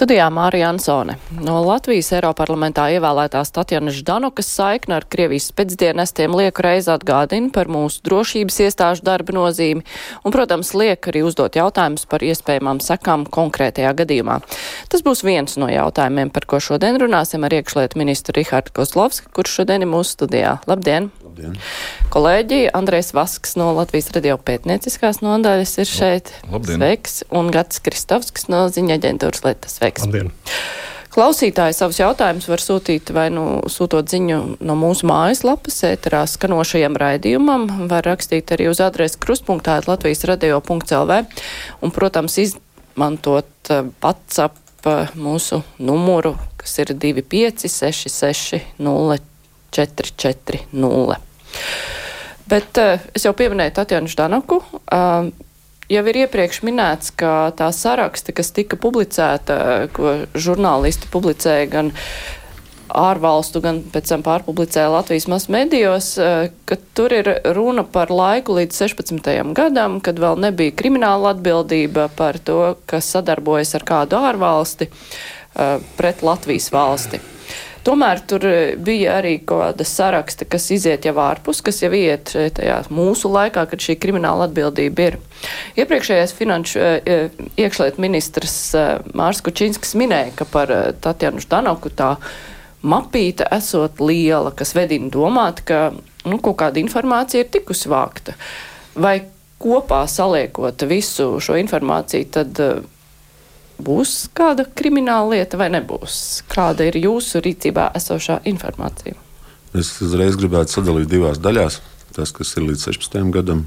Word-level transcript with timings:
Studijā 0.00 0.30
Mārija 0.32 0.70
Ansone. 0.72 1.18
No 1.44 1.58
Latvijas 1.60 2.06
Eiroparlamentā 2.16 2.86
ievēlētās 2.94 3.50
Tatjana 3.52 3.92
Ždanukas 3.92 4.48
saikna 4.48 4.96
ar 4.96 5.04
Krievijas 5.12 5.50
pēcdienestiem 5.52 6.32
liek 6.38 6.56
reiz 6.64 6.88
atgādina 6.88 7.50
par 7.52 7.68
mūsu 7.68 8.00
drošības 8.08 8.56
iestāžu 8.64 9.04
darba 9.04 9.36
nozīmi 9.36 9.84
un, 9.84 10.32
protams, 10.32 10.72
liek 10.72 11.04
arī 11.12 11.20
uzdot 11.28 11.58
jautājumus 11.60 12.08
par 12.08 12.24
iespējamām 12.24 12.80
sekām 12.80 13.26
konkrētajā 13.28 13.92
gadījumā. 14.00 14.38
Tas 14.88 15.04
būs 15.04 15.20
viens 15.20 15.60
no 15.60 15.68
jautājumiem, 15.68 16.32
par 16.32 16.48
ko 16.48 16.62
šodien 16.64 16.96
runāsim 17.04 17.44
ar 17.44 17.58
iekšlietu 17.60 18.00
ministru 18.00 18.38
Rihardu 18.40 18.72
Kozlovski, 18.80 19.28
kurš 19.36 19.60
šodien 19.60 19.84
ir 19.84 19.92
mūsu 19.92 20.16
studijā. 20.16 20.56
Labdien! 20.64 21.12
Labdien. 21.28 21.60
Kolēģi 22.10 22.62
Andrēs 22.74 23.12
Vasks 23.14 23.52
no 23.60 23.68
Latvijas 23.76 24.08
radio 24.16 24.40
pētnieciskās 24.40 25.20
nodaļas 25.20 25.76
ir 25.84 25.92
šeit. 25.92 26.34
Labdien. 26.48 26.80
Sveiks! 26.80 27.20
Un 27.28 27.52
Gats 27.52 27.84
Kristovskis 27.84 28.48
no 28.48 28.64
ziņa 28.72 28.96
aģentūras 28.96 29.44
lietas. 29.44 29.76
Sveiks! 29.76 29.89
Labdien. 29.98 30.30
Klausītāji 31.10 31.74
savus 31.74 31.98
jautājumus 31.98 32.44
var 32.46 32.62
sūtīt 32.62 33.10
vai 33.10 33.24
nu 33.34 33.66
sūtot 33.66 34.06
ziņu 34.12 34.62
no 34.62 34.74
mūsu 34.78 35.08
mājaslapas, 35.10 35.80
ēterā 35.88 36.20
skanošajam 36.30 36.94
raidījumam, 37.02 37.66
var 37.90 38.06
rakstīt 38.06 38.46
arī 38.54 38.68
uz 38.70 38.78
adresi 38.84 39.18
krustpunktā 39.18 39.80
Latvijas 39.88 40.22
radio.lv 40.30 41.18
un, 41.82 41.90
protams, 41.90 42.38
izmantot 42.38 43.50
WhatsApp 43.72 44.86
mūsu 45.18 45.66
numuru, 45.82 46.38
kas 46.62 46.78
ir 46.78 46.94
256 46.94 48.78
0440. 48.78 51.18
Bet 52.50 52.78
es 52.78 53.22
jau 53.26 53.34
pieminēju 53.34 53.74
Tatjanu 53.82 54.06
Ždanaku. 54.10 54.62
Jau 55.90 56.04
ir 56.06 56.20
iepriekš 56.22 56.60
minēts, 56.62 57.10
ka 57.18 57.50
tā 57.58 57.72
saraksta, 57.74 58.30
kas 58.36 58.52
tika 58.54 58.78
publicēta, 58.78 59.88
ko 59.90 60.12
žurnālisti 60.38 61.10
publicēja 61.10 61.66
gan 61.72 61.90
ārvalstu, 62.94 63.62
gan 63.64 63.80
pēc 63.90 64.12
tam 64.12 64.22
pārpublicēja 64.26 64.90
Latvijas 64.90 65.26
masmedijos, 65.30 66.12
ka 66.66 66.78
tur 66.94 67.14
ir 67.14 67.32
runa 67.56 67.82
par 67.82 68.10
laiku 68.14 68.54
līdz 68.58 68.80
16. 68.84 69.32
gadam, 69.58 69.98
kad 69.98 70.18
vēl 70.22 70.38
nebija 70.46 70.74
krimināla 70.78 71.34
atbildība 71.34 72.08
par 72.14 72.38
to, 72.38 72.76
kas 72.90 73.10
sadarbojas 73.14 73.74
ar 73.78 73.86
kādu 73.86 74.18
ārvalsti 74.30 74.90
pret 75.98 76.22
Latvijas 76.26 76.70
valsti. 76.74 77.22
Tomēr 77.86 78.20
tur 78.28 78.44
bija 78.84 79.16
arī 79.20 79.38
kāda 79.48 79.86
saraksta, 79.88 80.44
kas 80.44 80.68
iziet 80.74 81.06
jau 81.08 81.14
ārpus, 81.22 81.62
kas 81.64 81.80
jau 81.80 81.90
iet 81.96 82.34
tajā 82.56 82.76
mūsu 82.92 83.30
laikā, 83.32 83.64
kad 83.70 83.80
šī 83.80 83.96
krimināla 84.02 84.50
atbildība 84.50 85.06
ir. 85.08 85.18
Iepriekšējais 85.80 86.36
finanšu 86.36 86.84
iekšliet 87.56 88.00
ministrs 88.02 88.58
Mārs 89.16 89.40
Kučinskis 89.46 89.96
minēja, 89.96 90.34
ka 90.42 90.48
par 90.52 90.74
Tatjanu 91.00 91.40
Ždanoku 91.40 91.92
tā 91.96 92.14
mapīte 92.84 93.48
esot 93.52 94.00
liela, 94.04 94.52
kas 94.56 94.74
vedina 94.76 95.08
domāt, 95.12 95.64
ka 95.64 95.90
nu, 96.28 96.38
kaut 96.38 96.58
kāda 96.60 96.80
informācija 96.80 97.44
ir 97.44 97.52
tikusi 97.52 97.88
vākta. 97.92 98.36
Vai 99.00 99.22
kopā 99.60 100.04
saliekot 100.08 100.84
visu 100.88 101.36
šo 101.40 101.56
informāciju, 101.60 102.28
tad 102.32 102.60
būs 103.84 104.28
kāda 104.36 104.64
krimināla 104.64 105.36
lieta 105.36 105.58
vai 105.60 105.70
nebūs? 105.72 106.44
Kāda 106.50 106.86
ir 106.90 107.00
jūsu 107.00 107.42
rīcībā 107.44 107.90
esošā 107.98 108.40
informācija? 108.50 109.16
Es 109.76 109.92
uzreiz 110.02 110.34
gribētu 110.38 110.78
sadalīt 110.78 111.10
divās 111.10 111.38
daļās. 111.42 111.80
Tas, 112.14 112.32
kas 112.34 112.56
ir 112.58 112.66
līdz 112.66 112.88
16. 112.90 113.30
gadam, 113.34 113.66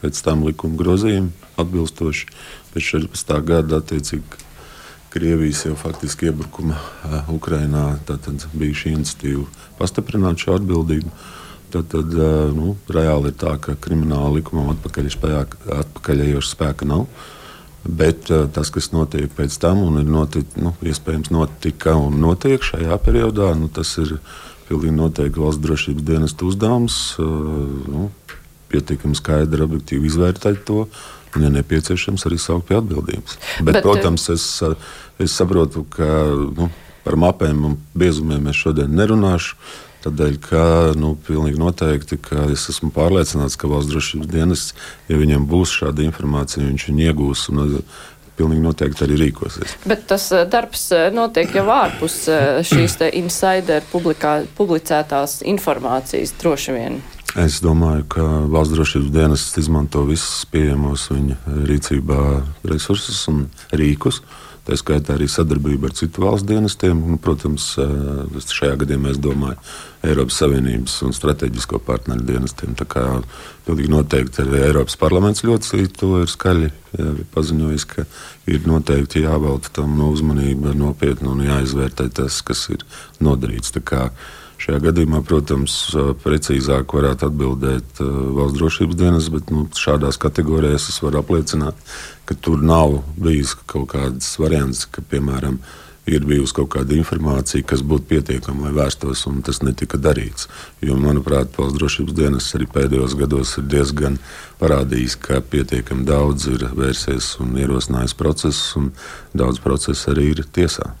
pēc 0.00 0.18
tam 0.26 0.42
likuma 0.46 0.74
grozījuma 0.80 1.30
atbilstoši 1.62 2.26
pēc 2.72 2.88
14. 2.90 3.36
gada 3.46 3.78
attiecīgi. 3.82 4.42
Krievijas 5.14 5.60
jau 5.62 5.76
faktiski 5.78 6.26
iebrukuma 6.26 6.74
Ukrainā 7.30 7.84
bija 8.50 8.74
šī 8.80 8.96
iniciatīva 8.96 9.44
pastiprināt 9.78 10.42
šo 10.42 10.56
atbildību. 10.58 11.12
Tad, 11.70 11.86
tad 11.90 12.10
nu, 12.54 12.74
reāli 12.90 13.30
ir 13.30 13.38
tā, 13.38 13.54
ka 13.62 13.76
krimināla 13.78 14.40
likumam 14.40 14.74
atpakaļējoša 14.74 16.50
spēka 16.50 16.86
nav. 16.90 17.06
Bet 17.84 18.30
uh, 18.32 18.46
tas, 18.48 18.70
kas 18.72 18.90
notiek 18.94 19.32
pēc 19.36 19.58
tam, 19.60 19.82
un 19.84 20.00
ir 20.00 20.08
notic, 20.08 20.56
nu, 20.56 20.72
iespējams 20.84 21.32
notika 21.34 21.96
un 22.00 22.16
notiek 22.22 22.64
šajā 22.64 22.96
periodā, 23.04 23.50
nu, 23.58 23.68
tas 23.68 23.92
ir 24.00 24.16
pilnīgi 24.68 24.96
noteikti 24.96 25.42
valsts 25.42 25.62
drošības 25.64 26.06
dienesta 26.08 26.48
uzdevums. 26.48 26.98
Uh, 27.20 27.84
nu, 27.90 28.08
pietiekami 28.72 29.18
skaidri, 29.18 29.62
objektīvi 29.66 30.08
izvērtēt 30.08 30.64
to, 30.66 30.86
un, 31.34 31.44
ja 31.44 31.50
nepieciešams, 31.52 32.24
arī 32.28 32.40
saukt 32.40 32.70
pie 32.70 32.78
atbildības. 32.80 33.38
Bet, 33.60 33.76
Bet, 33.76 33.82
protams, 33.84 34.26
es, 34.32 34.46
es 35.22 35.36
saprotu, 35.36 35.84
ka 35.94 36.08
nu, 36.56 36.70
par 37.04 37.18
mapēm 37.20 37.66
un 37.68 37.76
biezumiem 37.98 38.48
es 38.50 38.60
šodien 38.64 38.94
nerunāšu. 38.96 39.58
Tādēļ, 40.04 40.34
ka 40.44 40.64
nu, 41.00 41.14
pilnīgi 41.24 41.60
noteikti, 41.60 42.18
ka 42.20 42.48
es 42.52 42.66
esmu 42.68 42.90
pārliecināts, 42.92 43.56
ka 43.56 43.70
valsts 43.70 43.92
drošības 43.92 44.28
dienests, 44.28 44.74
ja 45.08 45.16
viņam 45.16 45.46
būs 45.48 45.72
šāda 45.78 46.04
informācija, 46.04 46.66
viņš 46.66 46.90
viņu 46.90 47.08
iegūs. 47.10 47.46
Un, 47.52 47.80
Pilnīgi 48.34 48.64
noteikti 48.64 49.04
arī 49.04 49.14
rīkosies. 49.20 49.76
Bet 49.86 50.08
tas 50.10 50.24
darbs 50.50 50.88
notiek 51.14 51.52
jau 51.54 51.68
ārpus 51.70 52.16
šīs 52.66 52.96
insider 53.14 53.84
publikā, 53.92 54.32
publicētās 54.58 55.36
informācijas 55.46 56.32
droši 56.40 56.74
vien. 56.74 56.96
Es 57.38 57.60
domāju, 57.62 58.08
ka 58.10 58.24
valsts 58.50 58.74
drošības 58.74 59.12
dienests 59.14 59.60
izmanto 59.62 60.02
visus 60.08 60.42
pieejamos 60.50 61.06
viņa 61.14 61.38
rīcībā 61.70 62.18
resursus 62.66 63.22
un 63.30 63.44
rīkus. 63.70 64.18
Uh, 64.18 64.43
Tā 64.64 64.78
skaitā 64.80 65.18
arī 65.18 65.26
sadarbība 65.28 65.90
ar 65.90 65.96
citu 65.96 66.22
valstu 66.24 66.54
dienestiem. 66.54 67.02
Un, 67.04 67.18
protams, 67.20 67.74
šajā 67.76 68.78
gadījumā 68.80 69.10
es 69.12 69.18
domāju 69.20 69.58
Eiropas 70.04 70.38
Savienības 70.40 70.94
un 71.04 71.12
strateģisko 71.16 71.82
partneru 71.84 72.24
dienestiem. 72.24 72.72
Tā 72.78 72.86
kā 72.88 73.04
pilnīgi 73.66 73.92
noteikti 73.92 74.40
arī 74.44 74.62
Eiropas 74.70 74.96
parlaments 75.00 75.44
ļoti 75.44 75.84
to 76.00 76.10
ir 76.22 76.32
skaļi 76.32 76.70
jā, 76.70 77.10
paziņojis, 77.36 77.86
ka 77.92 78.06
ir 78.48 78.64
noteikti 78.68 79.26
jāvelta 79.26 79.72
tam 79.80 79.98
no 80.00 80.08
uzmanība 80.14 80.72
nopietni 80.76 81.28
un 81.28 81.44
jāizvērtē 81.44 82.08
tas, 82.20 82.40
kas 82.40 82.64
ir 82.72 82.88
nodarīts. 83.20 83.74
Šajā 84.64 84.80
gadījumā, 84.80 85.18
protams, 85.28 85.74
precīzāk 86.24 86.94
varētu 86.96 87.26
atbildēt 87.28 87.98
valsts 88.00 88.56
drošības 88.56 88.96
dienas, 88.96 89.26
bet 89.28 89.50
nu, 89.52 89.66
šādās 89.76 90.16
kategorijās 90.22 90.86
es 90.88 91.02
varu 91.04 91.20
apliecināt, 91.20 91.76
ka 92.24 92.36
tur 92.40 92.62
nav 92.64 93.02
bijis 93.20 93.52
kaut 93.68 93.90
kāds 93.92 94.30
variants, 94.40 94.86
ka, 94.88 95.04
piemēram, 95.10 95.58
ir 96.08 96.24
bijusi 96.24 96.56
kaut 96.56 96.70
kāda 96.78 96.96
informācija, 96.96 97.66
kas 97.68 97.84
būtu 97.84 98.08
pietiekama, 98.14 98.70
lai 98.70 98.72
vērstos, 98.80 99.26
un 99.28 99.44
tas 99.44 99.60
netika 99.60 100.00
darīts. 100.00 100.48
Jo, 100.80 100.96
manuprāt, 100.96 101.52
valsts 101.60 101.78
drošības 101.82 102.16
dienas 102.16 102.48
arī 102.56 102.70
pēdējos 102.72 103.20
gados 103.20 103.56
ir 103.60 103.68
diezgan 103.76 104.16
parādījis, 104.64 105.20
ka 105.28 105.44
pietiekami 105.44 106.08
daudz 106.08 106.48
ir 106.56 106.70
vērsies 106.72 107.34
un 107.44 107.56
ierosinājis 107.60 108.16
procesus, 108.16 108.66
un 108.80 108.92
daudz 109.36 109.60
procesu 109.60 110.14
arī 110.16 110.30
ir 110.32 110.46
tiesā. 110.56 110.94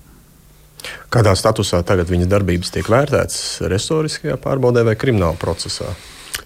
Kādā 1.12 1.34
statusā 1.38 1.82
tagad 1.86 2.10
viņa 2.12 2.26
darbības 2.30 2.74
tiek 2.74 2.90
vērtētas? 2.90 3.62
Restoriskajā 3.70 4.36
pārbaudē 4.42 4.84
vai 4.86 4.98
krimināla 4.98 5.38
procesā? 5.40 5.94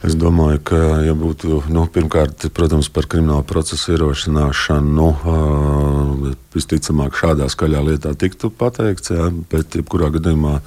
Es 0.05 0.15
domāju, 0.15 0.61
ka, 0.63 0.77
ja 1.03 1.15
būtu 1.19 1.65
nu, 1.75 1.83
pirmkārt, 1.91 2.45
protams, 2.55 2.87
par 2.93 3.09
kriminālu 3.11 3.43
procesu 3.49 3.97
ierosināšanu, 3.97 4.93
nu, 4.95 6.35
visticamāk, 6.55 7.17
šādā 7.19 7.49
skaļā 7.51 7.81
lietā 7.83 8.13
tiktu 8.15 8.53
pateikts, 8.55 9.11
jā, 9.17 9.27
bet 9.51 9.75
jebkurā 9.75 10.13
gadījumā 10.15 10.61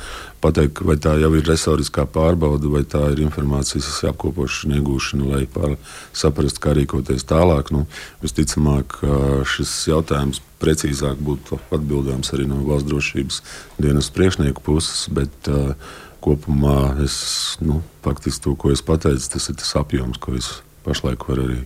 pateikt, 0.44 0.84
vai 0.84 0.98
tā 1.00 1.16
jau 1.22 1.32
ir 1.38 1.48
resoriskā 1.48 2.04
pārbauda, 2.12 2.74
vai 2.74 2.84
tā 2.84 3.06
ir 3.14 3.24
informācijas 3.24 4.02
apkopošana, 4.12 4.82
iegūšana, 4.82 5.32
lai 5.32 5.78
saprastu, 6.12 6.66
kā 6.66 6.76
rīkoties 6.76 7.24
tālāk. 7.30 7.72
Nu, 7.72 7.86
visticamāk, 8.26 9.00
šis 9.48 9.78
jautājums 9.94 10.44
precīzāk 10.62 11.20
būtu 11.26 11.60
atbildāms 11.74 12.32
arī 12.36 12.48
no 12.50 12.62
valsts 12.68 12.90
drošības 12.90 13.42
dienas 13.82 14.12
priekšnieku 14.14 14.64
puses. 14.66 15.08
Bet, 15.12 15.52
uh, 15.52 15.76
kopumā 16.22 17.02
es 17.04 17.18
nu, 17.66 17.82
faktiski 18.06 18.46
to, 18.46 18.56
ko 18.56 18.72
es 18.74 18.84
pateicu, 18.86 19.30
tas 19.34 19.50
ir 19.50 19.58
tas 19.60 19.76
apjoms, 19.80 20.22
ko 20.22 20.38
es 20.38 20.60
pašlaik 20.86 21.26
varu 21.30 21.48
arī 21.50 21.62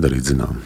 darīt 0.00 0.28
zinām. 0.28 0.60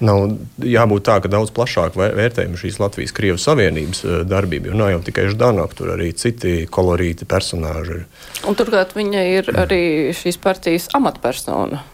Nav 0.00 0.30
jābūt 0.64 1.04
tā, 1.04 1.18
ka 1.20 1.28
daudz 1.28 1.50
plašāk 1.52 1.98
vērtējam 1.98 2.56
šīs 2.56 2.78
Latvijas-Krievijas 2.80 3.44
Savienības 3.44 4.00
eh, 4.06 4.14
darbību, 4.24 4.70
jo 4.70 4.78
nav 4.80 4.94
jau 4.94 5.02
tikai 5.10 5.26
Ždanok, 5.28 5.74
tur 5.76 5.92
arī 5.92 6.08
citi 6.16 6.64
kolorīti 6.72 7.28
personāži 7.28 7.98
ir. 8.00 8.06
Un 8.48 8.56
turklāt 8.56 8.96
viņa 8.96 9.24
ir 9.28 9.52
arī 9.60 9.82
šīs 10.16 10.40
partijas 10.40 10.88
amatpersona. 10.96 11.84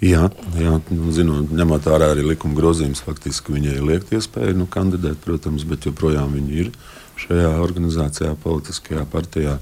Jā, 0.00 0.30
jā 0.56 0.78
nu, 0.88 1.10
zinot, 1.12 1.50
ņemot 1.52 1.84
vērā 1.84 2.14
arī 2.14 2.24
likuma 2.30 2.56
grozījumus, 2.56 3.02
faktiski 3.04 3.52
viņai 3.52 3.76
liekt 3.84 4.14
iespēja 4.16 4.56
nu, 4.56 4.64
kandidēt, 4.70 5.20
protams, 5.26 5.66
bet 5.68 5.84
joprojām 5.90 6.32
viņa 6.38 6.56
ir 6.56 6.70
šajā 7.20 7.50
organizācijā, 7.60 8.32
politiskajā 8.40 9.04
partijā. 9.12 9.58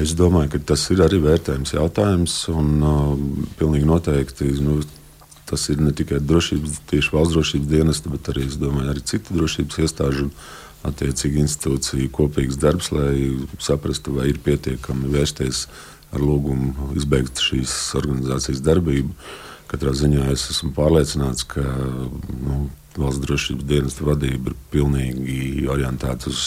Es 0.00 0.14
domāju, 0.16 0.54
ka 0.54 0.62
tas 0.72 0.86
ir 0.88 1.02
arī 1.04 1.18
vērtējums 1.20 1.74
jautājums. 1.76 2.36
Un, 2.48 2.70
uh, 2.80 3.10
pilnīgi 3.60 3.88
noteikti 3.88 4.54
nu, 4.64 4.78
tas 5.46 5.68
ir 5.68 5.82
ne 5.84 5.92
tikai 5.92 6.22
drošības, 6.24 6.80
tieši 6.88 7.12
valsts 7.12 7.36
drošības 7.36 7.68
dienesta, 7.70 8.12
bet 8.12 8.30
arī, 8.32 8.46
domāju, 8.56 8.94
arī 8.94 9.04
citu 9.04 9.36
drošības 9.36 9.82
iestāžu 9.84 10.30
un 10.30 10.32
attiecīgi 10.86 11.42
institūciju 11.44 12.08
kopīgs 12.14 12.56
darbs, 12.62 12.88
lai 12.94 13.36
saprastu, 13.62 14.16
vai 14.16 14.30
ir 14.32 14.40
pietiekami 14.42 15.10
vērsties 15.12 15.66
ar 16.16 16.24
lūgumu 16.24 16.94
izbeigt 16.98 17.42
šīs 17.42 17.74
organizācijas 17.98 18.64
darbību. 18.64 19.14
Katrā 19.70 19.92
ziņā 19.98 20.28
es 20.32 20.46
esmu 20.52 20.72
pārliecināts, 20.76 21.46
ka 21.50 21.62
nu, 21.62 22.66
valsts 22.96 23.22
drošības 23.24 23.66
dienesta 23.66 24.06
vadība 24.06 24.52
ir 24.52 24.58
pilnīgi 24.72 25.66
orientēta 25.70 26.30
uz, 26.30 26.44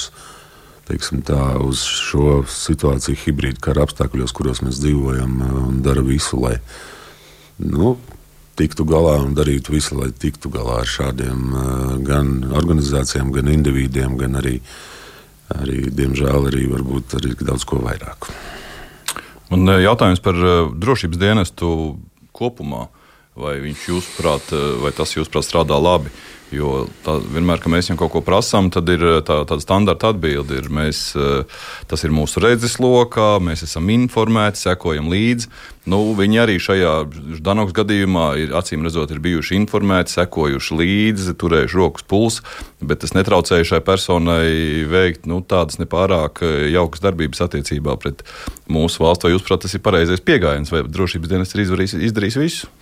tā, 1.28 1.42
uz 1.64 1.84
šo 1.84 2.44
situāciju, 2.50 3.20
hibrīdu 3.26 3.62
kara 3.64 3.84
apstākļos, 3.86 4.36
kuros 4.36 4.64
mēs 4.66 4.80
dzīvojam, 4.82 5.36
un 5.66 5.82
dara 5.86 6.06
visu, 6.06 6.40
lai 6.40 6.56
nu, 7.60 7.98
tiktu 8.60 8.86
galā 8.88 9.18
un 9.24 9.36
darītu 9.38 9.76
visu, 9.76 9.98
lai 10.00 10.12
tiktu 10.12 10.52
galā 10.52 10.82
ar 10.84 10.90
šādiem 10.90 11.44
gan 12.08 12.32
organizācijām, 12.50 13.34
gan 13.36 13.52
individiem, 13.52 14.18
gan 14.20 14.40
arī, 14.40 14.58
arī 15.56 15.86
diemžēl, 15.96 16.50
arī 16.52 16.66
varbūt 16.72 17.20
arī 17.20 17.36
daudz 17.40 17.68
ko 17.68 17.84
vairāk. 17.86 18.32
Un 19.50 19.66
jautājums 19.82 20.22
par 20.22 20.38
drošības 20.78 21.20
dienestu 21.22 21.70
kopumā. 22.38 22.88
Vai 23.40 23.56
viņš 23.64 23.86
jūsuprāt, 23.88 24.52
vai 24.84 24.92
tas 24.94 25.16
jūsuprāt 25.16 25.48
strādā 25.48 25.78
labi? 25.80 26.12
Jo 26.50 26.88
tā, 27.06 27.20
vienmēr, 27.22 27.60
kad 27.62 27.70
mēs 27.70 27.90
viņam 27.90 28.00
kaut 28.02 28.14
ko 28.16 28.22
prasām, 28.26 28.72
tad 28.74 28.90
ir 28.90 29.04
tā, 29.26 29.44
tāda 29.46 29.62
standarta 29.62 30.10
atbilde. 30.14 30.58
Ir, 30.58 30.70
mēs, 30.74 31.12
eh, 31.14 31.60
tas 31.90 32.04
ir 32.04 32.14
mūsu 32.16 32.42
redzeslokā, 32.42 33.36
mēs 33.44 33.62
esam 33.68 33.90
informēti, 33.94 34.64
sekojam 34.64 35.12
līdzi. 35.14 35.50
Nu, 35.90 36.02
viņi 36.18 36.42
arī 36.42 36.56
šajā 36.62 36.94
Danokas 37.46 37.76
gadījumā 37.78 38.26
ir 38.42 38.56
acīm 38.58 38.82
redzot, 38.86 39.14
ir 39.14 39.22
bijuši 39.22 39.56
informēti, 39.62 40.16
sekojuši 40.18 40.80
līdzi, 40.82 41.38
turējuši 41.38 41.80
rokas 41.80 42.06
pulsu, 42.10 42.44
bet 42.82 43.02
tas 43.06 43.14
netraucēja 43.18 43.70
šai 43.70 43.82
personai 43.86 44.84
veikt 44.90 45.30
nu, 45.30 45.44
tādas 45.46 45.78
nepārāk 45.78 46.42
eh, 46.42 46.66
jaukas 46.74 47.06
darbības 47.06 47.46
attiecībā 47.46 47.94
pret 48.02 48.26
mūsu 48.66 49.06
valsts. 49.06 49.30
Vai 49.30 49.36
jūs, 49.36 49.46
prāt, 49.46 49.62
tas 49.68 49.78
ir 49.78 49.86
pareizais 49.86 50.26
pieejams, 50.26 50.74
vai 50.74 50.82
drošības 50.82 51.30
dienas 51.30 51.54
ir 51.54 51.66
izdarījis 52.10 52.42
visu? 52.42 52.74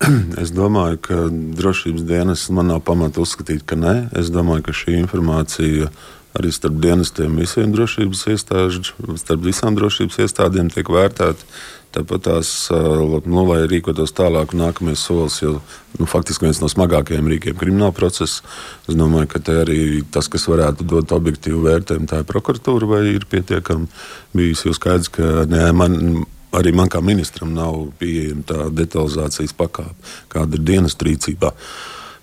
Es 0.42 0.52
domāju, 0.56 1.00
ka 1.04 1.18
drošības 1.30 2.06
dienas 2.08 2.46
man 2.54 2.70
nav 2.72 2.80
pamata 2.86 3.20
uzskatīt, 3.20 3.66
ka 3.68 3.76
nē. 3.76 3.96
Es 4.16 4.32
domāju, 4.32 4.68
ka 4.68 4.76
šī 4.76 4.96
informācija 5.02 5.90
arī 6.38 6.52
starp 6.54 6.78
dienestiem, 6.80 7.34
visiem 7.42 7.74
drošības 7.74 8.22
iestādēm, 8.32 9.18
starp 9.18 9.44
visām 9.44 9.76
drošības 9.76 10.22
iestādēm 10.24 10.70
tiek 10.72 10.88
vērtēta. 10.88 11.48
Tāpat 11.90 12.22
tās, 12.22 12.50
nu, 12.70 13.42
lai 13.48 13.64
rīkotos 13.66 14.12
tālāk, 14.14 14.52
nākamais 14.54 15.02
solis 15.02 15.40
jau 15.40 15.56
nu, 15.98 16.06
faktiski 16.06 16.46
viens 16.46 16.60
no 16.62 16.68
smagākajiem 16.70 17.26
rīkiem 17.32 17.56
krimināla 17.58 17.90
procesa. 17.96 18.46
Es 18.86 18.94
domāju, 18.94 19.32
ka 19.32 19.42
arī 19.58 19.80
tas, 20.14 20.30
kas 20.30 20.46
varētu 20.46 20.86
dot 20.86 21.10
objektīvu 21.16 21.64
vērtējumu, 21.66 22.06
tā 22.06 22.22
ir 22.22 22.28
prokuratūra, 22.30 22.92
vai 22.94 23.02
ir 23.16 23.26
pietiekami 23.26 23.90
bijis 24.38 24.62
jau 24.68 24.76
skaidrs, 24.78 25.10
ka 25.18 25.48
nē, 25.50 25.64
man 25.74 25.98
arī 26.56 26.74
man 26.76 26.90
kā 26.90 27.02
ministram 27.04 27.54
nav 27.54 27.86
pieejama 28.00 28.46
tā 28.46 28.68
detalizācijas 28.74 29.56
pakāpe, 29.56 30.12
kāda 30.32 30.58
ir 30.58 30.68
dienas 30.72 30.98
rīcībā. 30.98 31.54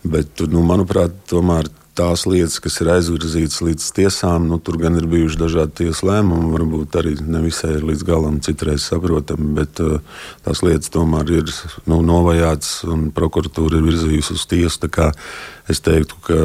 Bet, 0.07 0.43
nu, 0.51 0.61
manuprāt, 0.63 1.15
tomēr 1.27 1.67
tās 1.97 2.27
lietas, 2.29 2.59
kas 2.61 2.77
ir 2.83 2.91
aizvirzītas 2.93 3.61
līdz 3.65 3.85
tiesām, 3.97 4.45
nu, 4.51 4.59
tur 4.61 4.77
gan 4.81 4.99
ir 4.99 5.07
bijuši 5.09 5.39
dažādi 5.41 5.73
tiesu 5.81 6.07
lēmumi, 6.09 6.51
varbūt 6.53 6.97
arī 6.99 7.15
nevisai 7.25 7.79
līdz 7.81 8.05
galam 8.07 8.37
citreiz 8.45 8.85
saprotami, 8.85 9.49
bet 9.57 9.81
uh, 9.83 9.97
tās 10.45 10.61
lietas 10.65 10.93
tomēr 10.93 11.33
ir 11.39 11.53
nu, 11.89 12.03
novajātas 12.05 12.83
un 12.87 13.09
prokuratūra 13.15 13.79
ir 13.79 13.87
virzījusi 13.89 14.37
uz 14.37 14.45
tiesu. 14.49 14.91
Es 15.67 15.81
teiktu, 15.83 16.19
ka 16.23 16.37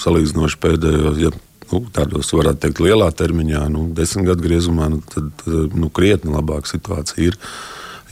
salīdzinoši 0.00 0.60
pēdējos. 0.62 1.20
Ja 1.22 1.34
nu, 1.74 1.84
tādos, 1.94 2.32
varētu 2.34 2.66
teikt, 2.66 2.82
lielā 2.84 3.10
termiņā, 3.14 3.64
nu, 3.74 3.88
desmit 3.96 4.30
gadu 4.30 4.46
griezumā, 4.46 4.90
nu, 4.92 5.00
tad 5.14 5.46
nu, 5.74 5.90
krietni 5.94 6.34
labāka 6.34 6.70
situācija 6.74 7.32
ir. 7.32 7.40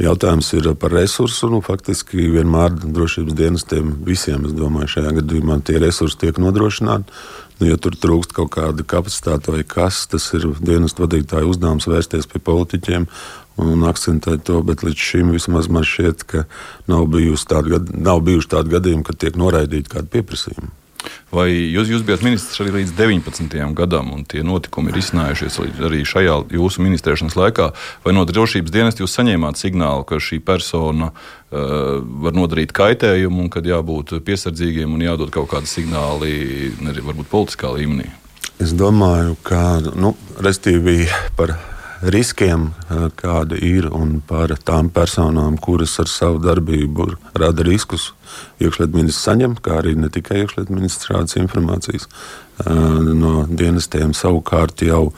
Jautājums 0.01 0.47
ir 0.57 0.71
par 0.81 0.95
resursu. 0.97 1.51
Nu, 1.53 1.59
faktiski 1.63 2.25
vienmēr 2.33 2.73
drošības 2.81 3.37
dienestiem 3.37 3.91
visiem, 4.07 4.47
es 4.49 4.55
domāju, 4.57 4.89
šajā 4.95 5.13
gadījumā 5.19 5.59
tie 5.69 5.77
resursi 5.83 6.17
tiek 6.25 6.41
nodrošināti. 6.41 7.13
Nu, 7.61 7.69
ja 7.69 7.77
tur 7.79 7.95
trūkst 8.01 8.33
kaut 8.35 8.55
kāda 8.57 8.83
kapacitāte 8.89 9.53
vai 9.53 9.63
kas, 9.69 10.01
tas 10.11 10.31
ir 10.35 10.49
dienestu 10.65 11.05
vadītāju 11.05 11.53
uzdevums 11.53 11.87
vērsties 11.87 12.27
pie 12.33 12.41
politiķiem 12.43 13.07
un 13.63 13.85
akcentēt 13.87 14.47
to, 14.49 14.63
bet 14.67 14.83
līdz 14.83 15.09
šim 15.13 15.33
vismaz 15.37 15.69
man 15.71 15.85
šķiet, 15.87 16.25
ka 16.27 16.45
nav 16.91 17.07
tādi, 17.49 17.79
nav 17.93 18.25
bijuši 18.25 18.53
tādi 18.57 18.73
gadījumi, 18.73 19.05
kad 19.07 19.21
tiek 19.21 19.37
noraidīti 19.39 19.93
kādi 19.93 20.11
pieprasījumi. 20.17 20.73
Vai 21.33 21.49
jūs, 21.51 21.89
jūs 21.89 22.05
bijat 22.07 22.25
ministrs 22.27 22.61
arī 22.61 22.75
līdz 22.79 22.95
19. 22.99 23.57
gadam, 23.79 24.13
un 24.13 24.27
tie 24.29 24.45
notikumi 24.45 24.93
ir 24.93 25.01
izcinājušies 25.01 25.59
arī 25.89 26.03
šajā 26.09 26.37
jūsu 26.53 26.85
ministrēšanas 26.85 27.39
laikā? 27.39 27.71
Vai 28.05 28.15
no 28.17 28.27
drošības 28.29 28.75
dienesta 28.75 29.05
jūs 29.05 29.17
saņēmāt 29.17 29.61
signālu, 29.61 30.05
ka 30.09 30.21
šī 30.21 30.43
persona 30.45 31.11
uh, 31.13 32.01
var 32.27 32.37
nodarīt 32.37 32.75
kaitējumu, 32.77 33.47
un 33.47 33.53
kad 33.53 33.67
jābūt 33.67 34.19
piesardzīgiem 34.27 34.93
un 34.93 35.07
jādod 35.09 35.33
kaut 35.35 35.51
kādi 35.55 35.71
signāli, 35.71 36.35
arī 36.93 37.07
varbūt 37.09 37.33
politiskā 37.33 37.73
līmenī? 37.73 38.11
Es 38.63 38.77
domāju, 38.79 39.35
ka 39.43 39.81
nu, 39.97 40.13
par 41.39 41.57
riskiem, 42.03 42.71
kādi 43.19 43.59
ir, 43.63 43.87
un 43.95 44.17
par 44.27 44.53
tām 44.67 44.91
personām, 44.91 45.59
kuras 45.63 45.95
ar 46.03 46.11
savu 46.11 46.41
darbību 46.43 47.09
rada 47.39 47.67
riskus. 47.67 48.11
Iekšlietu 48.63 48.97
ministrs 48.97 49.29
saņem, 49.29 49.57
kā 49.63 49.79
arī 49.83 49.95
ne 49.99 50.11
tikai 50.13 50.43
iekšlietu 50.43 50.75
ministrs 50.75 51.11
šādas 51.11 51.39
informācijas 51.39 52.09
no 52.67 53.47
dienestiem 53.49 54.13
savukārt 54.17 54.85
jau 54.87 55.13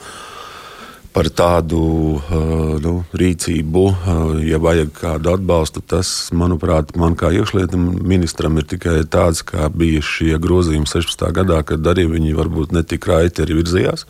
par 1.15 1.29
tādu 1.31 1.79
uh, 2.19 2.75
nu, 2.83 2.95
rīcību, 3.15 3.83
uh, 3.87 4.31
ja 4.43 4.59
vajag 4.59 4.89
kādu 4.97 5.31
atbalstu, 5.31 5.79
tas, 5.79 6.09
manuprāt, 6.35 6.91
man 6.99 7.15
kā 7.15 7.29
iekšlietu 7.31 7.79
ministram 7.79 8.59
ir 8.59 8.67
tikai 8.67 8.97
tāds, 9.07 9.39
kā 9.47 9.69
bija 9.71 10.03
šie 10.03 10.35
grozījumi 10.43 10.89
16. 10.91 11.23
gadā, 11.37 11.61
kad 11.67 11.87
arī 11.87 12.09
viņi 12.11 12.35
varbūt 12.35 12.75
netik 12.75 13.07
raiti 13.07 13.45
arī 13.45 13.61
virzījās. 13.61 14.03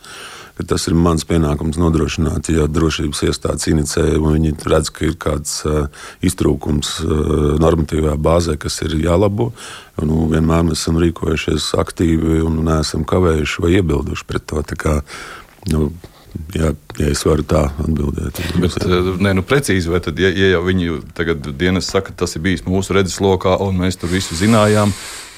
Tas 0.66 0.86
ir 0.88 0.96
mans 0.96 1.22
pienākums 1.28 1.76
nodrošināt, 1.78 2.48
ja 2.48 2.64
drošības 2.64 3.20
iestādes 3.28 3.68
inicē, 3.68 4.06
un 4.16 4.38
viņi 4.38 4.54
redz, 4.64 4.90
ka 4.90 5.04
ir 5.06 5.14
kāds 5.20 5.60
uh, 5.68 5.86
iztrūkums 6.26 6.96
normatīvā 7.62 8.16
bāzē, 8.18 8.56
kas 8.58 8.80
ir 8.88 8.96
jālabo. 9.04 9.52
Nu, 10.00 10.24
vienmēr 10.32 10.66
mēs 10.66 10.80
esam 10.80 10.98
rīkojušies 11.04 11.70
aktīvi 11.78 12.40
un 12.48 12.64
neesam 12.66 13.06
kavējuši 13.06 13.62
vai 13.62 13.74
iebilduši 13.78 14.28
pret 14.32 14.48
to. 14.48 14.64
Kā, 14.80 14.98
nu, 15.70 15.90
Jā, 16.56 16.72
ja 17.00 17.10
es 17.12 17.22
varu 17.26 17.44
tā 17.46 17.66
atbildēt. 17.82 18.40
Bet, 18.62 18.78
nē, 19.22 19.36
nu, 19.38 19.44
precīzi, 19.46 19.90
vai 19.92 20.00
tad, 20.04 20.18
ja, 20.20 20.30
ja 20.32 20.54
jau 20.56 20.64
viņi 20.66 20.98
tagad 21.16 21.46
dienas 21.58 21.90
saka, 21.92 22.14
tas 22.16 22.36
ir 22.36 22.44
bijis 22.46 22.66
mūsu 22.66 22.96
redzeslokā, 22.96 23.58
un 23.66 23.78
mēs 23.84 24.00
tur 24.00 24.12
visu 24.12 24.38
zinājām, 24.38 24.94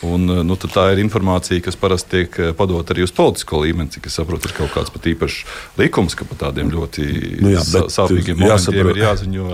Un, 0.07 0.29
eh, 0.31 0.45
nu, 0.47 0.55
tā 0.55 0.85
ir 0.93 1.01
informācija, 1.03 1.63
kas 1.65 1.79
parasti 1.79 2.13
tiek 2.13 2.39
eh, 2.39 2.53
padota 2.57 2.95
arī 2.95 3.03
uz 3.07 3.13
politisko 3.15 3.65
līmeni. 3.65 3.91
Cik 3.97 4.07
es 4.11 4.19
saprotu, 4.21 4.47
ir 4.49 4.55
kaut 4.55 4.71
kāds 4.75 4.93
pat 4.95 5.09
īpašs 5.11 5.39
likums, 5.81 6.15
ka 6.19 6.27
par 6.29 6.39
tādiem 6.47 6.71
ļoti 6.71 7.07
nu 7.43 7.55
jā, 7.57 7.65
sāpīgiem 7.91 8.39
momentiem 8.39 8.93
ir 8.93 9.03
jāziņo. 9.03 9.49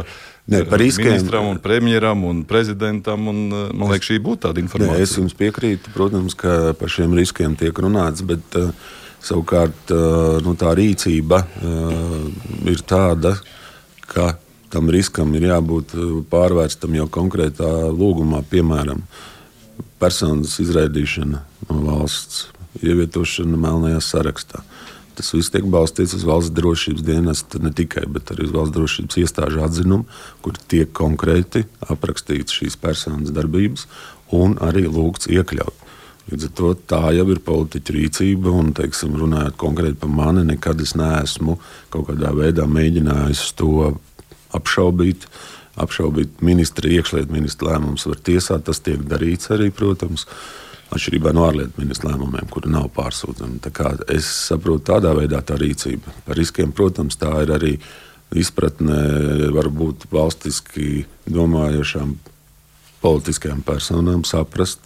Ne, 0.52 0.60
par 0.68 0.76
eh, 0.76 0.82
riskiem. 0.84 1.14
Ministram, 1.14 1.48
un 1.54 1.62
premjeram 1.64 2.26
un 2.28 2.42
prezidentam. 2.48 3.30
Un, 3.32 3.46
man 3.72 3.94
liekas, 3.94 4.10
šī 4.10 4.20
būtu 4.24 4.44
tāda 4.44 4.60
informācija. 4.60 5.00
Ne, 5.00 5.08
es 5.08 5.16
jums 5.16 5.36
piekrītu, 5.38 5.94
protams, 5.96 6.36
ka 6.36 6.74
par 6.76 6.92
šiem 6.92 7.16
riskiem 7.16 7.56
tiek 7.60 7.80
runāts, 7.80 8.26
bet 8.28 8.60
uh, 8.60 8.68
savukārt 9.24 9.92
nu, 10.44 10.54
tā 10.60 10.74
rīcība 10.76 11.40
ir 12.68 12.82
tāda, 12.88 13.34
ka 14.10 14.34
tam 14.74 14.90
riskam 14.90 15.32
ir 15.38 15.48
jābūt 15.48 15.94
pārvērstam 16.32 16.96
jau 16.98 17.06
konkrētā 17.12 17.70
lūgumā, 17.94 18.42
piemēram, 18.50 19.04
personas 20.02 20.58
izraidīšana 20.62 21.42
no 21.70 21.80
valsts, 21.86 22.48
ievietošana 22.82 23.60
melnajā 23.60 24.00
sarakstā. 24.02 24.64
Tas 25.14 25.30
viss 25.30 25.52
tiek 25.54 25.66
balstīts 25.70 26.16
uz 26.16 26.24
valsts 26.26 26.50
drošības 26.56 27.04
dienesta, 27.06 27.60
ne 27.62 27.70
tikai, 27.70 28.02
bet 28.10 28.32
arī 28.34 28.48
uz 28.48 28.54
valsts 28.54 28.74
drošības 28.74 29.20
iestāžu 29.22 29.62
atzinumu, 29.62 30.08
kur 30.42 30.58
tiek 30.58 30.90
konkrēti 30.90 31.62
aprakstīts 31.86 32.56
šīs 32.58 32.74
personas 32.82 33.30
darbības 33.34 33.86
un 34.34 34.58
arī 34.58 34.88
lūgts 34.90 35.30
iekļaut. 35.30 35.83
Līdz 36.30 36.46
ar 36.48 36.52
to 36.56 36.70
tā 36.88 37.00
jau 37.12 37.26
ir 37.34 37.40
politiķa 37.44 37.94
rīcība, 37.94 38.52
un, 38.52 38.72
teiksim, 38.76 39.16
runājot 39.20 39.58
konkrēti 39.60 39.98
par 40.00 40.12
mani, 40.12 40.46
nekad 40.48 40.80
es 40.80 40.94
neesmu 40.96 41.58
kaut 41.92 42.08
kādā 42.08 42.32
veidā 42.36 42.64
mēģinājis 42.70 43.50
to 43.60 43.92
apšaubīt. 44.56 45.28
Apšaubīt 45.80 46.38
ministra, 46.46 46.88
iekšlietu 46.88 47.34
ministra 47.34 47.72
lēmumus 47.74 48.06
var 48.06 48.20
tiesāt. 48.24 48.64
Tas 48.68 48.80
tiek 48.80 49.02
darīts 49.10 49.50
arī, 49.52 49.68
protams, 49.74 50.24
atšķirībā 50.94 51.32
no 51.34 51.48
ārlietu 51.48 51.82
ministra 51.82 52.12
lēmumiem, 52.12 52.48
kuri 52.52 52.70
nav 52.72 52.88
pārsūdzami. 52.94 53.58
Es 54.14 54.28
saprotu 54.48 54.92
tādā 54.92 55.12
veidā 55.18 55.42
tā 55.42 55.58
rīcība. 55.60 56.14
Par 56.24 56.38
riskiem, 56.38 56.72
protams, 56.72 57.18
tā 57.20 57.32
ir 57.42 57.52
arī 57.56 57.74
izpratne 58.34 59.50
varbūt 59.54 60.08
valstiski 60.14 61.04
domājošām 61.30 62.16
politiskajām 63.04 63.60
personām 63.66 64.24
saprast, 64.24 64.80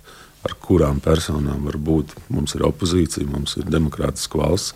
ar 0.46 0.54
kurām 0.62 1.02
personām 1.02 1.66
var 1.66 1.78
būt. 1.82 2.14
Mums 2.32 2.54
ir 2.56 2.64
opozīcija, 2.68 3.26
mums 3.30 3.56
ir 3.58 3.68
demokrātiska 3.70 4.40
valsts, 4.40 4.74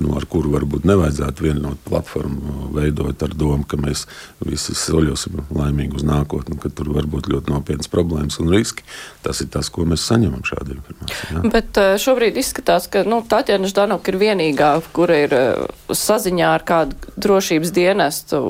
nu, 0.00 0.14
ar 0.16 0.24
kuru 0.30 0.54
varbūt 0.54 0.86
nevajadzētu 0.88 1.44
vienot 1.44 1.80
platformu, 1.84 2.70
veidot 2.72 3.22
ar 3.24 3.34
domu, 3.36 3.66
ka 3.68 3.76
mēs 3.80 4.06
visi 4.40 4.74
soļosim 4.78 5.42
laimīgi 5.52 5.98
uz 6.00 6.06
nākotni, 6.08 6.56
ka 6.60 6.70
tur 6.72 6.94
var 6.94 7.08
būt 7.12 7.28
ļoti 7.32 7.52
nopietnas 7.52 7.90
problēmas 7.92 8.40
un 8.40 8.48
riski. 8.54 8.86
Tas 9.24 9.42
ir 9.44 9.50
tas, 9.52 9.68
ko 9.72 9.84
mēs 9.88 10.06
saņemam 10.08 10.46
šādu 10.48 10.78
informāciju. 10.78 11.34
Ja? 11.34 11.42
Bet 11.52 11.80
eh, 11.82 11.96
šobrīd 12.00 12.40
izskatās, 12.40 12.88
ka 12.92 13.04
nu, 13.08 13.20
Tatjana 13.28 13.68
Ždanoka 13.68 14.14
ir 14.14 14.20
vienīgā, 14.22 14.72
kura 14.96 15.20
ir 15.26 15.36
eh, 15.36 15.66
saziņā 15.92 16.54
ar 16.56 16.64
kādu 16.68 17.12
drošības 17.20 17.76
dienestu 17.76 18.40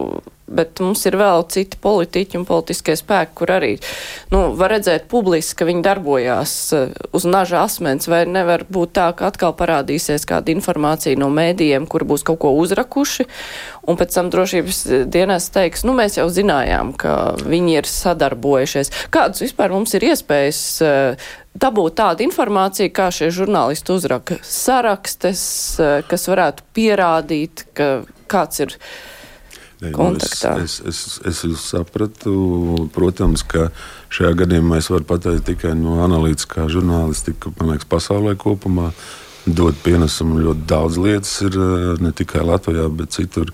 bet 0.47 0.81
mums 0.83 1.05
ir 1.09 1.17
vēl 1.21 1.45
citi 1.53 1.79
politiķi 1.83 2.41
un 2.41 2.47
politiskie 2.49 2.97
spēki, 2.99 3.35
kur 3.39 3.53
arī 3.55 3.73
nu, 4.33 4.45
var 4.59 4.75
redzēt 4.75 5.09
publiski, 5.11 5.59
ka 5.61 5.69
viņi 5.69 5.85
darbojās 5.87 6.55
eh, 6.77 6.95
uz 7.15 7.27
naža 7.29 7.63
asmens, 7.67 8.09
vai 8.11 8.25
nevar 8.29 8.67
būt 8.73 8.95
tā, 8.99 9.09
ka 9.17 9.31
atkal 9.31 9.55
parādīsies 9.59 10.27
kāda 10.29 10.55
informācija 10.55 11.19
no 11.21 11.31
mēdījiem, 11.33 11.87
kur 11.91 12.07
būs 12.09 12.27
kaut 12.27 12.43
ko 12.43 12.55
uzrakuši, 12.61 13.29
un 13.89 14.01
pēc 14.01 14.19
tam 14.19 14.33
drošības 14.33 14.83
dienas 15.13 15.51
teiks, 15.55 15.87
nu 15.89 15.95
mēs 15.99 16.19
jau 16.19 16.29
zinājām, 16.33 16.95
ka 16.99 17.37
viņi 17.43 17.79
ir 17.81 17.91
sadarbojušies. 17.91 18.93
Kādas 19.15 19.43
vispār 19.45 19.75
mums 19.75 19.95
ir 19.99 20.11
iespējas 20.13 20.61
uh, 20.85 21.31
dabūt 21.59 21.97
tādu 22.01 22.25
informāciju, 22.27 22.93
kā 22.95 23.09
šie 23.15 23.31
žurnālisti 23.35 23.95
uzraka 23.95 24.39
sarakstes, 24.47 25.43
kas 26.09 26.29
varētu 26.31 26.67
pierādīt, 26.77 27.67
ka 27.77 27.91
kāds 28.33 28.65
ir 28.65 28.77
kontaktā. 29.91 30.55
Nu, 30.59 30.67
es, 30.67 30.79
es, 30.87 31.01
es, 31.27 31.43
es 31.49 31.65
sapratu, 31.73 32.89
protams, 32.95 33.43
ka 33.47 33.71
šajā 34.13 34.37
gadījumā 34.45 34.79
es 34.79 34.91
varu 34.93 35.09
pateikt 35.09 35.49
tikai 35.51 35.75
no 35.79 35.99
analītiskā 36.07 36.69
žurnālistika, 36.73 37.53
man 37.59 37.75
liekas, 37.75 37.91
pasaulē 37.91 38.37
kopumā. 38.41 38.93
Dot 39.43 39.75
pienesumu 39.83 40.37
ļoti 40.39 40.69
daudz 40.71 41.01
lietas, 41.03 41.33
ir 41.43 41.57
ne 41.99 42.13
tikai 42.15 42.45
Latvijā, 42.47 42.85
bet 42.95 43.11
citur 43.17 43.49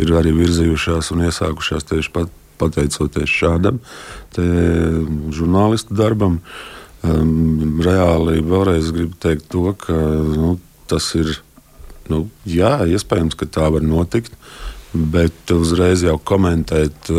ir 0.00 0.12
arī 0.16 0.32
virzījušās 0.32 1.10
un 1.12 1.26
iesākušās 1.26 1.84
tieši 1.90 2.12
pat, 2.14 2.32
pateicoties 2.56 3.28
šādam 3.28 3.82
žurnālistu 4.34 5.96
darbam. 5.98 6.40
Um, 7.04 7.82
reāli 7.84 8.40
vēlreiz 8.40 8.88
gribu 8.96 9.18
teikt 9.20 9.50
to, 9.52 9.74
ka 9.76 9.92
nu, 9.92 10.54
tas 10.88 11.10
ir 11.18 11.34
nu, 12.08 12.24
jā, 12.48 12.78
iespējams, 12.88 13.36
ka 13.36 13.44
tā 13.44 13.68
var 13.74 13.84
notikt. 13.84 14.32
Bet 14.94 15.50
uzreiz 15.50 16.04
jau 16.06 16.14
komentēt, 16.22 17.10
eh, 17.10 17.14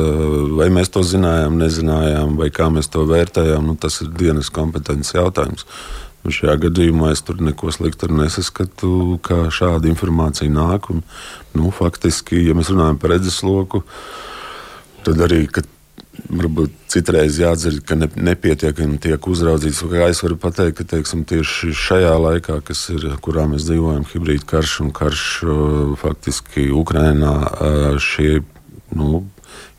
vai 0.56 0.70
mēs 0.72 0.88
to 0.92 1.04
zinājām, 1.04 1.58
nezinājām, 1.60 2.38
vai 2.40 2.48
kā 2.50 2.70
mēs 2.72 2.88
to 2.90 3.04
vērtējām, 3.04 3.66
nu, 3.68 3.76
tas 3.76 4.02
ir 4.02 4.14
dienas 4.16 4.50
kompetences 4.50 5.12
jautājums. 5.12 5.66
Un 6.24 6.32
šajā 6.32 6.56
gadījumā 6.58 7.12
es 7.12 7.22
tur 7.22 7.36
neko 7.36 7.70
sliktu 7.76 8.08
nesaskatu, 8.08 9.20
kā 9.22 9.52
šāda 9.52 9.92
informācija 9.92 10.50
nāk. 10.50 10.90
Un, 10.90 11.04
nu, 11.54 11.70
faktiski, 11.70 12.48
ja 12.48 12.56
mēs 12.58 12.72
runājam 12.72 12.98
par 12.98 13.14
redzesloku, 13.14 13.84
tad 15.04 15.22
arī, 15.28 15.44
kad 15.52 15.68
varbūt 16.30 16.74
citreiz 16.92 17.38
jāatzīst, 17.40 17.84
ka 17.88 17.98
ne, 18.00 18.08
nepietiekami 18.30 19.00
tiek 19.02 19.28
uzraudzīts. 19.30 19.84
Es 20.08 20.24
varu 20.24 20.38
pateikt, 20.40 20.80
ka 20.80 20.88
teiksim, 20.96 21.26
tieši 21.28 21.74
šajā 21.76 22.14
laikā, 22.22 22.60
ir, 22.96 23.08
kurā 23.26 23.48
mēs 23.52 23.68
dzīvojam, 23.68 24.08
hibrīda 24.12 24.48
karš 24.56 24.80
un 24.86 24.94
karš 24.96 25.26
faktiski 26.02 26.70
Ukrainā, 26.76 27.36
šie 28.04 28.42
nu, 28.96 29.26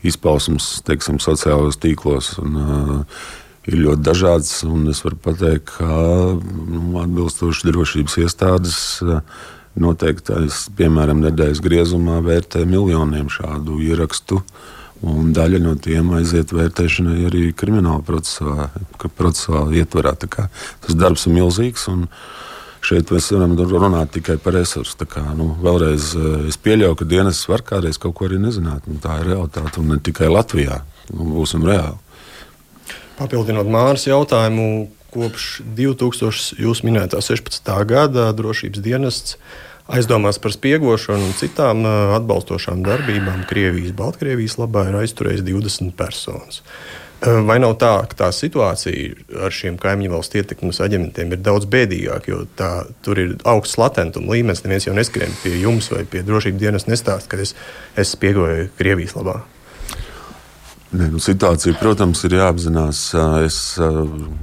izpausmes 0.05 0.77
teiksim, 0.87 1.21
sociālajos 1.23 1.81
tīklos. 1.83 2.37
Un, 2.43 3.11
Ir 3.67 3.81
ļoti 3.83 3.99
dažādas, 3.99 4.51
un 4.63 4.85
es 4.87 5.01
varu 5.03 5.17
pateikt, 5.19 5.73
ka 5.73 5.87
nu, 6.39 7.01
atbilstoši 7.01 7.67
drošības 7.67 8.13
iestādes 8.21 8.77
noteikti, 9.75 10.37
piemēram, 10.77 11.19
nedēļas 11.25 11.59
griezumā 11.65 12.21
vērtē 12.23 12.61
miljoniem 12.63 13.27
šādu 13.27 13.81
ierakstu. 13.83 14.39
Uh, 14.39 14.77
Un 15.05 15.29
daļa 15.35 15.59
no 15.61 15.75
tiem 15.77 16.09
aiziet 16.17 16.51
vērtēšanai 16.55 17.27
arī 17.27 17.43
krimināla 17.53 18.01
procesā, 18.05 18.69
procesā 19.17 19.67
ietvarā. 19.77 20.15
Tas 20.17 20.97
darbs 20.97 21.27
ir 21.27 21.35
milzīgs. 21.37 21.85
Šeit 22.87 23.09
mēs 23.11 23.27
varam 23.33 23.55
runāt 23.57 24.13
tikai 24.15 24.37
par 24.41 24.55
resursu. 24.55 24.97
Kā, 25.09 25.21
nu, 25.37 25.51
vēlreiz 25.61 26.11
eh, 26.15 26.47
es 26.51 26.57
pieļauju, 26.61 26.97
ka 26.97 27.07
dienas 27.09 27.41
var 27.49 27.65
kādreiz 27.67 27.99
kaut 28.01 28.15
ko 28.17 28.27
arī 28.29 28.39
nezināt. 28.41 28.85
Nu, 28.87 28.99
tā 29.03 29.19
ir 29.21 29.33
realitāte 29.33 29.81
un 29.81 29.91
ne 29.91 29.99
tikai 30.01 30.29
Latvijā. 30.31 30.81
Nu, 31.11 31.27
būsim 31.35 31.65
reāli. 31.67 31.97
Papildinot 33.17 33.67
Māras 33.73 34.05
jautājumu, 34.07 34.87
kopš 35.13 35.47
2000. 35.77 36.59
jūs 36.61 36.83
minētā 36.85 37.21
16. 37.23 37.73
gada 37.89 38.29
drošības 38.37 38.83
dienests 38.85 39.37
aizdomās 39.87 40.39
par 40.43 40.53
spiegošanu 40.55 41.29
un 41.29 41.35
citām 41.37 41.83
atbalstošām 41.87 42.83
darbībām 42.85 43.45
Krievijas, 43.49 43.95
Baltkrievijas 43.97 44.57
labā 44.61 44.87
ir 44.89 45.01
aizturējis 45.01 45.45
20 45.47 45.95
personas. 45.97 46.63
Vai 47.17 47.55
nav 47.57 47.73
tā, 47.81 47.91
ka 48.05 48.17
tā 48.19 48.27
situācija 48.35 49.41
ar 49.47 49.53
šiem 49.53 49.79
kaimiņu 49.81 50.11
valstu 50.13 50.37
ietekmes 50.37 50.77
aģentiem 50.85 51.33
ir 51.33 51.41
daudz 51.41 51.65
bēdīgāka, 51.73 52.29
jo 52.29 52.43
tā, 52.59 52.71
tur 53.01 53.17
ir 53.23 53.33
augsts 53.41 53.79
latentuma 53.81 54.35
līmenis. 54.35 54.61
Neviens 54.67 54.85
jau 54.85 54.93
neskrien 54.93 55.33
pie 55.41 55.55
jums 55.57 55.89
vai 55.95 56.03
pie 56.05 56.21
drošības 56.27 56.61
dienas 56.61 56.85
nestāst, 56.85 57.31
ka 57.31 57.41
es, 57.41 57.55
es 57.97 58.13
spiegoju 58.13 58.69
Krievijas 58.77 59.17
labā. 59.17 59.39
Ne, 60.95 61.09
nu, 61.11 61.19
situācija, 61.19 61.75
protams, 61.81 62.21
ir 62.23 62.37
jāapzinās. 62.37 63.01
Es, 63.43 63.57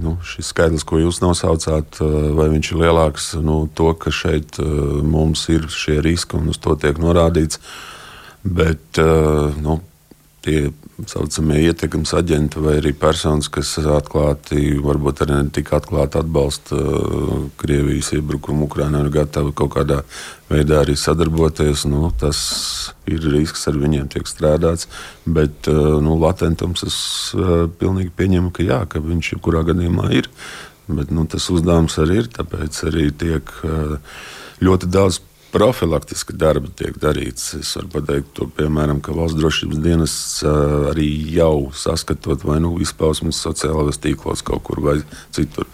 nu, 0.05 0.19
šis 0.29 0.51
skaidrs, 0.53 0.85
ko 0.85 1.01
jūs 1.01 1.23
nosaucāt, 1.25 2.01
vai 2.37 2.51
viņš 2.53 2.73
ir 2.75 2.83
lielāks, 2.83 3.31
nu, 3.41 3.63
to, 3.73 3.95
ka 3.97 4.13
šeit 4.13 4.61
mums 4.61 5.47
ir 5.55 5.71
šie 5.73 6.03
riski 6.05 6.37
un 6.37 6.53
uz 6.53 6.61
to 6.61 6.77
tiek 6.81 7.01
norādīts. 7.01 7.63
Bet 8.45 9.01
nu, 9.65 9.79
tie 10.45 10.59
saucamie 11.09 11.63
ietekmes 11.65 12.13
aģenti 12.17 12.61
vai 12.63 12.77
arī 12.79 12.93
personas, 12.97 13.49
kas 13.53 13.73
atklāti, 13.81 14.77
varbūt 14.85 15.25
arī 15.25 15.39
ne 15.41 15.53
tik 15.55 15.73
atklāti 15.77 16.21
atbalsta 16.21 16.79
uh, 16.79 17.33
Krievijas 17.61 18.13
iebrukumu 18.17 18.69
Ukrajinā, 18.69 19.03
ir 19.05 19.13
gatavi 19.15 19.55
kaut 19.57 19.75
kādā 19.75 20.03
veidā 20.53 20.83
arī 20.85 20.97
sadarboties. 21.01 21.87
Nu, 21.91 22.13
tas 22.21 22.39
ir 23.11 23.25
risks, 23.35 23.67
ar 23.71 23.81
viņiem 23.81 24.11
tiek 24.15 24.29
strādāts. 24.31 24.89
Bet 25.27 25.71
uh, 25.73 25.99
nu, 26.05 26.19
latentums 26.23 26.87
es 26.87 26.99
uh, 27.39 27.67
pilnīgi 27.81 28.15
pieņemu, 28.15 28.55
ka 28.55 28.67
jā, 28.67 28.81
ka 28.91 29.03
viņš 29.05 29.35
jebkurā 29.35 29.65
gadījumā 29.73 30.13
ir. 30.21 30.31
Bet 30.87 31.11
nu, 31.15 31.25
tas 31.31 31.49
uzdevums 31.51 31.97
arī 32.03 32.23
ir, 32.23 32.33
tāpēc 32.33 32.83
arī 32.91 33.09
tiek 33.17 33.49
ļoti 34.61 34.91
daudz 34.93 35.23
profilaktiska 35.55 36.35
darba 36.37 36.71
tiek 36.75 36.97
darīts. 37.01 37.53
Es 37.61 37.75
varu 37.79 37.91
pateikt, 37.95 38.33
to, 38.37 38.49
piemēram, 38.57 39.01
ka 39.05 39.15
valsts 39.15 39.39
drošības 39.39 39.83
dienas 39.85 40.17
arī 40.91 41.09
jau 41.37 41.71
saskatot 41.79 42.43
vai 42.47 42.59
nu 42.65 42.75
izpausmes 42.83 43.39
sociālajos 43.45 44.01
tīklos 44.03 44.43
kaut 44.47 44.65
kur 44.67 44.83
vai 44.85 44.99
citur. 45.35 45.71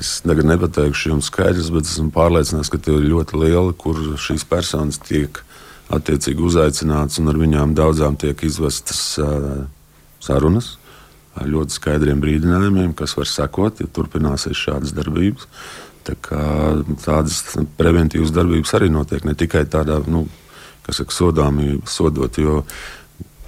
Es 0.00 0.22
tagad 0.24 0.48
nepateikšu 0.48 1.12
jums 1.12 1.28
skaidrs, 1.28 1.68
bet 1.74 1.84
esmu 1.84 2.08
pārliecināts, 2.14 2.72
ka 2.72 2.80
tie 2.80 2.96
ir 2.96 3.10
ļoti 3.12 3.42
lieli, 3.42 3.76
kur 3.76 3.98
šīs 4.16 4.46
personas 4.48 4.96
tiek 5.04 5.42
attiecīgi 5.92 6.46
uzaicināts 6.46 7.20
un 7.20 7.28
ar 7.28 7.40
viņām 7.40 7.74
daudzām 7.76 8.16
tiek 8.16 8.40
izvestas 8.46 9.02
uh, 9.20 9.66
sarunas 10.22 10.76
ar 11.38 11.46
ļoti 11.50 11.76
skaidriem 11.76 12.20
brīdinājumiem, 12.22 12.94
kas 12.96 13.14
var 13.18 13.28
sekot, 13.28 13.82
ja 13.82 13.88
turpināsies 13.92 14.58
šādas 14.58 14.94
darbības. 14.96 15.46
Tā 16.26 16.44
tādas 17.04 17.42
preventīvas 17.78 18.32
darbības 18.34 18.76
arī 18.78 18.90
notiek 18.92 19.26
ne 19.28 19.36
tikai 19.38 19.66
tādā, 19.70 20.00
nu, 20.10 20.26
kas 20.86 21.02
saka, 21.02 21.14
sodāmi, 21.14 21.76
sodot, 21.88 22.38
jo 22.40 22.62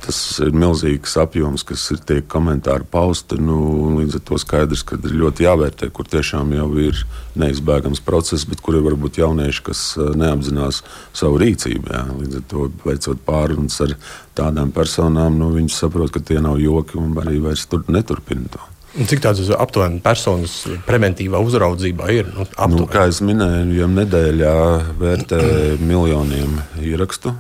tas 0.03 0.19
ir 0.43 0.51
milzīgs 0.57 1.15
apjoms, 1.21 1.65
kas 1.67 1.85
ir 1.95 2.01
tiek 2.07 2.27
komentāri 2.31 2.87
pausti. 2.91 3.39
Nu, 3.39 3.59
līdz 4.01 4.19
ar 4.19 4.25
to 4.27 4.39
skaidrs, 4.41 4.83
ka 4.87 4.99
ir 4.99 5.15
ļoti 5.21 5.47
jāvērtē, 5.47 5.91
kur 5.95 6.09
tiešām 6.11 6.55
jau 6.57 6.69
ir 6.83 7.05
neizbēgams 7.39 8.03
process, 8.07 8.47
bet 8.49 8.63
kur 8.65 8.79
ir 8.79 8.87
varbūt 8.87 9.21
jaunieši, 9.23 9.65
kas 9.71 9.85
eh, 9.99 10.13
neapzinās 10.19 10.83
savu 11.15 11.39
rīcību. 11.43 11.95
Jā. 11.95 12.05
Līdz 12.19 12.41
ar 12.41 12.47
to 12.51 12.69
veicot 12.83 13.25
pārunas 13.27 13.79
ar 13.87 13.97
tādām 14.39 14.75
personām, 14.75 15.39
nu, 15.39 15.53
viņi 15.55 15.75
saprot, 15.77 16.13
ka 16.15 16.25
tie 16.25 16.43
nav 16.43 16.61
joki 16.63 16.99
un 17.01 17.15
arī 17.23 17.39
vairs 17.47 17.67
tur 17.71 17.87
neturpina 17.93 18.51
to. 18.57 18.72
Cik 18.93 19.23
tādas 19.25 19.49
aptuveni 19.57 20.03
personas 20.05 20.59
preventīvā 20.85 21.41
uzraudzībā 21.41 22.11
ir? 22.13 22.27
Nu, 22.35 22.45
nu, 22.75 22.85
kā 22.91 23.07
jau 23.09 23.25
minēju, 23.25 23.73
jau 23.79 23.89
nedēļā 23.89 24.59
vērtē 25.01 25.41
miljoniem 25.81 26.59
ierakstu. 26.85 27.33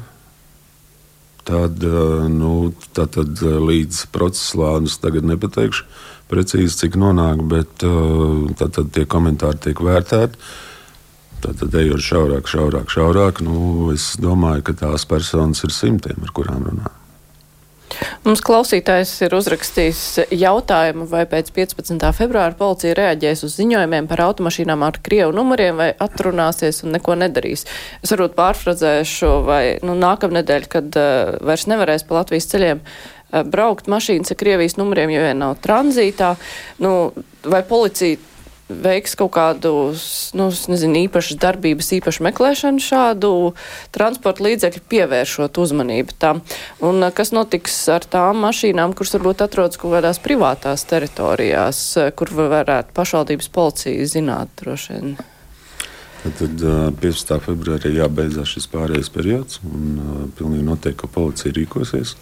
Tad, 1.44 1.82
eh, 1.84 2.28
nu, 2.28 2.72
tad, 2.92 3.10
tad 3.18 3.42
eh, 3.42 3.58
līdz 3.58 4.06
procesa 4.14 4.52
slānis 4.54 4.94
tagad 5.02 5.26
nepateikšu 5.26 5.88
precīzi, 6.30 6.76
cik 6.84 6.96
nonāk, 6.96 7.42
bet 7.50 7.82
eh, 7.84 8.52
tad, 8.56 8.76
tad 8.78 8.92
tie 8.94 9.04
komentāri 9.10 9.60
tiek 9.66 9.82
vērtēti. 9.82 10.38
Tad, 11.42 11.58
tad 11.58 11.74
ejot 11.74 12.00
šaurāk, 12.06 12.46
šaurāk, 12.46 12.88
šaurāk, 12.94 13.42
nu, 13.42 13.90
es 13.92 14.12
domāju, 14.22 14.62
ka 14.70 14.78
tās 14.86 15.04
personas 15.10 15.64
ir 15.66 15.74
simtiem, 15.74 16.22
ar 16.22 16.32
kurām 16.32 16.68
runājam. 16.70 17.01
Mums 18.26 18.42
klausītājs 18.44 19.14
ir 19.26 19.34
uzrakstījis 19.36 20.02
jautājumu, 20.38 21.06
vai 21.10 21.24
pēc 21.30 21.52
15. 21.56 22.08
februāra 22.16 22.56
policija 22.58 22.96
reaģēs 22.98 23.44
uz 23.46 23.56
ziņojumiem 23.60 24.08
par 24.10 24.24
automašīnām 24.28 24.84
ar 24.86 25.00
Krievu 25.04 25.34
numuriem 25.36 25.80
vai 25.80 25.90
atrunāsies 26.06 26.82
un 26.86 26.96
neko 26.96 27.16
nedarīs. 27.18 27.66
Es 28.02 28.14
varbūt 28.14 28.36
pārfrazēšu, 28.38 29.32
vai 29.48 29.62
nu, 29.86 29.96
nākamnedēļ, 29.98 30.68
kad 30.72 31.00
uh, 31.00 31.34
vairs 31.44 31.68
nevarēs 31.70 32.06
pa 32.08 32.20
Latvijas 32.20 32.50
ceļiem 32.52 32.82
uh, 32.82 33.42
braukt 33.48 33.88
mašīnas 33.90 34.34
ar 34.34 34.40
Krievijas 34.40 34.78
numuriem, 34.80 35.12
jo 35.14 35.24
vien 35.24 35.42
nav 35.42 35.56
tranzītā. 35.64 36.34
Nu, 36.82 37.12
vai 37.42 37.62
policija 37.66 38.31
veiks 38.84 39.16
kaut 39.18 39.32
kādus, 39.36 40.04
nu, 40.38 40.48
nezinu, 40.72 41.04
īpašas 41.06 41.40
darbības, 41.42 41.90
īpašu 41.98 42.26
meklēšanu 42.28 42.82
šādu 42.82 43.32
transporta 43.94 44.46
līdzekļu, 44.46 44.84
pievēršot 44.92 45.60
uzmanību 45.62 46.16
tam. 46.22 46.42
Un 46.84 47.08
kas 47.14 47.34
notiks 47.36 47.76
ar 47.92 48.06
tām 48.08 48.42
mašīnām, 48.46 48.96
kuras 48.96 49.16
varbūt 49.18 49.44
atrodas 49.46 49.80
kaut 49.80 49.96
kādās 49.96 50.22
privātās 50.22 50.86
teritorijās, 50.88 51.84
kur 52.16 52.32
varētu 52.40 52.96
pašvaldības 52.96 53.52
policija 53.52 54.08
zināt 54.16 54.56
droši 54.62 54.96
vien? 54.96 55.14
Tad 56.22 56.62
15. 57.02 57.34
februārī 57.42 57.96
jābeidzās 57.96 58.52
šis 58.54 58.68
pārējais 58.70 59.10
periods, 59.10 59.58
un 59.66 59.96
uh, 59.98 60.20
pilnīgi 60.38 60.62
noteikti, 60.68 61.00
ka 61.00 61.10
policija 61.10 61.54
rīkosies. 61.56 62.14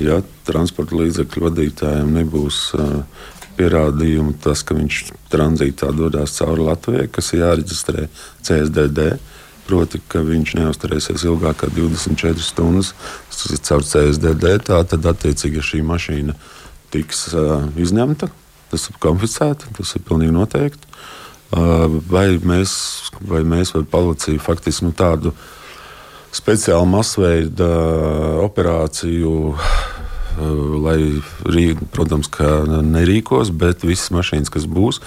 Ja 0.00 0.20
transporta 0.46 0.94
līdzekļu 0.94 1.42
vadītājiem 1.48 2.12
nebūs 2.14 2.60
uh, 2.78 3.00
pierādījumu, 3.60 4.38
tas, 4.42 4.64
ka 4.64 4.76
viņš 4.78 5.02
tranzītā 5.32 5.92
dodas 5.96 6.38
cauri 6.38 6.64
Latvijai, 6.70 7.10
kas 7.12 7.32
ir 7.34 7.44
jāreģistrē 7.44 8.08
CSDD. 8.46 9.12
Proti, 9.70 10.00
ka 10.10 10.24
viņš 10.26 10.56
neuzturēsies 10.58 11.22
ilgāk 11.28 11.60
kā 11.60 11.68
24 11.70 12.42
stundas 12.42 12.94
caur 13.68 13.84
CSDD. 13.86 14.56
Tā 14.66 14.80
tad, 14.90 15.06
attiecīgi, 15.12 15.60
ja 15.60 15.66
šī 15.66 15.84
mašīna 15.86 16.34
tiks 16.90 17.28
uh, 17.36 17.68
izņemta, 17.78 18.26
tas 18.72 18.88
ir 18.90 18.98
konfiscēta, 19.02 19.70
tas 19.76 19.94
ir 19.94 20.02
pilnīgi 20.08 20.34
noteikti. 20.34 20.90
Uh, 21.50 21.86
vai 22.10 22.40
mēs, 22.42 22.72
vai 23.26 23.44
mēs, 23.46 23.74
vai 23.76 23.84
policija 23.94 24.42
faktiski 24.42 24.88
nu, 24.88 24.94
tādu 24.96 25.34
speciālu 26.34 26.86
masveida 26.90 27.70
operāciju 28.42 29.54
Eh, 30.40 30.44
lai, 30.80 30.98
protams, 31.92 32.30
nerīkos, 32.86 33.50
bet 33.52 33.84
visas 33.84 34.12
mašīnas, 34.14 34.52
kas 34.52 34.64
būs, 34.70 35.00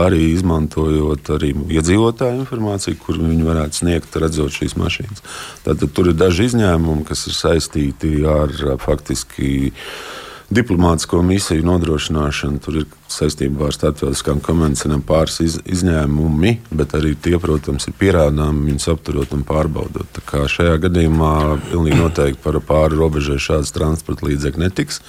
arī 0.00 0.32
izmantojot 0.32 1.30
arī 1.36 1.52
iedzīvotāju 1.76 2.40
informāciju, 2.40 2.98
kur 3.04 3.20
viņi 3.20 3.46
varētu 3.46 3.82
sniegt, 3.82 4.16
redzot 4.22 4.54
šīs 4.56 4.74
mašīnas. 4.80 5.22
Tātad 5.66 5.92
tur 5.94 6.10
ir 6.10 6.18
daži 6.18 6.48
izņēmumi, 6.48 7.06
kas 7.06 7.26
ir 7.28 7.36
saistīti 7.36 8.14
ar 8.26 8.54
faktiski 8.82 9.70
diplomātsko 10.50 11.22
misiju 11.22 11.64
nodrošināšanu. 11.66 12.60
Tur 12.62 12.80
ir 12.82 12.86
saistībā 13.10 13.68
ar 13.68 13.74
starptautiskām 13.74 14.42
konvencijām 14.44 15.02
pāris 15.06 15.38
iz, 15.44 15.58
izņēmumi, 15.62 16.56
bet 16.74 16.94
arī 16.98 17.14
tie, 17.14 17.36
protams, 17.42 17.86
ir 17.88 17.96
pierādāmi 18.00 18.72
viņus 18.72 18.88
apturot 18.92 19.34
un 19.36 19.44
pārbaudot. 19.46 20.10
Tā 20.16 20.24
kā 20.26 20.44
šajā 20.50 20.80
gadījumā 20.86 21.34
pilnīgi 21.70 22.00
noteikti 22.00 22.42
par 22.44 22.58
pāri 22.66 22.98
robežai 22.98 23.38
šāds 23.42 23.74
transporta 23.76 24.26
līdzekļi 24.26 24.66
netiks. 24.66 25.00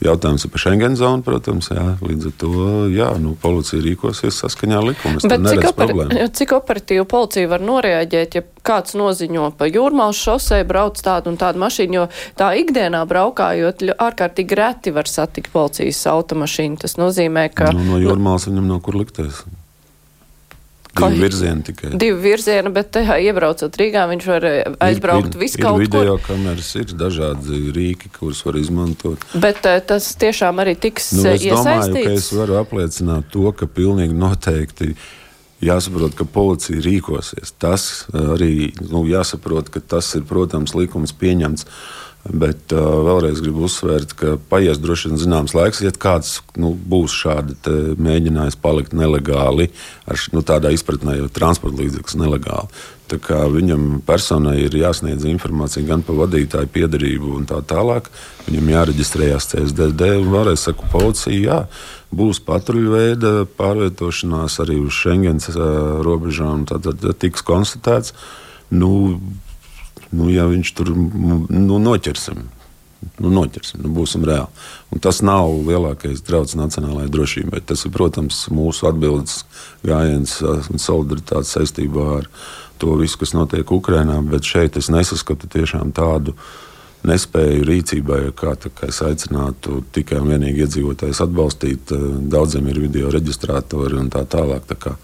Jautājums 0.00 0.46
ir 0.46 0.52
par 0.52 0.62
Schengen 0.62 0.94
zonu, 0.96 1.20
protams. 1.24 1.68
Jā, 1.74 1.82
līdz 2.00 2.30
ar 2.30 2.34
to 2.40 2.52
jā, 2.88 3.08
nu, 3.20 3.34
policija 3.40 3.82
rīkosies 3.84 4.38
saskaņā 4.40 4.78
ar 4.78 4.86
likumu. 4.88 5.20
Cik, 5.20 5.66
opera 5.68 6.28
cik 6.40 6.54
operatīvi 6.56 7.04
policija 7.10 7.50
var 7.52 7.64
noreaģēt, 7.68 8.38
ja 8.38 8.44
kāds 8.64 8.96
noziņo 8.96 9.50
pa 9.60 9.68
jūrmālas 9.68 10.20
šosei 10.24 10.64
brauc 10.68 10.96
tādu 11.04 11.34
un 11.34 11.36
tādu 11.40 11.60
mašīnu, 11.60 11.98
jo 11.98 12.08
tā 12.40 12.54
ikdienā 12.62 13.04
braukājot 13.10 13.84
ārkārtīgi 14.00 14.56
reti 14.56 14.96
var 14.96 15.10
satikt 15.10 15.52
policijas 15.52 16.00
automašīnu. 16.08 16.80
Tas 16.80 16.96
nozīmē, 17.00 17.50
ka. 17.52 17.68
Nu, 17.76 17.84
no 17.92 18.00
jūrmālas 18.00 18.48
viņam 18.48 18.72
nav 18.72 18.80
kur 18.86 18.96
likties. 19.02 19.44
Divi 20.96 21.20
virzieni 21.22 21.62
tikai. 21.62 21.90
Divi 21.94 22.18
virzieni, 22.24 22.72
bet 22.74 22.90
tajā 22.96 23.16
iebraucot 23.28 23.76
Rīgā, 23.78 24.06
viņš 24.10 24.26
var 24.30 24.46
eh, 24.48 24.58
aizbraukt 24.88 25.36
visu 25.38 25.60
kaut 25.62 25.78
kur. 25.78 25.84
Video 25.84 26.16
kameras 26.24 26.72
ir 26.80 26.94
dažādi 26.98 27.62
rīki, 27.76 28.10
kurus 28.16 28.42
var 28.46 28.58
izmantot. 28.60 29.22
Bet 29.38 29.64
eh, 29.70 29.78
tas 29.86 30.10
tiešām 30.20 30.60
arī 30.64 30.74
tiks 30.80 31.12
nu, 31.16 31.24
es 31.30 31.46
iesaistīts. 31.46 31.94
Domāju, 31.94 32.18
es 32.18 32.28
varu 32.34 32.60
apliecināt 32.60 33.30
to, 33.32 33.46
ka 33.56 33.70
pilnīgi 33.70 34.16
noteikti 34.18 34.92
jāsaprot, 35.64 36.16
ka 36.18 36.26
policija 36.26 36.82
rīkosies. 36.84 37.54
Tas 37.60 37.88
arī 38.12 38.70
nu, 38.90 39.04
jāsaprot, 39.08 39.70
ka 39.72 39.82
tas 39.94 40.14
ir, 40.18 40.26
protams, 40.28 40.74
likums 40.78 41.14
pieņemts 41.16 41.68
Bet 42.30 42.70
uh, 42.70 42.84
vēlreiz 43.08 43.40
gribu 43.42 43.64
uzsvērt, 43.66 44.14
ka 44.14 44.36
paies 44.52 44.78
droši 44.78 45.10
vien 45.10 45.18
zināms 45.18 45.54
laiks, 45.56 45.80
ja 45.82 45.90
kāds 45.90 46.36
nu, 46.60 46.70
būs 46.74 47.16
šādi 47.24 47.56
mēģinājis 47.98 48.58
palikt 48.62 48.94
nelegāli, 48.94 49.70
ar 50.06 50.24
nu, 50.36 50.44
tādā 50.46 50.70
izpratnē, 50.74 51.16
jau 51.18 51.30
transporta 51.34 51.82
līdzeklis 51.82 52.18
nelegāli. 52.20 52.70
Viņam 53.10 54.04
personai 54.06 54.60
ir 54.62 54.76
jāsniedz 54.78 55.24
informācija 55.26 55.82
gan 55.88 56.04
par 56.06 56.14
vadītāju 56.20 56.70
piedarību 56.70 57.32
un 57.40 57.48
tā 57.50 57.58
tālāk. 57.66 58.06
Viņam 58.46 58.70
jāreģistrējas 58.76 59.50
CSDD 59.50 60.12
un 60.20 60.30
vēlreiz 60.30 60.62
saku, 60.68 60.86
policija, 60.92 61.40
jā, 61.42 61.58
būs 62.14 62.38
patruļu 62.46 62.94
veida 62.94 63.32
pārvietošanās 63.58 64.60
arī 64.62 64.78
uz 64.84 64.94
Schengens 64.94 65.50
uh, 65.50 65.98
robežām. 66.06 66.68
Tad, 66.70 66.86
tad 66.86 67.18
tiks 67.18 67.42
konstatēts, 67.42 68.14
nu, 68.70 69.18
nu, 70.16 70.30
ja 70.32 70.46
viņš 70.50 70.72
tur 70.78 70.94
nu, 70.94 71.78
noķersim. 71.78 72.48
Nu, 73.20 73.30
noķersim, 73.32 73.80
nu, 73.80 73.90
būsim 73.96 74.24
reāli. 74.28 74.50
Un 74.92 75.00
tas 75.00 75.22
nav 75.24 75.48
lielākais 75.64 76.20
draudz 76.26 76.52
nacionālajai 76.58 77.12
drošībai. 77.12 77.62
Tas 77.64 77.86
ir, 77.86 77.94
protams, 77.94 78.42
mūsu 78.52 78.90
atbildes 78.90 79.44
gājiens 79.86 80.34
un 80.44 80.82
solidaritāte 80.82 81.48
saistībā 81.48 82.08
ar 82.18 82.28
to 82.80 82.96
visu, 83.00 83.16
kas 83.22 83.32
notiek 83.36 83.72
Ukrajinā. 83.72 84.18
Bet 84.28 84.48
šeit 84.48 84.76
es 84.80 84.90
nesaskatu 84.92 85.48
tiešām 85.48 85.94
tādu 85.96 86.36
nespēju 87.08 87.64
rīcībai, 87.64 88.20
kā, 88.36 88.52
kā 88.68 88.90
es 88.92 89.00
aicinātu 89.04 89.80
tikai 89.96 90.20
un 90.20 90.34
vienīgi 90.34 90.66
iedzīvotājus 90.66 91.22
atbalstīt. 91.24 91.94
Daudziem 92.32 92.68
ir 92.68 92.82
video 92.84 93.12
reģistrātori 93.14 93.96
un 94.00 94.12
tā 94.12 94.26
tālāk. 94.28 94.66
Tā 94.68 94.76
kā, 94.76 94.96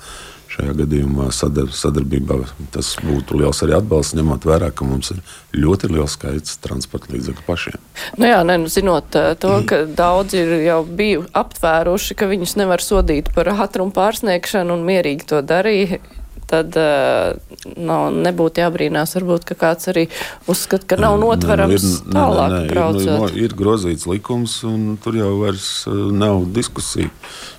Šajā 0.56 0.72
gadījumā 0.72 1.26
sadarbībā 1.34 2.38
tas 2.72 2.94
būtu 3.04 3.36
liels 3.42 3.58
arī 3.64 3.74
atbalsts, 3.76 4.14
ņemot 4.16 4.46
vērā, 4.48 4.70
ka 4.72 4.86
mums 4.88 5.10
ir 5.12 5.18
ļoti 5.52 5.90
liels 5.92 6.14
skaits 6.16 6.56
transporta 6.64 7.12
līdzekļu 7.12 7.44
pašiem. 7.44 7.82
Nu 8.16 8.30
jā, 8.30 8.38
ne, 8.48 8.56
nu, 8.62 8.70
zinot 8.72 9.18
eh, 9.20 9.34
to, 9.40 9.58
ka 9.68 9.82
daudzi 9.84 10.40
ir 10.40 10.54
jau 10.64 10.78
biju 10.88 11.26
aptvēruši, 11.36 12.16
ka 12.16 12.30
viņus 12.30 12.56
nevar 12.62 12.80
sodīt 12.80 13.28
par 13.36 13.52
ātrumu 13.52 13.92
pārsniegšanu 13.96 14.78
un 14.78 14.86
mierīgi 14.88 15.28
to 15.28 15.42
darīja, 15.44 16.00
tad 16.48 16.78
uh, 16.78 17.34
nav, 17.76 18.08
nebūtu 18.14 18.62
jābrīnās, 18.62 19.16
varbūt, 19.18 19.44
ka 19.50 19.58
kāds 19.58 19.90
arī 19.92 20.06
uzskata, 20.48 20.86
ka 20.94 21.00
nav 21.02 21.18
notverams 21.20 21.82
nē, 21.82 21.90
nu, 21.90 21.98
ir, 21.98 22.16
tālāk 22.16 22.54
nē, 22.54 22.62
nē, 22.62 22.70
braucot. 22.70 23.04
Ir, 23.04 23.20
nu, 23.20 23.44
ir 23.44 23.58
grozīts 23.58 24.08
likums, 24.08 24.56
un 24.64 24.94
tur 25.02 25.18
jau 25.18 25.34
vairs 25.42 25.68
uh, 25.90 26.06
nav 26.14 26.46
diskusija. 26.56 27.12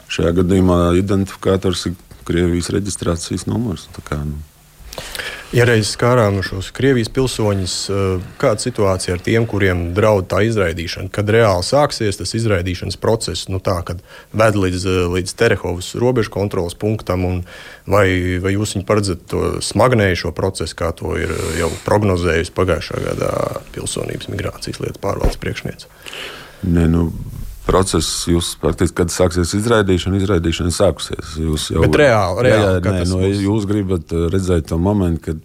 Šajā 0.08 0.38
gadījumā 0.40 0.80
identifikators 0.96 1.90
ir 1.90 1.98
Krievijas 2.28 2.72
reģistrācijas 2.76 3.48
numurs. 3.50 3.88
Kā, 4.04 4.20
nu. 4.26 4.42
Ja 5.56 5.64
reiz 5.64 5.88
skārām 5.94 6.42
šos 6.44 6.74
Krievijas 6.76 7.08
pilsoņus, 7.16 7.74
eh, 7.88 8.24
kāda 8.42 8.60
situācija 8.60 9.14
ar 9.16 9.22
tiem, 9.24 9.46
kuriem 9.48 9.94
draud 9.96 10.28
tā 10.28 10.42
izraidīšana, 10.44 11.08
kad 11.12 11.30
reāli 11.32 11.64
sāksies 11.64 12.20
tas 12.20 12.34
izraidīšanas 12.36 13.00
process, 13.00 13.48
nu 13.48 13.62
tā, 13.64 13.78
kad 13.86 14.02
ved 14.34 14.60
līdz, 14.60 14.86
eh, 14.86 15.08
līdz 15.16 15.36
Terehovas 15.40 15.94
robežu 15.96 16.30
kontrolas 16.30 16.76
punktam, 16.76 17.46
vai, 17.88 18.40
vai 18.44 18.54
jūs 18.58 18.76
paredzat 18.84 19.26
to 19.28 19.62
smagnējušo 19.64 20.34
procesu, 20.36 20.76
kā 20.76 20.92
to 20.92 21.16
ir 21.16 21.32
eh, 21.32 21.60
jau 21.60 21.72
prognozējusi 21.86 22.52
pagājušā 22.52 23.00
gadā 23.08 23.62
pilsonības 23.72 24.28
migrācijas 24.28 24.82
lietu 24.84 25.00
pārvaldes 25.00 25.40
priekšniece? 25.40 25.88
Nē, 26.68 26.90
nu, 26.92 27.14
process, 27.68 28.24
jūs 28.30 28.54
praktiski, 28.62 28.96
kad 29.02 29.12
sāksies 29.14 29.54
izraidīšana, 29.60 30.22
izraidīšana 30.22 30.74
sākusies. 30.74 31.36
Jūs 31.44 31.70
jau 31.74 31.84
Bet 31.84 32.00
reāli, 32.00 32.48
reāli 32.48 32.64
jā, 32.64 32.74
jā, 32.80 32.96
nē, 32.96 33.04
no, 33.12 33.22
jūs 33.28 33.68
gribat 33.70 34.14
uh, 34.16 34.28
redzēt 34.34 34.70
to 34.72 34.80
momentu, 34.82 35.24
kad 35.30 35.44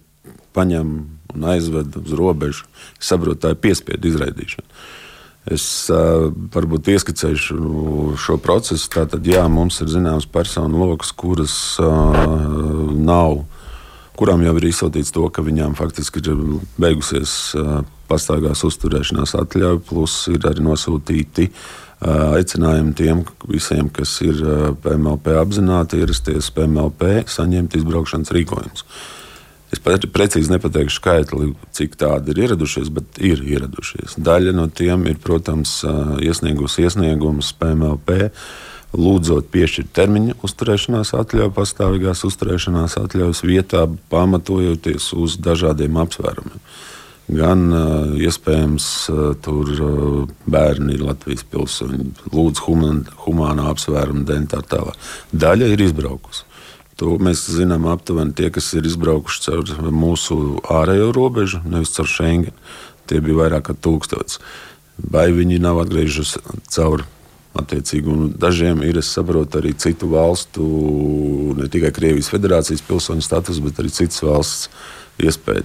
paņem 0.55 0.93
un 1.33 1.47
aizved 1.49 1.97
uz 1.99 2.13
robežu. 2.17 2.67
Es 2.99 3.09
saprotu, 3.11 3.41
tā 3.43 3.53
ir 3.53 3.61
piespiedu 3.63 4.11
izraidīšana. 4.11 4.67
Es 5.53 5.65
uh, 5.91 6.29
varbūt 6.53 6.93
ieskicēšu 6.93 7.57
šo 8.21 8.37
procesu. 8.39 8.87
Tātad, 8.93 9.25
jā, 9.27 9.43
mums 9.51 9.81
ir 9.83 9.91
zināms 9.91 10.29
personu 10.31 10.85
lokus, 10.85 11.11
kuras 11.11 11.57
uh, 11.83 12.15
nav, 12.95 13.41
kurām 14.15 14.45
jau 14.45 14.55
ir 14.61 14.69
izsūtīts 14.69 15.11
to, 15.11 15.25
ka 15.33 15.43
viņām 15.43 15.75
faktiski 15.75 16.23
ir 16.23 16.45
beigusies 16.79 17.33
uh, 17.59 17.81
pastāvīgās 18.07 18.63
uzturēšanās 18.69 19.35
atļauja, 19.41 19.81
plus 19.89 20.21
ir 20.31 20.47
arī 20.47 20.63
nosūtīti 20.63 21.49
uh, 21.49 21.82
aicinājumu 22.03 22.93
tiem 22.97 23.23
visiem, 23.47 23.89
kas 23.93 24.15
ir 24.25 24.39
PMLP 24.83 25.35
apzināti, 25.39 26.01
ierasties 26.03 26.51
PMLP, 26.55 27.23
saņemt 27.31 27.77
izbraukšanas 27.79 28.33
rīkojumus. 28.35 28.87
Es 29.73 29.81
pat 29.81 30.05
precīzi 30.13 30.51
nepateikšu 30.53 30.99
skaitli, 30.99 31.47
cik 31.73 31.95
tādi 31.97 32.33
ir 32.33 32.43
ieradušies, 32.43 32.91
bet 32.93 33.17
ir 33.25 33.41
ieradušies. 33.41 34.19
Daļa 34.21 34.53
no 34.53 34.67
tiem 34.69 35.07
ir, 35.09 35.17
protams, 35.23 35.79
iesniegusi 36.21 36.85
iesniegumus 36.85 37.49
PMLP, 37.57 38.29
lūdzot 38.93 39.49
piešķirt 39.53 39.89
termiņu 39.97 40.37
uzturēšanās 40.45 41.15
atļauju, 41.17 41.55
pastāvīgās 41.55 42.21
uzturēšanās 42.29 42.99
atļaujas 43.01 43.41
vietā, 43.47 43.87
pamatojoties 44.13 45.09
uz 45.17 45.39
dažādiem 45.41 45.97
apsvērumiem. 46.03 46.61
Gan 47.31 47.69
iespējams, 48.19 48.85
tur 49.45 49.69
bērni 50.43 50.97
ir 50.97 51.05
Latvijas 51.07 51.45
pilsoņi, 51.47 52.09
lūdzu, 52.33 52.65
human, 52.65 53.03
humānā 53.23 53.69
apsvēruma 53.71 54.25
dēļ 54.27 54.49
tā 54.51 54.59
tālāk. 54.73 54.99
Daļa 55.31 55.69
ir 55.71 55.85
izbraukusi. 55.85 56.43
To 56.99 57.15
mēs 57.23 57.45
zinām 57.49 57.87
aptuveni 57.89 58.35
tie, 58.37 58.51
kas 58.53 58.67
ir 58.77 58.85
izbraukuši 58.85 59.47
caur 59.47 59.93
mūsu 59.95 60.59
ārējo 60.69 61.09
robežu, 61.15 61.63
nevis 61.65 61.95
caur 61.95 62.11
Schengen. 62.11 62.53
Tie 63.07 63.23
bija 63.23 63.39
vairāk 63.39 63.69
kā 63.69 63.75
tūkstots. 63.75 64.37
Vai 64.99 65.29
viņi 65.33 65.63
nav 65.63 65.81
atgriežušies 65.85 66.37
caur 66.75 67.07
Attiecīgi, 67.53 68.09
dažiem 68.41 68.79
ir, 68.81 68.97
es 68.97 69.11
saprotu, 69.13 69.59
arī 69.59 69.75
citu 69.77 70.07
valstu, 70.09 70.63
ne 71.53 71.67
tikai 71.69 71.91
Krievijas 71.93 72.31
federācijas 72.33 72.81
pilsoņu 72.87 73.21
status, 73.21 73.59
bet 73.61 73.77
arī 73.77 73.91
citas 73.93 74.23
valsts 74.25 74.71
iespēja. 75.21 75.63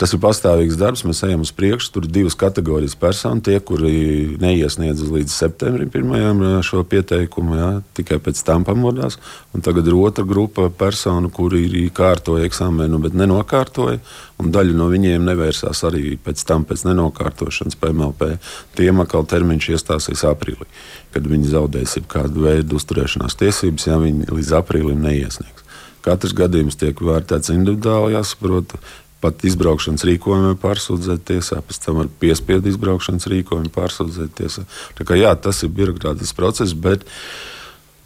Tas 0.00 0.12
ir 0.12 0.20
pastāvīgs 0.22 0.78
darbs, 0.80 1.04
mēs 1.06 1.22
ejam 1.26 1.44
uz 1.44 1.52
priekšu. 1.56 1.92
Tur 1.94 2.06
ir 2.06 2.12
divas 2.18 2.36
kategorijas 2.38 2.96
personu. 2.98 3.42
Tie, 3.44 3.58
kuri 3.62 4.36
neiesniedz 4.42 5.04
līdz 5.06 5.32
septembrim 5.32 5.90
pirmajam 5.92 6.42
šo 6.66 6.82
pieteikumu, 6.88 7.56
jā, 7.60 7.70
tikai 7.98 8.18
pēc 8.22 8.42
tam 8.46 8.66
pamodās. 8.66 9.18
Un 9.54 9.64
tagad 9.64 9.86
ir 9.88 9.96
otra 9.98 10.26
grupa 10.26 10.68
personu, 10.70 11.30
kuri 11.32 11.64
ir 11.66 11.90
kārtoja 11.96 12.46
eksāmenu, 12.48 13.00
bet 13.02 13.16
nenokārtoja. 13.16 14.00
Daļa 14.36 14.76
no 14.76 14.90
viņiem 14.92 15.24
nevērsās 15.24 15.80
arī 15.88 16.16
pēc 16.20 16.42
tam, 16.48 16.66
pēc 16.68 16.84
nenokārtošanas 16.90 17.78
PMLP. 17.80 18.34
Tiem 18.76 19.00
atkal 19.04 19.24
termiņš 19.28 19.70
iestāsies 19.72 20.26
aprīlī, 20.28 20.68
kad 21.14 21.28
viņi 21.30 21.54
zaudēs 21.54 21.96
kādu 22.10 22.44
veidu 22.44 22.76
uzturēšanās 22.76 23.38
tiesības, 23.40 23.88
ja 23.88 24.00
viņi 24.02 24.28
līdz 24.28 24.58
aprīlim 24.60 25.00
neiesniegs. 25.06 25.65
Katrs 26.06 26.36
gadījums 26.38 26.78
tiek 26.78 27.00
vērtēts 27.02 27.50
individuāli, 27.54 28.14
jāsaprot. 28.14 28.78
Pat 29.24 29.40
izbraukšanas 29.48 30.04
rīkojumi 30.04 30.58
pārsūdzēt 30.60 31.22
tiesā, 31.30 31.62
pēc 31.64 31.78
tam 31.82 32.02
ar 32.02 32.08
piespiedu 32.20 32.68
izbraukšanas 32.68 33.26
rīkojumu 33.32 33.72
pārsūdzēt 33.74 34.34
tiesā. 34.38 34.66
Tā 34.98 35.06
kā, 35.08 35.16
jā, 35.16 35.32
tas 35.40 35.62
ir 35.64 35.72
birokrātisks 35.74 36.36
process, 36.36 36.74
bet 36.76 37.06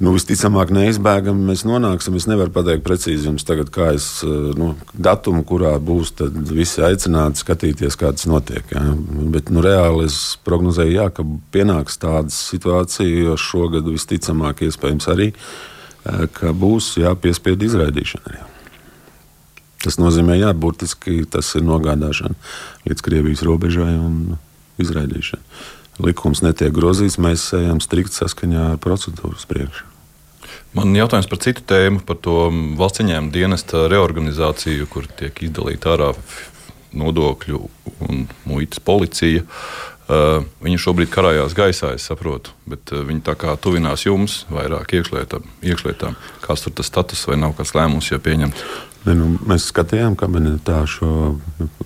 nu, 0.00 0.14
visticamāk 0.14 0.70
neizbēgami 0.72 1.50
mēs 1.50 1.66
nonāksim. 1.68 2.14
Es 2.16 2.28
nevaru 2.30 2.54
pateikt 2.54 2.86
precīzi 2.86 3.26
jums 3.26 3.44
tagad, 3.44 3.72
kā 3.74 3.90
es 3.98 4.06
nu, 4.24 4.70
datumu, 4.94 5.42
kurā 5.50 5.74
būs 5.82 6.14
visi 6.54 6.86
aicināti 6.86 7.42
skatīties, 7.42 7.98
kā 8.00 8.14
tas 8.14 8.30
notiek. 8.30 8.70
Jā. 8.72 8.86
Bet 9.34 9.50
nu, 9.52 9.66
reāli 9.66 10.06
es 10.06 10.38
prognozēju, 10.46 10.94
jā, 10.94 11.10
ka 11.18 11.26
pienāks 11.52 12.00
tāda 12.00 12.32
situācija, 12.32 13.26
jo 13.26 13.36
šogad 13.50 13.90
visticamāk 13.90 14.64
iespējams 14.70 15.10
arī 15.10 15.32
ka 16.36 16.54
būs 16.56 16.94
jāpiespiedu 17.00 17.68
izraidīšana. 17.68 18.38
Jā. 18.38 18.46
Tas 19.80 19.96
nozīmē, 19.96 20.36
ka 20.42 20.52
burtiski 20.52 21.22
tas 21.24 21.54
ir 21.56 21.64
nogādāšana 21.64 22.36
līdz 22.88 23.04
Krievijas 23.04 23.44
robežai 23.46 23.94
un 23.96 24.36
izraidīšana. 24.80 25.40
Likums 26.00 26.42
netiek 26.44 26.72
grozīts, 26.72 27.20
mēs 27.20 27.50
ejam 27.56 27.80
strikt 27.84 28.16
saskaņā 28.16 28.74
ar 28.74 28.80
procedūras 28.80 29.46
priekšu. 29.48 29.86
Man 30.76 30.94
jautājums 30.94 31.26
par 31.26 31.40
citu 31.42 31.64
tēmu, 31.66 32.04
par 32.06 32.20
to 32.22 32.46
valsts 32.78 33.02
ieņēmuma 33.02 33.34
dienesta 33.34 33.88
reorganizāciju, 33.90 34.86
kur 34.92 35.08
tiek 35.18 35.42
izdalīta 35.42 35.96
ārā 35.96 36.12
nodokļu 36.96 37.60
un 38.06 38.24
muitas 38.48 38.82
policija. 38.84 39.42
Uh, 40.10 40.40
viņi 40.58 40.78
šobrīd 40.82 41.10
karājās 41.12 41.52
gaisā, 41.54 41.92
es 41.94 42.08
saprotu, 42.08 42.50
bet 42.66 42.90
uh, 42.90 43.04
viņi 43.06 43.20
tā 43.28 43.36
kā 43.38 43.52
tuvinās 43.62 44.02
jums 44.08 44.40
vairāk 44.50 44.96
iekšlietām. 44.98 45.44
iekšlietām. 45.62 46.16
Kāds 46.42 46.64
tur 46.64 46.74
tas 46.74 46.90
status 46.90 47.22
vai 47.30 47.36
nav 47.38 47.54
kāds 47.54 47.76
lēmums 47.78 48.08
jau 48.10 48.18
pieņemts? 48.18 48.64
Ne, 49.06 49.14
nu, 49.14 49.28
mēs 49.46 49.68
skatījām 49.70 50.16
kabinetā 50.18 50.80
šo 50.90 51.36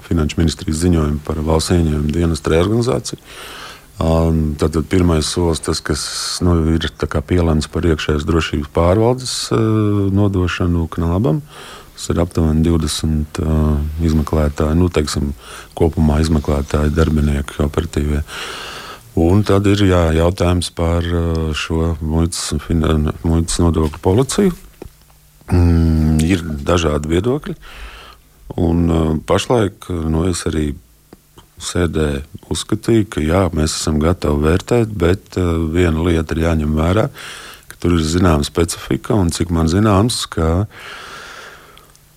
finanšu 0.09 0.41
ministrijas 0.41 0.81
ziņojumu 0.87 1.21
par 1.27 1.43
valsts 1.45 1.77
ieņēmumu 1.77 2.17
dienas 2.17 2.41
reorganizāciju. 2.49 3.21
Um, 4.01 4.41
tad, 4.59 4.73
tad 4.73 4.89
pirmais 4.89 5.29
solis, 5.29 5.61
tas, 5.63 5.85
kas 5.85 6.09
nu, 6.43 6.57
ir 6.73 6.89
pielēmts 7.29 7.69
par 7.69 7.85
iekšējās 7.93 8.25
drošības 8.25 8.73
pārvaldes 8.73 9.37
uh, 9.53 10.09
nodošanu 10.17 10.89
knābam. 10.97 11.45
Uh, 11.45 11.84
Tas 11.95 12.11
ir 12.11 12.19
aptuveni 12.19 12.65
20 12.67 13.39
uh, 13.39 13.77
izmeklētāji, 14.03 14.79
nu, 14.81 14.89
teiksim, 14.91 15.31
kopumā 15.79 16.19
izmeklētāji, 16.25 16.91
darbinieki, 16.95 17.61
operatīvie. 17.63 18.25
Un 19.23 19.45
tad 19.47 19.69
ir 19.71 19.85
jā, 19.87 20.09
jautājums 20.17 20.73
par 20.75 21.07
šo 21.55 21.93
muitas, 22.03 22.49
muitas 23.23 23.61
nodokļu 23.63 24.01
policiju. 24.03 24.57
Mm, 25.55 26.19
ir 26.27 26.43
dažādi 26.67 27.13
viedokļi. 27.15 27.55
Un, 28.59 28.83
uh, 28.91 29.15
pašlaik 29.29 29.87
nu, 30.11 30.27
es 30.33 30.43
arī 30.51 30.73
sēdē 31.63 32.09
uzskatīju, 32.51 33.07
ka 33.15 33.23
jā, 33.23 33.47
mēs 33.55 33.79
esam 33.79 34.03
gatavi 34.03 34.49
vērtēt, 34.49 34.99
bet 34.99 35.39
uh, 35.39 35.55
viena 35.71 36.03
lieta 36.11 36.35
ir 36.35 36.43
jāņem 36.49 36.75
vērā, 36.75 37.07
ka 37.71 37.79
tur 37.79 37.95
ir 38.01 38.07
zināma 38.09 38.43
specifika 38.47 39.15
un 39.15 39.31
cik 39.35 39.55
man 39.55 39.71
zināms, 39.71 40.25
ka 40.35 40.51
uh, 40.65 40.95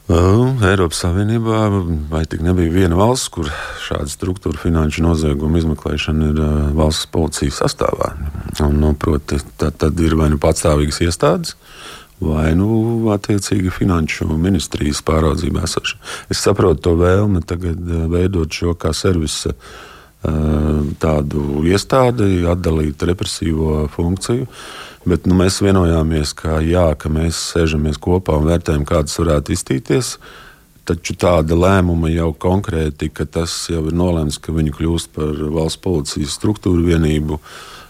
Eiropas 0.07 1.01
Savienībā 1.03 1.65
vai 2.07 2.21
tik 2.31 2.39
nebija 2.45 2.71
viena 2.71 2.95
valsts, 2.95 3.27
kur 3.33 3.49
šāda 3.83 4.07
struktūra 4.07 4.55
finanšu 4.61 5.03
noziegumu 5.03 5.59
izmeklēšana 5.59 6.29
ir 6.31 6.39
valsts 6.77 7.09
policijas 7.11 7.59
sastāvā. 7.59 8.13
Un, 8.63 8.77
nu, 8.79 8.93
proti, 8.95 9.41
tad, 9.59 9.75
tad 9.83 9.99
ir 9.99 10.15
vai 10.15 10.29
nu 10.31 10.39
patstāvīgas 10.39 11.01
iestādes, 11.03 11.57
vai 12.23 12.53
nu 12.55 13.11
attiecīgi 13.11 13.73
finanšu 13.75 14.29
ministrijas 14.31 15.03
pāraudzībā 15.03 15.67
esoša. 15.67 15.99
Es 16.31 16.39
saprotu 16.39 16.87
to 16.87 16.95
vēlmi 17.03 17.43
tagad 17.43 17.83
veidot 18.07 18.47
šo 18.47 18.77
kā 18.79 18.95
servisa 18.95 19.51
tādu 21.01 21.63
iestādi, 21.67 22.43
atdalīt 22.49 23.03
represīvo 23.07 23.85
funkciju. 23.93 24.47
Bet 25.07 25.27
nu, 25.29 25.37
mēs 25.39 25.61
vienojāmies, 25.63 26.33
ka, 26.35 26.57
jā, 26.65 26.89
ka 26.99 27.11
mēs 27.13 27.39
sēžamies 27.53 27.99
kopā 28.03 28.35
un 28.41 28.49
vērtējam, 28.49 28.83
kādas 28.87 29.15
varētu 29.21 29.55
iztīties. 29.55 30.17
Taču 30.87 31.15
tāda 31.19 31.55
lēmuma 31.55 32.11
jau 32.11 32.33
konkrēti, 32.35 33.09
ka 33.11 33.25
tas 33.27 33.53
jau 33.71 33.85
ir 33.87 33.95
nolēmts, 33.95 34.39
ka 34.43 34.55
viņi 34.55 34.75
kļūst 34.75 35.11
par 35.15 35.41
valsts 35.55 35.81
policijas 35.83 36.35
struktūru 36.39 36.85
vienību, 36.87 37.39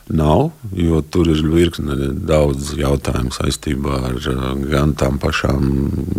nav. 0.10 0.52
Jo 0.78 1.02
tur 1.02 1.30
ir 1.34 1.42
virkne 1.52 1.98
daudz 2.28 2.72
jautājumu 2.78 3.34
saistībā 3.36 3.98
ar 4.12 4.22
gan 4.72 4.94
tām 4.98 5.20
pašām 5.22 5.68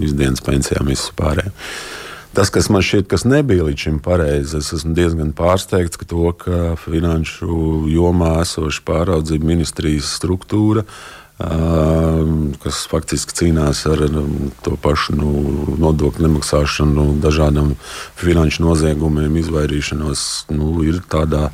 izdienas 0.05 0.45
pensijām, 0.45 0.91
vispārējām. 0.93 1.55
Tas, 2.39 2.53
kas 2.55 2.69
man 2.71 2.85
šķiet, 2.87 3.09
kas 3.11 3.25
nebija 3.27 3.65
līdz 3.67 3.83
šim 3.83 3.97
pareizi, 3.99 4.61
es 4.61 4.69
esmu 4.77 4.93
diezgan 4.95 5.33
pārsteigts, 5.35 5.99
ka 5.99 6.07
to, 6.07 6.29
ka 6.39 6.77
finanšu 6.79 7.89
jomā 7.91 8.37
esoša 8.45 8.85
pāraudzība 8.87 9.49
ministrijas 9.49 10.13
struktūra, 10.21 10.85
kas 12.63 12.85
faktiski 12.93 13.35
cīnās 13.41 13.83
ar 13.91 14.05
to 14.63 14.77
pašu 14.87 15.19
nu, 15.19 15.35
nodokļu 15.83 16.29
nemaksāšanu, 16.29 17.11
dažādiem 17.27 17.75
finanšu 18.23 18.69
noziegumiem, 18.69 19.43
izvairīšanos, 19.43 20.25
nu, 20.55 20.71
ir 20.87 21.03
tādā 21.11 21.49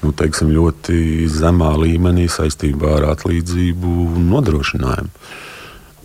nu, 0.00 0.16
teiksim, 0.16 0.56
ļoti 0.56 1.28
zemā 1.36 1.74
līmenī 1.84 2.30
saistībā 2.32 2.96
ar 3.02 3.10
atlīdzību 3.12 4.22
nodrošinājumu. 4.24 5.12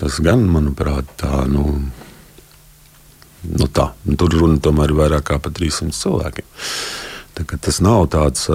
Tas 0.03 0.19
gan, 0.19 0.43
manuprāt, 0.51 1.07
tā. 1.23 1.45
Nu, 1.47 1.69
Nu 3.45 3.67
tā, 3.69 3.91
tur 4.17 4.33
runa 4.33 4.61
tomēr 4.63 4.91
ir 4.91 4.99
vairāk 4.99 5.27
kā 5.29 5.39
par 5.41 5.53
300 5.55 5.93
cilvēkiem. 5.95 6.47
Tā, 7.35 7.45
tas 7.67 7.81
nav 7.83 8.07
tāds 8.13 8.47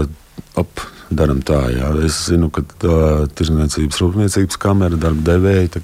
ap, 0.59 0.83
darām 1.11 1.43
tā. 1.47 1.61
Jā. 1.75 1.91
Es 2.07 2.25
zinu, 2.29 2.51
ka 2.55 2.65
uh, 2.65 3.25
Tirzniecības 3.37 4.01
rūpniecības 4.03 4.61
kamera 4.61 4.99
darba 5.01 5.27
devēja 5.33 5.83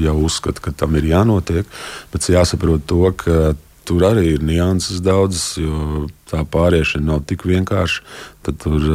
jau 0.00 0.16
uzskata, 0.24 0.62
ka 0.64 0.74
tam 0.84 0.96
ir 0.98 1.10
jānotiek. 1.10 1.68
Bet 2.12 2.30
jāsaprot 2.30 2.86
to, 2.90 3.02
ka 3.18 3.52
tur 3.88 4.06
arī 4.06 4.36
ir 4.36 4.44
nianses 4.46 5.02
daudzas, 5.02 5.56
jo 5.58 6.06
tā 6.30 6.44
pāriešana 6.46 7.10
nav 7.10 7.24
tik 7.28 7.44
vienkārša. 7.48 8.04
Tad 8.46 8.60
tur, 8.62 8.86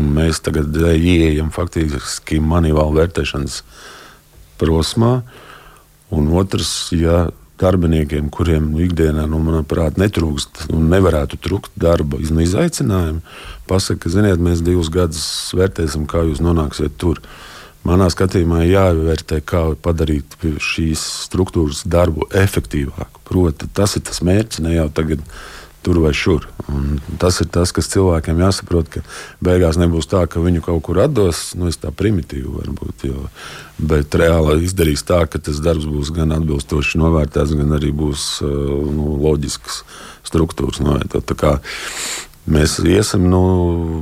mēs 0.00 0.40
tagad 0.44 0.72
ieejam 0.94 1.52
faktiski 1.54 2.40
manivālu 2.40 3.02
vērtēšanas 3.02 3.60
prosmā. 4.60 5.20
Un 6.12 6.28
otrs, 6.36 6.92
ja 6.92 7.26
darbiniekiem, 7.62 8.28
kuriem 8.34 8.72
nu, 8.72 8.82
ikdienā, 8.84 9.24
nu, 9.30 9.40
manuprāt, 9.44 10.00
netrūkst 10.00 10.66
un 10.74 10.90
nevarētu 10.92 11.38
trūkt 11.42 11.72
darba 11.80 12.20
izaicinājumu, 12.22 13.22
pasaka, 13.70 14.04
ka, 14.04 14.12
ziniet, 14.16 14.42
mēs 14.42 14.64
divus 14.66 14.90
gadus 14.92 15.24
vērtēsim, 15.56 16.08
kā 16.10 16.26
jūs 16.28 16.42
nonāksiet 16.44 16.98
tur. 17.00 17.22
Manā 17.86 18.06
skatījumā 18.14 18.60
jāvērtē, 18.68 19.40
kā 19.42 19.64
padarīt 19.82 20.36
šīs 20.62 21.02
struktūras 21.24 21.82
darbu 21.90 22.28
efektīvāku. 22.38 23.24
Proti, 23.26 23.66
tas 23.74 23.96
ir 23.98 24.04
tas 24.06 24.22
mērķis, 24.22 24.62
ne 24.62 24.76
jau 24.76 24.86
tagad 24.94 25.24
tur 25.82 25.98
vai 26.02 26.12
šur. 26.16 26.46
Un 26.70 27.00
tas 27.20 27.40
ir 27.42 27.48
tas, 27.52 27.72
kas 27.74 27.90
cilvēkiem 27.92 28.40
jāsaprot, 28.42 28.88
ka 28.92 29.02
beigās 29.44 29.78
nebūs 29.80 30.08
tā, 30.10 30.24
ka 30.30 30.42
viņu 30.42 30.62
kaut 30.64 30.82
kur 30.86 31.02
atdos. 31.02 31.52
Nu, 31.58 31.68
es 31.72 31.80
tā 31.82 31.92
primitīvi 31.94 32.48
varbūt, 32.48 33.06
jo, 33.10 33.28
bet 33.82 34.14
reāli 34.18 34.62
izdarīs 34.66 35.04
tā, 35.06 35.24
ka 35.26 35.42
tas 35.42 35.60
darbs 35.64 35.88
būs 35.90 36.12
gan 36.14 36.34
atbilstoši 36.38 37.00
novērtēts, 37.02 37.56
gan 37.58 37.78
arī 37.78 37.92
būs 37.96 38.26
nu, 38.42 39.16
loģisks 39.22 39.82
struktūras 40.28 40.82
novērtēts. 40.84 41.80
Mēs 42.42 42.80
iesim, 42.82 43.28
nu, 43.30 43.42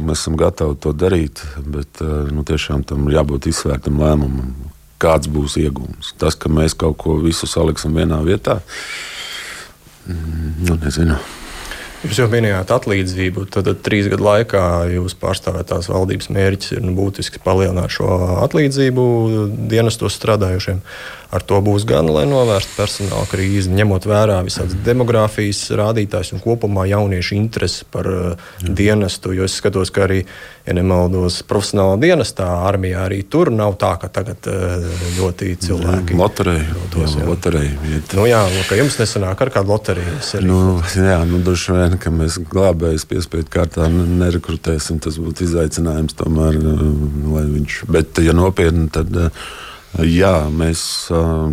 mēs 0.00 0.22
esam 0.22 0.36
gatavi 0.40 0.78
to 0.80 0.94
darīt, 0.96 1.42
bet 1.60 2.00
nu, 2.32 2.44
tiešām 2.48 2.86
tam 2.88 3.10
jābūt 3.12 3.50
izsvērtam 3.50 4.00
lēmumam, 4.00 4.54
kāds 5.00 5.28
būs 5.28 5.58
iegūms. 5.60 6.14
Tas, 6.20 6.38
ka 6.40 6.52
mēs 6.52 6.76
kaut 6.78 6.96
ko 7.02 7.18
visu 7.20 7.48
saliksim 7.48 7.96
vienā 7.96 8.22
vietā, 8.24 8.60
mm, 10.08 10.56
nu, 10.64 10.80
nezinu. 10.80 11.20
Jūs 12.00 12.16
jau 12.16 12.30
minējāt 12.32 12.70
atlīdzību. 12.72 13.44
Tad, 13.52 13.66
tad 13.68 13.82
trīs 13.84 14.06
gadu 14.08 14.24
laikā 14.24 14.62
jūs 14.94 15.12
pārstāvētās 15.20 15.90
valdības 15.92 16.30
mērķis 16.32 16.78
ir 16.78 16.84
nu, 16.86 16.94
būtiski 16.96 17.42
palielināt 17.44 17.92
šo 17.92 18.08
atlīdzību 18.46 19.04
dienestos 19.68 20.16
strādājušiem. 20.16 20.80
Ar 21.30 21.44
to 21.46 21.60
būs 21.62 21.84
gan, 21.86 22.08
lai 22.10 22.24
novērstu 22.26 22.72
personāla 22.74 23.26
krīzi, 23.30 23.70
ņemot 23.70 24.06
vērā 24.10 24.40
visādas 24.42 24.74
demogrāfijas 24.82 25.60
rādītājus 25.78 26.32
un 26.34 26.42
kopumā 26.42 26.88
jauniešu 26.90 27.36
interesi 27.36 27.86
par 27.86 28.08
uh, 28.10 28.48
dienestu. 28.66 29.30
Jo 29.38 29.46
es 29.46 29.54
skatos, 29.60 29.92
ka 29.94 30.08
arī, 30.08 30.24
ja 30.66 30.74
nemaldos, 30.74 31.38
profesionālā 31.46 32.00
dienestā 32.02 32.48
armijā 32.66 33.04
arī 33.06 33.20
tur 33.30 33.52
nav 33.54 33.78
tā, 33.78 33.92
ka 34.02 34.10
tagad 34.10 34.50
uh, 34.50 34.90
ļoti 35.20 35.52
cilvēki. 35.68 36.18
Loterija. 37.30 37.78
Nu, 38.18 38.26
jā, 38.26 38.42
nu, 38.50 38.66
ka 38.66 38.82
jums 38.82 38.98
nesanāk 38.98 39.46
ar 39.46 39.54
kādu 39.54 39.76
loteriju. 39.76 40.18
Nu, 40.50 40.60
jā, 40.98 41.22
nu, 41.30 41.44
droši 41.46 41.78
vien, 41.78 41.98
ka 42.02 42.10
mēs 42.10 42.42
glābējus 42.50 43.06
piespiedu 43.06 43.46
kārtā 43.54 43.86
nerekrutēsim. 43.94 44.98
Tas 44.98 45.22
būtu 45.22 45.46
izaicinājums 45.46 46.18
tomēr, 46.18 46.58
uh, 46.58 46.86
lai 47.38 47.46
viņš. 47.54 47.82
Bet, 47.86 48.18
ja 48.26 48.34
nopietni, 48.34 48.90
tad. 48.90 49.14
Uh, 49.14 49.68
Jā, 49.98 50.46
mēs, 50.54 50.82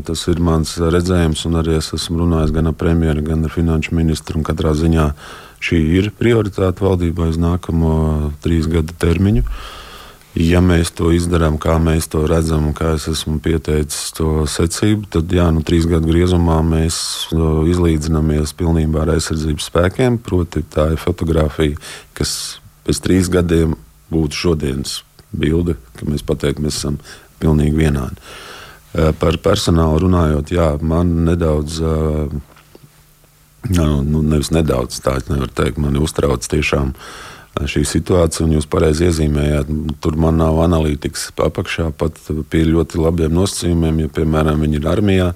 tas 0.05 0.23
ir 0.29 0.39
mans 0.45 0.75
redzējums, 0.77 1.41
un 1.49 1.57
arī 1.57 1.79
es 1.79 1.89
esmu 1.97 2.21
runājis 2.21 2.53
gan 2.53 2.69
ar 2.69 2.75
premjeru, 2.77 3.23
gan 3.25 3.47
ar 3.47 3.53
finanšu 3.53 3.97
ministru. 3.97 4.43
Katrā 4.45 4.75
ziņā 4.77 5.07
šī 5.63 5.79
ir 5.97 6.11
prioritāte 6.13 6.85
valdībai 6.85 7.31
uz 7.31 7.39
nākamo 7.41 7.95
trīs 8.43 8.69
gadu 8.69 8.93
termiņu. 9.01 9.41
Ja 10.37 10.61
mēs 10.61 10.91
to 10.93 11.09
izdarām, 11.17 11.57
kā 11.57 11.79
mēs 11.81 12.11
to 12.13 12.21
redzam, 12.29 12.67
un 12.69 12.77
kā 12.77 12.91
es 12.93 13.07
esmu 13.09 13.39
pieteicis 13.41 14.13
to 14.13 14.45
secību, 14.45 15.09
tad 15.17 15.33
jā, 15.33 15.47
nu, 15.49 15.65
trīs 15.65 15.89
gadu 15.89 16.11
griezumā 16.11 16.59
mēs 16.61 16.99
izlīdzinamies 17.33 18.53
pilnībā 18.59 19.01
ar 19.01 19.15
aizsardzības 19.15 19.71
spēkiem. 19.71 20.21
Proti, 20.21 20.61
tā 20.61 20.91
ir 20.93 21.01
fotografija, 21.01 21.81
kas 22.13 22.59
pēc 22.85 23.01
trīs 23.01 23.33
gadiem 23.33 23.73
būtu 24.13 24.43
šodienas 24.45 24.99
bilde, 25.33 25.73
ka 25.97 26.05
mēs 26.05 26.21
pateiktu, 26.27 26.67
mēs 26.67 26.77
esam 26.83 27.01
pilnīgi 27.41 27.77
vienādi. 27.77 28.21
Eh, 28.97 29.11
par 29.19 29.35
personālu 29.43 30.05
runājot, 30.07 30.51
jā, 30.55 30.67
man 30.81 31.25
nedaudz, 31.27 31.79
eh, 31.83 32.29
nu, 33.77 34.21
nevis 34.23 34.49
nedaudz, 34.55 35.01
tā 35.03 35.17
es 35.19 35.27
nevaru 35.27 35.51
teikt, 35.53 35.77
man 35.77 35.99
uztrauc 35.99 36.47
tiešām 36.47 36.93
eh, 36.95 37.67
šī 37.67 37.83
situācija, 37.85 38.45
un 38.47 38.55
jūs 38.55 38.69
pareizi 38.71 39.09
iezīmējāt, 39.09 39.69
tur 40.01 40.15
man 40.15 40.39
nav 40.39 40.61
analītikas 40.63 41.27
apakšā, 41.35 41.91
pat 41.99 42.17
pie 42.49 42.63
ļoti 42.71 43.03
labiem 43.03 43.35
nosacījumiem, 43.37 44.01
ja, 44.05 44.13
piemēram, 44.17 44.63
viņi 44.65 44.79
ir 44.79 44.89
armijā, 44.95 45.29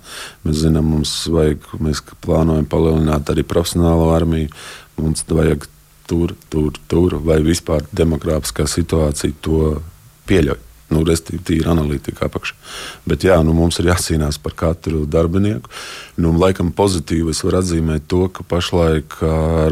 mēs 0.47 0.63
zinām, 0.63 0.89
mums 0.95 1.13
vajag, 1.27 1.69
mēs 1.83 2.01
plānojam 2.23 2.65
palielināt 2.71 3.29
arī 3.35 3.45
profesionālo 3.45 4.09
armiju, 4.15 4.49
mums 4.97 5.27
vajag 5.27 5.67
tur, 6.07 6.33
tur, 6.49 6.73
tur, 6.87 7.19
vai 7.21 7.41
vispār 7.45 7.85
demokrātiskā 7.91 8.65
situācija 8.79 9.37
to 9.43 9.77
pieļauj 10.31 10.70
nu, 10.91 11.03
respektīvi, 11.07 11.63
ir 11.63 11.69
analītika 11.71 12.27
apakšā. 12.27 12.55
Bet 13.09 13.25
jā, 13.25 13.37
nu, 13.45 13.55
mums 13.57 13.79
ir 13.81 13.89
jācīnās 13.91 14.39
par 14.43 14.55
katru 14.59 15.05
darbinieku. 15.09 15.71
Nu, 16.21 16.33
laikam 16.37 16.73
pozitīvi 16.75 17.33
es 17.33 17.43
varu 17.45 17.61
atzīmēt 17.61 18.07
to, 18.11 18.25
ka 18.33 18.45
pašlaik 18.47 19.19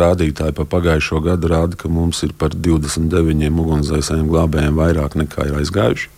rādītāji 0.01 0.55
pa 0.58 0.67
pagājušo 0.69 1.23
gadu 1.25 1.51
rāda, 1.51 1.79
ka 1.79 1.91
mums 1.91 2.23
ir 2.27 2.36
par 2.39 2.55
29 2.55 3.51
ugunsdzēsējiem 3.65 4.32
glābējiem 4.32 4.79
vairāk 4.79 5.19
nekā 5.19 5.49
ir 5.49 5.60
aizgājuši. 5.63 6.15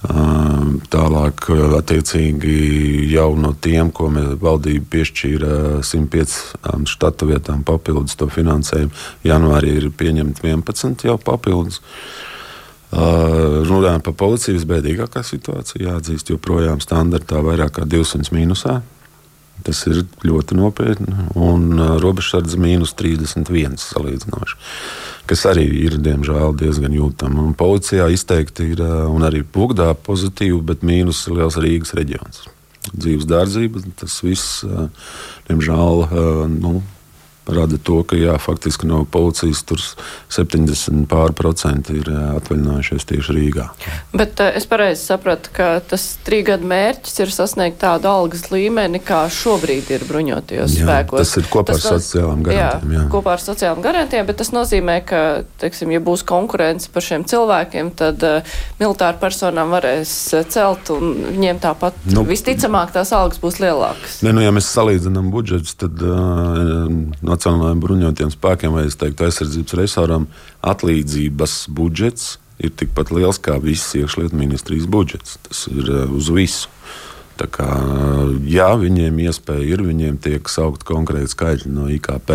Tālāk, 0.00 1.44
attiecīgi, 1.76 2.52
jau 3.12 3.34
no 3.36 3.50
tiem, 3.52 3.90
ko 3.92 4.08
valdība 4.40 4.86
piešķīra 4.94 5.50
105 5.84 6.88
štatu 6.88 7.28
vietām 7.28 7.60
papildus 7.68 8.16
to 8.16 8.30
finansējumu, 8.32 8.96
janvārī 9.28 9.76
ir 9.76 9.90
pieņemti 9.92 10.48
11 10.48 11.04
jau 11.04 11.18
papildus. 11.20 11.82
Uh, 11.84 12.30
runājot 12.90 14.02
par 14.06 14.16
policiju, 14.18 14.56
visbēdīgākā 14.58 15.22
situācija 15.26 15.86
jāatzīst, 15.86 16.32
joprojām 16.34 16.80
standartā 16.82 17.42
vairāk 17.44 17.78
kā 17.78 17.86
200 17.86 18.34
mīnusā. 18.34 18.80
Tas 19.60 19.82
ir 19.86 20.06
ļoti 20.24 20.56
nopietni. 20.56 21.26
Un 21.36 21.76
robežsardze 22.00 22.56
mīnus 22.60 22.94
31 22.96 23.76
salīdzinoši, 23.82 24.56
kas 25.28 25.44
arī 25.50 25.66
ir 25.82 25.98
diemžēl 26.00 26.56
diezgan 26.58 26.96
jūtama. 26.96 27.44
Un 27.44 27.52
policijā 27.58 28.08
izteikti 28.10 28.70
ir 28.72 28.80
uh, 28.80 29.26
arī 29.28 29.44
Bugdā 29.44 29.92
pozitīvi, 29.94 30.62
bet 30.72 30.86
mīnus 30.86 31.26
ir 31.28 31.36
liels 31.42 31.60
Rīgas 31.60 31.92
reģions. 31.98 32.46
Dzīves 32.90 33.28
dārdzība, 33.28 33.82
tas 34.00 34.14
viss, 34.24 34.62
diemžēl, 35.46 36.06
nu, 36.48 36.78
rada 37.54 37.78
to, 37.82 38.00
ka 38.06 38.18
jā, 38.18 38.36
faktiski 38.40 38.88
no 38.90 39.02
policijas 39.04 39.62
tur 39.68 39.82
70% 40.30 41.94
ir 41.96 42.10
atvaļinājušies 42.10 43.08
tieši 43.10 43.36
Rīgā. 43.36 43.66
Bet 44.16 44.40
es 44.46 44.66
pareizi 44.70 45.02
sapratu, 45.10 45.52
ka 45.54 45.72
tas 45.86 46.06
trīgadu 46.26 46.68
mērķis 46.70 47.22
ir 47.24 47.34
sasniegt 47.34 47.80
tādu 47.82 48.10
algas 48.10 48.48
līmeni, 48.52 49.00
kā 49.04 49.22
šobrīd 49.32 49.90
ir 49.94 50.04
bruņotajos 50.08 50.76
jā, 50.78 50.86
spēkos. 50.86 51.22
Tas 51.24 51.40
ir 51.40 51.48
kopā 51.52 51.74
tas 51.74 51.86
ar 51.86 51.96
no... 51.96 52.00
sociālām 52.00 52.44
garantijām. 52.46 52.94
Jā, 52.94 53.00
jā, 53.00 53.06
kopā 53.12 53.34
ar 53.36 53.44
sociālām 53.44 53.84
garantijām, 53.84 54.28
bet 54.30 54.40
tas 54.42 54.52
nozīmē, 54.54 54.98
ka, 55.08 55.22
teiksim, 55.62 55.94
ja 55.94 56.02
būs 56.04 56.24
konkurence 56.28 56.90
par 56.92 57.06
šiem 57.06 57.26
cilvēkiem, 57.30 57.92
tad 57.98 58.26
uh, 58.26 58.56
militāru 58.80 59.20
personām 59.22 59.74
varēs 59.74 60.14
celt 60.52 60.92
un 60.94 61.14
viņiem 61.30 61.60
tāpat 61.62 61.98
nu, 62.14 62.24
visticamāk 62.28 62.94
tās 62.94 63.12
algas 63.16 63.40
būs 63.42 63.60
lielākas. 63.62 64.20
Ne, 64.26 64.34
nu, 64.36 64.44
ja 64.44 64.52
mēs 64.54 64.70
salīdzinām 64.74 65.30
budžetus, 65.34 65.76
tad 65.80 66.00
uh, 66.04 66.88
Nacionālajiem 67.40 67.80
bruņotajiem 67.80 68.32
spēkiem 68.34 68.74
vai 68.76 68.84
teiktu, 68.92 69.24
aizsardzības 69.24 69.76
resoram 69.80 70.26
atlīdzības 70.60 71.54
budžets 71.72 72.34
ir 72.60 72.74
tikpat 72.76 73.14
liels 73.16 73.40
kā 73.40 73.54
viss 73.62 73.94
iekšlietu 73.96 74.36
ministrijas 74.36 74.84
budžets. 74.84 75.38
Tas 75.48 75.64
ir 75.72 75.88
uh, 75.88 76.02
uz 76.12 76.28
visu. 76.36 76.68
Tā 77.40 77.46
kā, 77.48 77.66
jā, 78.44 78.66
viņiem 78.76 79.22
iespēja 79.24 79.64
ir, 79.72 79.80
viņiem 79.86 80.18
tiek 80.20 80.48
saukt 80.52 80.84
konkrēti 80.84 81.32
skaitļi 81.32 81.72
no 81.72 81.86
IKP. 81.88 82.34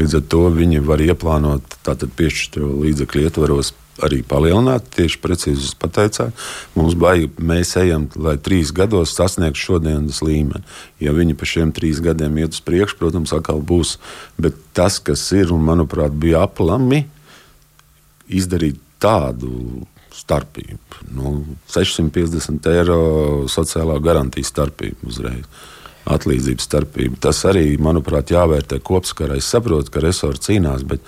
Līdz 0.00 0.16
ar 0.18 0.24
to 0.34 0.40
viņi 0.56 0.82
var 0.82 1.04
ieplānot, 1.04 1.78
tātad 1.86 2.10
piešķirt 2.18 2.58
līdzekļu 2.58 3.22
ietvaros 3.28 3.70
arī 4.06 4.20
palielināt. 4.26 4.88
Tieši 4.96 5.20
precīzi 5.22 5.66
jūs 5.66 5.76
pateicāt, 5.80 6.36
mums 6.76 6.96
baigi, 6.98 7.30
mēs 7.36 7.74
ejam, 7.80 8.08
lai 8.16 8.36
trīs 8.40 8.72
gados 8.76 9.14
sasniegtu 9.16 9.60
šodienas 9.60 10.20
līmeni. 10.24 10.64
Ja 11.02 11.14
viņi 11.16 11.36
pa 11.38 11.48
šiem 11.48 11.72
trīs 11.76 12.02
gadiem 12.04 12.38
iet 12.40 12.56
uz 12.56 12.64
priekšu, 12.64 12.98
protams, 13.00 13.34
atkal 13.36 13.62
būs. 13.64 13.96
Bet 14.40 14.58
tas, 14.76 14.98
kas 15.02 15.24
ir 15.36 15.54
un 15.54 15.64
manuprāt 15.66 16.14
bija 16.16 16.44
aplami, 16.48 17.04
izdarīt 18.30 18.80
tādu 19.02 19.86
starpību. 20.14 21.02
Nu, 21.16 21.34
650 21.70 22.70
eiro 22.74 23.02
sociālā 23.50 23.98
garantijas 24.02 24.50
starpība 24.52 25.10
uzreiz. 25.10 25.46
Atlīdzības 26.10 26.66
starpība. 26.66 27.18
Tas 27.28 27.42
arī, 27.46 27.74
manuprāt, 27.78 28.32
jāvērtē 28.32 28.80
kopsakarā. 28.82 29.36
Es 29.38 29.50
saprotu, 29.52 29.92
ka 29.92 30.02
resursi 30.02 30.48
cīnās, 30.48 30.82
bet 30.88 31.04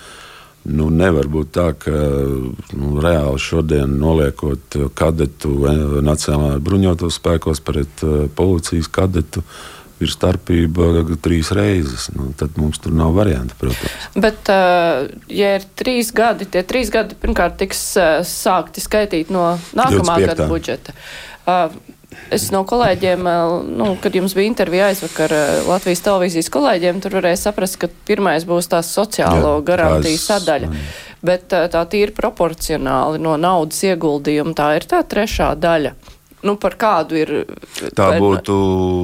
Nu, 0.63 0.87
nevar 0.87 1.27
būt 1.27 1.49
tā, 1.57 1.67
ka 1.75 1.91
nu, 1.91 2.93
reāli 3.03 3.39
šodien 3.41 3.97
noliekot 3.99 4.77
kadetu 4.95 5.51
eh, 5.67 5.79
Nacionālajā 6.05 6.61
bruņotos 6.63 7.19
spēkos 7.19 7.59
pret 7.67 8.03
uh, 8.07 8.25
policijas 8.35 8.87
kadetu. 8.87 9.43
Ir 10.03 10.09
starpība 10.11 11.03
trīs 11.23 11.51
reizes. 11.55 12.09
Nu, 12.11 12.31
tad 12.35 12.57
mums 12.59 12.79
tur 12.81 12.95
nav 12.97 13.13
variantu, 13.15 13.55
protams. 13.59 14.07
Bet, 14.19 14.49
uh, 14.51 15.05
ja 15.31 15.53
ir 15.59 15.67
trīs 15.79 16.09
gadi, 16.15 16.47
tie 16.51 16.63
trīs 16.67 16.91
gadi 16.91 17.15
pirmkārt 17.19 17.59
tiks 17.61 17.83
uh, 17.99 18.17
sākti 18.27 18.83
skaitīt 18.83 19.31
no 19.31 19.53
nākamā 19.71 20.17
25. 20.17 20.27
gada 20.31 20.49
budžeta. 20.49 20.95
Uh, 21.43 21.92
Es 22.33 22.49
no 22.53 22.63
kolēģiem, 22.69 23.27
eh, 23.29 23.53
nu, 23.79 23.89
kad 24.01 24.15
jums 24.15 24.35
bija 24.37 24.49
intervija 24.49 24.89
aizvakar 24.91 25.33
eh, 25.35 25.51
Latvijas 25.67 26.03
televīzijas 26.05 26.51
kolēģiem, 26.53 27.01
tur 27.03 27.17
varēja 27.19 27.41
saprast, 27.45 27.79
ka 27.81 27.91
pirmais 28.07 28.47
būs 28.49 28.71
tās 28.71 28.89
sociālo 28.95 29.57
Jā, 29.57 29.65
garantiju 29.69 30.19
sadaļa. 30.21 30.71
bet 31.23 31.47
tā 31.49 31.85
tīri 31.91 32.15
proporcionāli 32.15 33.21
no 33.23 33.37
naudas 33.39 33.83
ieguldījuma 33.87 34.55
tā 34.57 34.73
ir 34.79 34.87
tā 34.89 35.03
trešā 35.03 35.53
daļa. 35.55 35.93
Nu, 36.43 36.57
par 36.59 36.75
kādu 36.75 37.15
ir? 37.15 37.31
Tā 37.95 38.09
būtu 38.19 38.57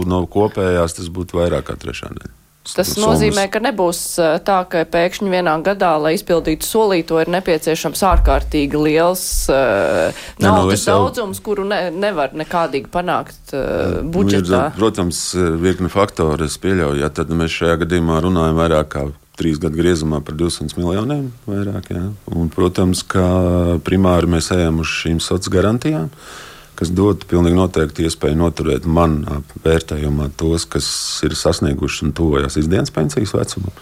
no 0.09 0.25
kopējās, 0.27 0.97
tas 0.99 1.07
būtu 1.07 1.39
vairāk 1.39 1.69
kā 1.69 1.77
trešā 1.79 2.11
daļa. 2.11 2.38
Tas 2.77 2.93
nozīmē, 2.99 3.45
ka 3.51 3.61
nebūs 3.63 4.01
tā, 4.45 4.57
ka 4.69 4.83
pēkšņi 4.89 5.31
vienā 5.31 5.55
gadā, 5.65 5.93
lai 6.01 6.15
izpildītu 6.17 6.67
solīto, 6.67 7.19
ir 7.21 7.31
nepieciešams 7.33 8.03
ārkārtīgi 8.11 8.79
liels 8.79 9.23
uh, 9.53 10.25
naudas 10.41 10.85
ne, 10.85 10.91
nu, 10.93 10.97
daudzums, 10.97 11.39
jau... 11.39 11.45
kuru 11.49 11.67
ne, 11.69 11.81
nevar 11.93 12.35
nekādīgi 12.37 12.91
panākt 12.93 13.55
uh, 13.55 14.01
budžetā. 14.03 14.67
Ir, 14.69 14.77
protams, 14.79 15.23
virkni 15.61 15.91
faktori, 15.93 16.49
es 16.49 16.59
pieļauju, 16.61 17.01
ja 17.03 17.11
tad 17.13 17.31
mēs 17.33 17.55
šajā 17.61 17.79
gadījumā 17.85 18.19
runājam 18.27 18.59
vairāk 18.59 18.93
kā 18.95 19.07
trīs 19.39 19.59
gadu 19.61 19.79
griezumā 19.79 20.19
par 20.25 20.35
200 20.35 20.75
miljoniem 20.75 21.29
vairāk. 21.47 21.93
Ja? 21.95 22.09
Un, 22.35 22.51
protams, 22.51 23.05
ka 23.07 23.23
primāri 23.87 24.27
mēs 24.35 24.51
ejam 24.55 24.83
uz 24.83 24.91
šīm 24.99 25.21
sociālajām 25.23 25.55
garantijām. 25.59 26.11
Uh, 26.11 26.48
kas 26.79 26.91
dotu 26.95 27.27
pilnīgi 27.27 27.57
noteikti 27.57 28.05
iespēju 28.07 28.39
noturēt 28.39 28.85
manā 28.87 29.41
vērtējumā 29.65 30.29
tos, 30.39 30.65
kas 30.69 30.87
ir 31.27 31.35
sasnieguši 31.35 32.05
un 32.07 32.13
tuvojas 32.15 32.55
izdienas 32.61 32.93
pensijas 32.95 33.35
vecumam. 33.35 33.75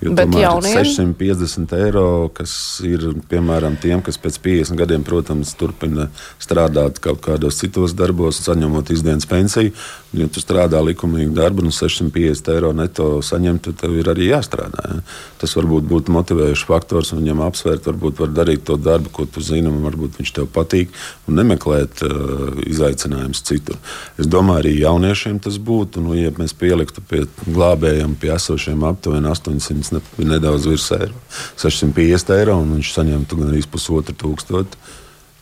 Jo 0.00 0.12
Bet 0.12 0.34
jauniem? 0.34 0.84
650 0.84 1.72
eiro, 1.78 2.28
kas 2.34 2.52
ir 2.84 3.06
piemēram 3.30 3.76
tiem, 3.80 4.02
kas 4.04 4.18
pēc 4.20 4.40
50 4.42 4.78
gadiem, 4.78 5.04
protams, 5.06 5.54
turpina 5.56 6.08
strādāt 6.42 6.98
kaut 7.04 7.22
kādos 7.24 7.60
citos 7.62 7.94
darbos, 7.96 8.42
saņemot 8.44 8.90
izdienas 8.90 9.28
pensiju. 9.30 9.72
Ja 10.14 10.26
tu 10.30 10.42
strādā 10.42 10.78
likumīgu 10.84 11.32
darbu, 11.34 11.64
nu 11.66 11.72
650 11.74 12.50
eiro 12.54 12.72
neto 12.76 13.06
saņemt, 13.24 13.64
tad 13.68 13.80
tev 13.80 13.96
ir 13.98 14.10
arī 14.12 14.28
jāstrādā. 14.28 14.82
Ja? 14.90 14.98
Tas 15.40 15.54
varbūt 15.58 15.86
būtu 15.90 16.14
motivējošs 16.14 16.66
faktors 16.68 17.14
viņam 17.14 17.42
apsvērt, 17.46 17.88
varbūt 17.88 18.22
var 18.22 18.34
darīt 18.34 18.66
to 18.68 18.76
darbu, 18.78 19.10
ko 19.14 19.26
tu 19.26 19.42
zini, 19.42 19.70
un 19.70 19.82
varbūt 19.86 20.20
viņš 20.20 20.34
tev 20.36 20.50
patīk, 20.54 20.92
un 21.26 21.38
nemeklēt 21.40 22.04
uh, 22.06 22.60
izaicinājumus 22.66 23.42
citur. 23.46 23.80
Es 24.18 24.30
domāju, 24.30 24.64
arī 24.64 24.76
jauniešiem 24.82 25.40
tas 25.42 25.58
būtu, 25.58 26.02
nu, 26.04 26.14
ja 26.18 26.30
mēs 26.38 26.54
pieliktu 26.58 27.02
pie 27.08 27.24
glābējiem, 27.48 28.14
pie 28.20 28.34
esošiem 28.36 28.86
aptuveni 28.86 29.32
800 29.32 29.83
ne, 29.92 30.00
nedaudz 30.18 30.68
virs 30.70 30.86
eiro. 30.96 31.14
650 31.60 32.36
eiro 32.38 32.58
un 32.62 32.76
viņš 32.78 32.92
saņemtu 32.96 33.40
gan 33.40 33.50
arī 33.52 33.64
pusotru 33.70 34.16
tūkstošu. 34.22 34.84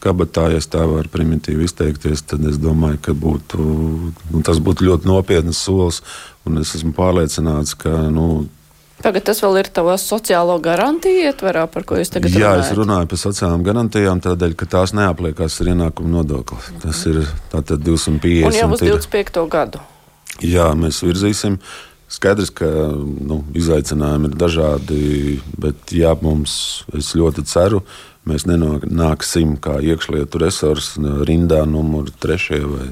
Kabatā, 0.03 0.49
ja 0.51 0.59
tā 0.67 0.83
var 0.91 1.07
primitīvi 1.07 1.63
izteikties, 1.63 2.25
tad 2.27 2.43
es 2.51 2.57
domāju, 2.59 2.99
ka 3.05 3.13
būtu, 3.15 3.63
nu, 4.33 4.41
tas 4.43 4.59
būtu 4.59 4.89
ļoti 4.89 5.07
nopietns 5.07 5.61
solis. 5.63 6.01
Es 6.59 6.73
esmu 6.75 6.91
pārliecināts, 6.97 7.77
ka 7.79 8.09
nu, 8.11 8.49
Tagad 9.03 9.25
tas 9.27 9.41
vēl 9.43 9.59
ir 9.59 9.69
tavs 9.75 10.05
sociālo 10.07 10.55
garantiju 10.63 11.25
ietverā, 11.27 11.65
par 11.71 11.83
ko 11.87 11.99
jūs 11.99 12.13
tagad 12.15 12.31
runājat? 12.31 12.43
Jā, 12.43 12.51
runājat? 12.53 12.69
es 12.69 12.79
runāju 12.79 13.09
par 13.11 13.21
sociālām 13.23 13.65
garantijām, 13.67 14.21
tādēļ, 14.23 14.53
ka 14.59 14.69
tās 14.77 14.95
neapliekās 14.95 15.59
ar 15.63 15.71
ienākumu 15.73 16.13
nodokli. 16.13 16.61
Tas 16.85 17.01
ir 17.11 17.25
tātad 17.51 17.83
250. 17.83 18.47
Un 18.47 18.59
jau 18.59 18.69
uz 18.77 18.85
25. 18.85 19.43
gadu. 19.51 19.83
Jā, 20.47 20.69
mēs 20.79 21.03
virzīsim. 21.03 21.59
Skaidrs, 22.13 22.51
ka 22.53 22.69
nu, 23.25 23.41
izaicinājumi 23.57 24.29
ir 24.29 24.39
dažādi, 24.39 25.03
bet 25.61 25.95
jā, 25.97 26.13
mums, 26.21 26.55
ļoti 26.93 27.45
ceru, 27.49 27.81
mēs 28.29 28.45
nenāksim 28.47 29.57
kā 29.63 29.79
iekšlietu 29.81 30.43
resursi 30.43 31.01
rindā 31.27 31.63
numur 31.67 32.13
3 32.23 32.61
vai 32.69 32.91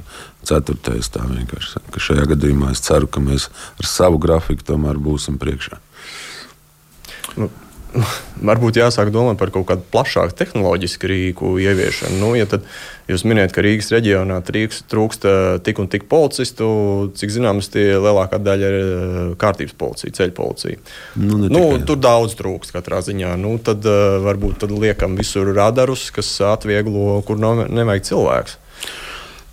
4. 0.48 0.78
Tā 1.12 1.26
vienkārši. 1.28 1.84
Ka 1.92 2.02
šajā 2.02 2.26
gadījumā 2.32 2.72
es 2.74 2.82
ceru, 2.86 3.10
ka 3.12 3.22
mēs 3.22 3.50
ar 3.76 3.88
savu 3.88 4.20
grafiku 4.22 4.64
tomēr 4.72 4.98
būsim 4.98 5.36
priekšā. 5.42 5.78
Nu, 7.36 7.50
varbūt 8.50 8.78
jāsāk 8.80 9.10
domāt 9.14 9.38
par 9.40 9.52
kaut 9.54 9.66
kādu 9.68 9.84
plašāku 9.92 10.36
tehnoloģisku 10.38 11.10
rīku 11.10 11.52
ieviešanu. 11.62 12.18
Nu, 12.20 12.30
ja 12.38 12.46
jūs 13.10 13.24
minējat, 13.26 13.54
ka 13.54 13.64
Rīgas 13.64 13.90
reģionā 13.94 14.38
trūkst 14.46 15.26
tik 15.66 15.82
un 15.82 15.90
tik 15.92 16.06
policistu, 16.10 16.70
cik 17.18 17.34
zināms, 17.34 17.70
tie 17.74 17.86
lielākā 17.96 18.40
daļa 18.42 18.70
ir 18.70 18.78
eh, 18.78 19.18
kārtības 19.40 19.76
policija, 19.80 20.16
ceļu 20.20 20.36
policija. 20.38 20.80
Nu, 21.20 21.42
nu, 21.50 21.64
tur 21.86 22.00
daudz 22.00 22.36
trūkst 22.38 22.74
katrā 22.76 23.02
ziņā. 23.06 23.34
Nu, 23.40 23.56
tad 23.64 23.86
uh, 23.88 24.18
varbūt 24.24 24.62
tad 24.64 24.74
liekam 24.74 25.18
visur 25.18 25.50
radarus, 25.56 26.08
kas 26.14 26.32
atvieglo, 26.46 27.20
kur 27.26 27.40
nav, 27.42 27.66
nevajag 27.68 28.10
cilvēks. 28.12 28.58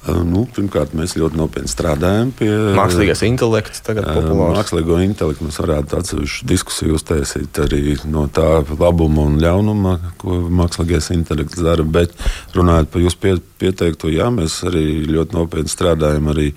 Nu, 0.07 0.45
pirmkārt, 0.55 0.93
mēs 0.97 1.15
ļoti 1.19 1.39
nopietni 1.39 1.71
strādājam 1.71 2.31
pie 2.37 2.49
mākslīgās 2.77 3.23
intelekta. 3.27 3.81
Tagad 3.89 4.07
populārs. 4.13 4.57
Mākslīgo 4.57 4.99
intelektu 5.03 5.47
mēs 5.47 5.59
varētu 5.61 5.97
atsevišķu 5.99 6.47
diskusiju 6.47 6.97
uztaisīt 6.97 7.59
arī 7.63 7.97
no 8.07 8.27
tā 8.31 8.61
labuma 8.79 9.25
un 9.27 9.39
ļaunuma, 9.43 9.95
ko 10.21 10.39
mākslīgais 10.61 11.11
intelekts 11.15 11.59
dara. 11.63 11.83
Bet 11.83 12.15
runājot 12.55 12.93
par 12.93 13.03
jūsu 13.03 13.21
pie, 13.23 13.35
pieteikto, 13.59 14.11
jā, 14.13 14.29
mēs 14.33 14.61
arī 14.67 14.85
ļoti 15.11 15.37
nopietni 15.37 15.73
strādājam 15.73 16.31
arī 16.33 16.51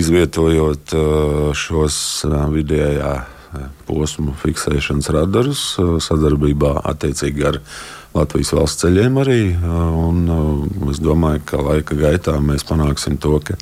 izvietojot 0.00 0.94
šos 1.54 1.96
vidējā 2.52 3.14
posmu 3.88 4.34
fiksēšanas 4.40 5.10
radarus 5.14 5.66
sadarbībā 6.02 6.80
attiecīgi 6.90 7.46
ar 7.46 7.60
Latvijas 8.14 8.52
valsts 8.54 8.84
ceļiem 8.84 9.16
arī. 9.22 9.40
Un, 9.58 10.20
es 10.92 11.00
domāju, 11.02 11.42
ka 11.48 11.62
laika 11.62 11.96
gaitā 11.98 12.36
mēs 12.42 12.66
panāksim 12.68 13.18
to, 13.20 13.40
ka 13.42 13.58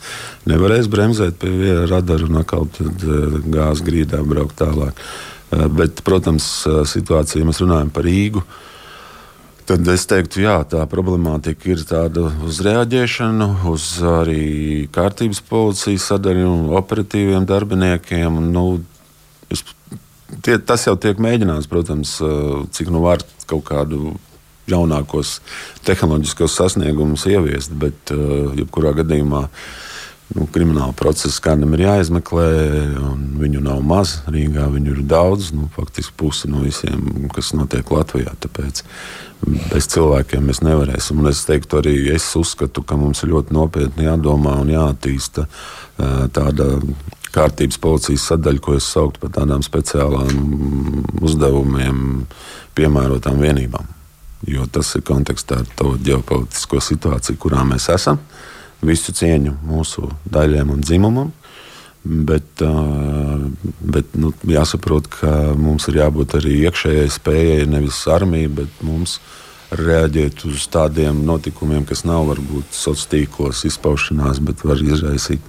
nevarēs 0.50 0.90
bremzēt 0.92 1.38
pie 1.40 1.52
viena 1.52 1.86
radara 1.88 2.28
un 2.28 2.42
atkal 2.42 2.68
gāzes 2.72 3.84
grīdā 3.86 4.20
braukt 4.26 4.58
tālāk. 4.60 5.00
Bet, 5.72 6.04
protams, 6.04 6.50
situācija, 6.88 7.40
ja 7.40 7.48
mēs 7.48 7.60
runājam 7.64 7.92
par 7.92 8.06
Rīgu, 8.08 8.44
Tad 9.62 9.86
es 9.92 10.02
teiktu, 10.10 10.40
jā, 10.42 10.56
tā 10.66 10.82
problemātika 10.90 11.68
ir 11.70 11.82
tāda 11.86 12.24
uz 12.42 12.58
reaģēšanu, 12.66 13.46
uz 13.70 13.84
arī 14.02 14.88
kārtības 14.90 15.38
policijas 15.46 16.08
sadarījumu, 16.10 16.72
operatīviem 16.80 17.46
darbiniekiem. 17.46 18.40
Nu, 18.50 18.64
es, 19.54 19.62
tie, 20.42 20.58
tas 20.58 20.88
jau 20.88 20.96
tiek 20.98 21.22
mēģināts, 21.22 21.70
protams, 21.70 22.16
cik 22.74 22.90
nu 22.90 23.04
var 23.06 23.22
kaut 23.46 23.62
kādu 23.70 24.16
jaunākos 24.70 25.38
tehnoloģiskos 25.86 26.58
sasniegumus 26.58 27.26
ieviest, 27.30 27.74
bet 27.78 28.14
uh, 28.14 28.52
jebkurā 28.58 28.94
gadījumā. 29.02 29.46
Nu, 30.32 30.46
krimināla 30.48 30.94
procesa 30.96 31.42
kādam 31.44 31.74
ir 31.76 31.82
jāizmeklē, 31.84 32.46
un 33.04 33.24
viņu 33.36 33.60
nav 33.66 33.82
maz. 33.84 34.14
Rīgā 34.32 34.64
viņu 34.72 34.94
ir 34.94 35.02
daudz, 35.04 35.50
nu, 35.52 35.66
faktiski 35.74 36.14
pusi 36.16 36.48
no 36.48 36.62
visiem, 36.64 37.26
kas 37.34 37.50
notiek 37.52 37.90
Latvijā. 37.92 38.32
Tāpēc 38.40 38.80
bez 39.68 39.90
cilvēkiem 39.92 40.48
mēs 40.48 40.62
nevarēsim. 40.64 41.20
Un 41.20 41.28
es 41.34 41.44
teiktu, 41.44 41.82
arī 41.82 41.96
es 42.14 42.30
uzskatu, 42.38 42.80
ka 42.80 42.96
mums 42.96 43.20
ir 43.26 43.34
ļoti 43.34 43.58
nopietni 43.58 44.08
jādomā 44.08 44.56
un 44.62 44.72
jāattīsta 44.72 45.44
uh, 45.44 46.22
tāda 46.32 46.78
kārtības 47.32 47.80
policijas 47.82 48.30
sadaļa, 48.32 48.64
ko 48.64 48.80
es 48.80 48.88
sauktu 48.88 49.26
par 49.26 49.36
tādām 49.36 49.64
speciālām 49.64 51.10
uzdevumiem, 51.20 52.22
piemērotām 52.78 53.42
vienībām 53.42 53.98
jo 54.48 54.66
tas 54.72 54.94
ir 54.96 55.04
kontekstā 55.06 55.60
ar 55.62 55.68
to 55.78 55.94
ģeopolitisko 56.02 56.80
situāciju, 56.82 57.38
kurā 57.42 57.62
mēs 57.66 57.88
esam. 57.92 58.18
Visu 58.82 59.14
cieņu 59.14 59.54
mūsu 59.66 60.08
daļiem 60.32 60.72
un 60.74 60.82
dzimumam. 60.82 61.30
Bet, 62.02 62.58
bet 63.94 64.16
nu, 64.18 64.32
jāsaprot, 64.50 65.06
ka 65.20 65.52
mums 65.54 65.86
ir 65.86 66.00
jābūt 66.00 66.34
arī 66.40 66.56
iekšējai 66.64 67.12
spējai, 67.14 67.68
nevis 67.70 68.00
armija, 68.10 68.50
bet 68.58 68.82
mums 68.82 69.20
reaģēt 69.78 70.42
uz 70.50 70.66
tādiem 70.72 71.22
notikumiem, 71.24 71.86
kas 71.88 72.02
nav 72.04 72.26
varbūt 72.32 72.74
sociālos 72.74 73.06
tīklos 73.12 73.62
izpaušanās, 73.70 74.42
bet 74.42 74.66
var 74.66 74.82
izraisīt 74.82 75.46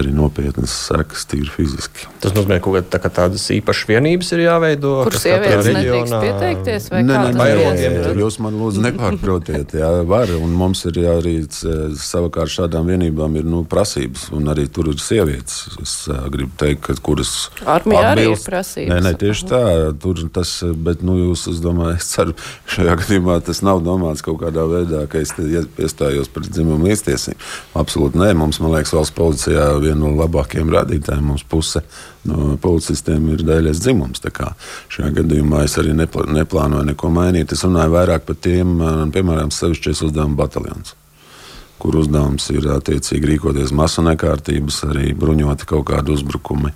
arī 0.00 0.12
nopietnas 0.14 0.72
sekas, 0.88 1.26
tīri 1.30 1.50
fiziski. 1.52 2.08
Tas 2.22 2.34
nozīmē, 2.36 2.58
ka 2.64 2.82
tā, 2.90 3.00
tādas 3.08 3.44
īpašas 3.54 3.88
vienības 3.90 4.32
ir 4.36 4.44
jāveido. 4.46 4.94
Kur 5.06 5.16
sievietes 5.20 5.68
nedrīkst 5.70 6.16
pieteikties? 6.24 6.88
Nē, 6.94 7.02
nē, 7.06 7.18
nē, 7.36 7.48
nē, 7.76 8.14
jūs 8.20 8.40
man 8.42 8.56
lūdzu 8.60 8.84
nepārprotiet. 8.84 9.74
Jā, 9.80 9.90
var, 10.08 10.32
un 10.36 10.54
mums 10.56 10.84
ir 10.90 11.00
arī 11.12 11.36
savukārt 11.50 12.52
šādām 12.52 12.90
vienībām 12.90 13.38
ir 13.40 13.48
nu, 13.48 13.62
prasības, 13.68 14.28
un 14.36 14.50
arī 14.52 14.66
tur 14.72 14.90
ir 14.92 15.00
sievietes. 15.02 15.62
Es 15.82 15.94
uh, 16.10 16.24
gribu 16.32 16.52
teikt, 16.60 16.82
ka 16.88 16.96
kuras 17.04 17.50
armijā 17.64 18.04
arī 18.14 18.26
ir 18.30 18.44
prasības. 18.44 18.92
Nē, 18.92 19.00
nē, 19.06 19.14
tieši 19.20 19.48
tā, 19.50 19.62
tur 20.02 20.22
tas, 20.34 20.54
bet 20.88 21.04
nu, 21.06 21.16
jūs, 21.20 21.46
es 21.52 21.62
domāju, 21.64 21.96
es 22.00 22.10
ceru, 22.12 22.36
šajā 22.70 22.96
gadījumā 23.02 23.40
tas 23.46 23.62
nav 23.66 23.82
domāts 23.86 24.24
kaut 24.26 24.40
kādā 24.42 24.66
veidā, 24.70 25.04
ka 25.10 25.22
es 25.22 25.34
iestājos 25.38 26.30
par 26.32 26.46
dzimumu 26.48 26.90
līdztiesību. 26.90 27.50
Absolūti 27.80 28.20
nē, 28.20 28.32
mums, 28.38 28.60
man 28.62 28.74
liekas, 28.76 28.94
valsts 28.96 29.16
policijā 29.16 29.66
viena 29.90 30.00
no 30.04 30.14
labākajiem 30.16 30.70
rādītājiem. 30.72 31.26
Mums 31.32 31.44
puse 31.50 31.82
no 32.28 32.54
policistiem 32.62 33.28
ir 33.34 33.44
daļais 33.46 33.82
dzimums. 33.82 34.22
Šajā 34.90 35.12
gadījumā 35.20 35.66
es 35.66 35.76
arī 35.82 35.92
nepl 35.98 36.24
neplānoju 36.30 36.88
neko 36.92 37.12
mainīt. 37.12 37.52
Es 37.52 37.66
runāju 37.66 37.96
vairāk 37.98 38.24
par 38.28 38.40
tiem, 38.40 38.78
piemēram, 39.14 39.52
sevišķies 39.54 40.06
uzdevumu 40.08 40.38
bataljonus 40.40 40.96
kur 41.80 41.96
uzdevums 41.96 42.50
ir 42.52 42.66
attiecīgi 42.74 43.30
rīkoties 43.32 43.72
masu 43.72 44.04
nekārtības, 44.04 44.82
arī 44.90 45.14
bruņoti 45.16 45.68
kaut 45.70 45.86
kādi 45.88 46.12
uzbrukumi. 46.12 46.74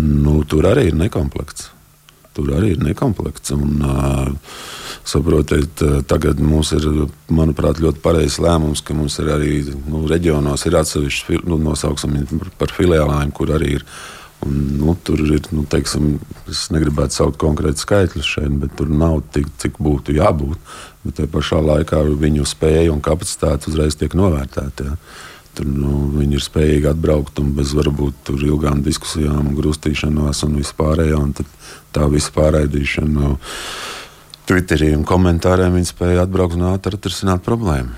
Nu, 0.00 0.40
tur 0.42 0.66
arī 0.70 0.88
ir 0.90 0.98
nekomplekts. 0.98 1.70
Tur 2.36 2.52
arī 2.54 2.74
ir 2.74 2.84
nekomplekts. 2.84 3.54
Un, 3.56 3.80
uh, 3.82 4.58
Saprotiet, 5.10 5.80
tagad 6.06 6.38
mums 6.44 6.74
ir, 6.76 6.84
manuprāt, 7.32 7.80
ļoti 7.82 8.02
pareizs 8.04 8.36
lēmums, 8.42 8.82
ka 8.84 8.94
mums 8.94 9.16
ir 9.22 9.30
arī 9.32 9.54
nu, 9.88 10.04
reģionos 10.10 10.66
ir 10.68 10.76
atsevišķi, 10.78 11.40
nu, 11.48 11.56
nosauksim 11.64 12.18
par 12.60 12.74
filiālēm, 12.76 13.32
kur 13.34 13.54
arī 13.56 13.78
ir. 13.80 13.86
Un, 14.44 14.54
nu, 14.80 14.94
tur 15.04 15.20
ir, 15.20 15.42
nu, 15.52 15.66
teiksim, 15.68 16.14
es 16.48 16.62
negribētu 16.72 17.16
saukt 17.16 17.40
konkrēti 17.40 17.82
skaitļus 17.82 18.28
šeit, 18.36 18.54
bet 18.62 18.72
tur 18.78 18.88
nav 18.88 19.18
tik, 19.34 19.50
cik 19.60 19.76
būtu 19.82 20.14
jābūt. 20.16 20.70
Bet 21.04 21.18
tajā 21.18 21.32
pašā 21.32 21.58
laikā 21.64 22.00
viņu 22.22 22.46
spēja 22.48 22.92
un 22.92 23.02
kapacitāte 23.04 23.68
uzreiz 23.68 23.98
tiek 24.00 24.16
novērtēta. 24.16 24.86
Ja. 24.88 24.96
Tur, 25.58 25.66
nu, 25.66 25.94
viņi 26.14 26.38
ir 26.38 26.44
spējīgi 26.44 26.90
atbraukt 26.92 27.40
un 27.42 27.50
bez 27.56 27.72
varbūt 27.74 28.30
ilgām 28.36 28.84
diskusijām, 28.86 29.50
grūstīšanās 29.58 30.44
un 30.46 30.60
vispārējā. 30.60 31.18
Un 31.18 31.34
tā 31.94 32.06
visa 32.12 32.30
pārraidīšana. 32.36 33.10
Nu, 33.10 33.34
Twitterī 34.50 34.92
un 34.96 35.04
komentāriem 35.06 35.76
viņi 35.78 35.92
spēja 35.92 36.24
atbraukt 36.24 36.56
un 36.58 36.70
ātri 36.72 36.98
atrisināt 36.98 37.44
problēmu. 37.46 37.94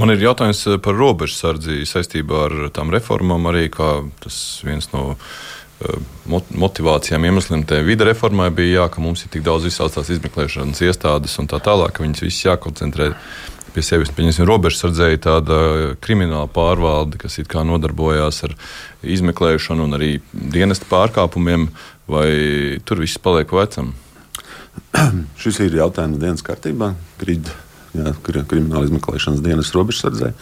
Man 0.00 0.12
ir 0.12 0.22
jautājums 0.22 0.60
eh, 0.68 0.78
par 0.82 0.96
robežsardzi 0.96 1.82
saistībā 1.88 2.44
ar 2.46 2.54
tām 2.74 2.92
reformām, 2.94 3.48
arī 3.50 3.66
tas 4.22 4.36
viens 4.64 4.86
no 4.94 5.16
eh, 5.16 5.96
motivācijām, 6.30 7.26
iemesliem 7.26 7.64
tajā 7.68 7.84
vide 7.84 8.06
reformai 8.08 8.50
bija, 8.54 8.82
jā, 8.82 8.86
ka 8.92 9.02
mums 9.04 9.24
ir 9.24 9.32
tik 9.34 9.44
daudz 9.44 9.66
tās 9.68 10.12
izmeklēšanas 10.14 10.84
iestādes 10.86 11.36
un 11.42 11.50
tā 11.50 11.60
tālāk, 11.64 11.96
ka 11.96 12.04
viņas 12.04 12.24
visas 12.24 12.46
jākoncentrē 12.46 13.10
pie 13.74 13.84
sevis. 13.84 14.10
Pieņemsim, 14.14 14.46
robežsardzēji 14.48 15.22
tāda 15.24 15.58
krimināla 16.02 16.48
pārvalde, 16.50 17.20
kas 17.20 17.38
it 17.40 17.50
kā 17.50 17.64
nodarbojās 17.66 18.42
ar 18.48 18.56
izmeklēšanu 19.02 19.86
un 19.86 19.98
arī 19.98 20.10
dienesta 20.32 20.88
pārkāpumiem, 20.90 21.68
vai 22.10 22.28
tur 22.84 23.02
viss 23.04 23.20
paliek 23.22 23.52
vecam? 23.54 23.94
Šis 25.42 25.60
ir 25.64 25.78
jautājums 25.80 26.20
dienas 26.20 26.44
kārtībā, 26.46 26.92
grid, 27.20 27.50
jā, 27.96 28.14
krimināla 28.26 28.86
izmeklēšanas 28.88 29.44
dienas 29.44 29.72
robežsardzē. 29.76 30.32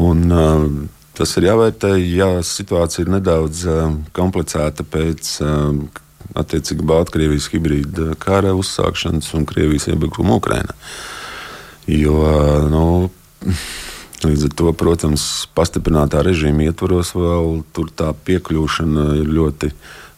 Un, 0.00 0.22
uh, 0.32 0.68
tas 1.18 1.34
ir 1.36 1.50
jāvērtē, 1.50 1.96
ja 2.00 2.30
situācija 2.46 3.04
ir 3.04 3.12
nedaudz 3.18 3.66
uh, 3.68 3.90
komplicēta 4.16 4.86
pēc 4.88 5.34
uh, 5.44 6.00
attiecīgi 6.38 6.86
Baltkrievijas 6.86 7.50
hibrīda 7.52 8.14
kara 8.22 8.54
uzsākšanas 8.56 9.28
un 9.36 9.44
Krievijas 9.48 9.90
iebrukuma 9.92 10.38
Ukrainā. 10.40 10.76
Jo, 11.90 12.18
nu, 12.70 12.84
Līdz 14.22 14.44
ar 14.46 14.52
to, 14.54 14.70
protams, 14.78 15.22
pastiprinātā 15.56 16.20
režīma 16.22 16.68
ietvaros 16.68 17.10
vēl 17.16 17.64
tur 17.74 17.88
tā 17.90 18.12
piekļūšana 18.14 19.06
ir 19.18 19.30
ļoti 19.34 19.72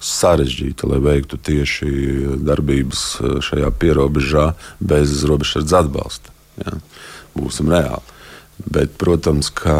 sarežģīta, 0.04 0.88
lai 0.90 0.98
veiktu 1.00 1.38
tieši 1.40 1.88
darbības 2.44 3.04
eh, 3.20 3.36
šajā 3.44 3.70
pierobežā 3.80 4.50
bez 4.84 5.22
robežsardze 5.24 5.78
atbalsta. 5.80 6.34
Ja? 6.60 6.76
Būsim 7.32 7.72
reāli. 7.72 8.13
Bet, 8.54 8.92
protams, 9.02 9.48
ka 9.50 9.74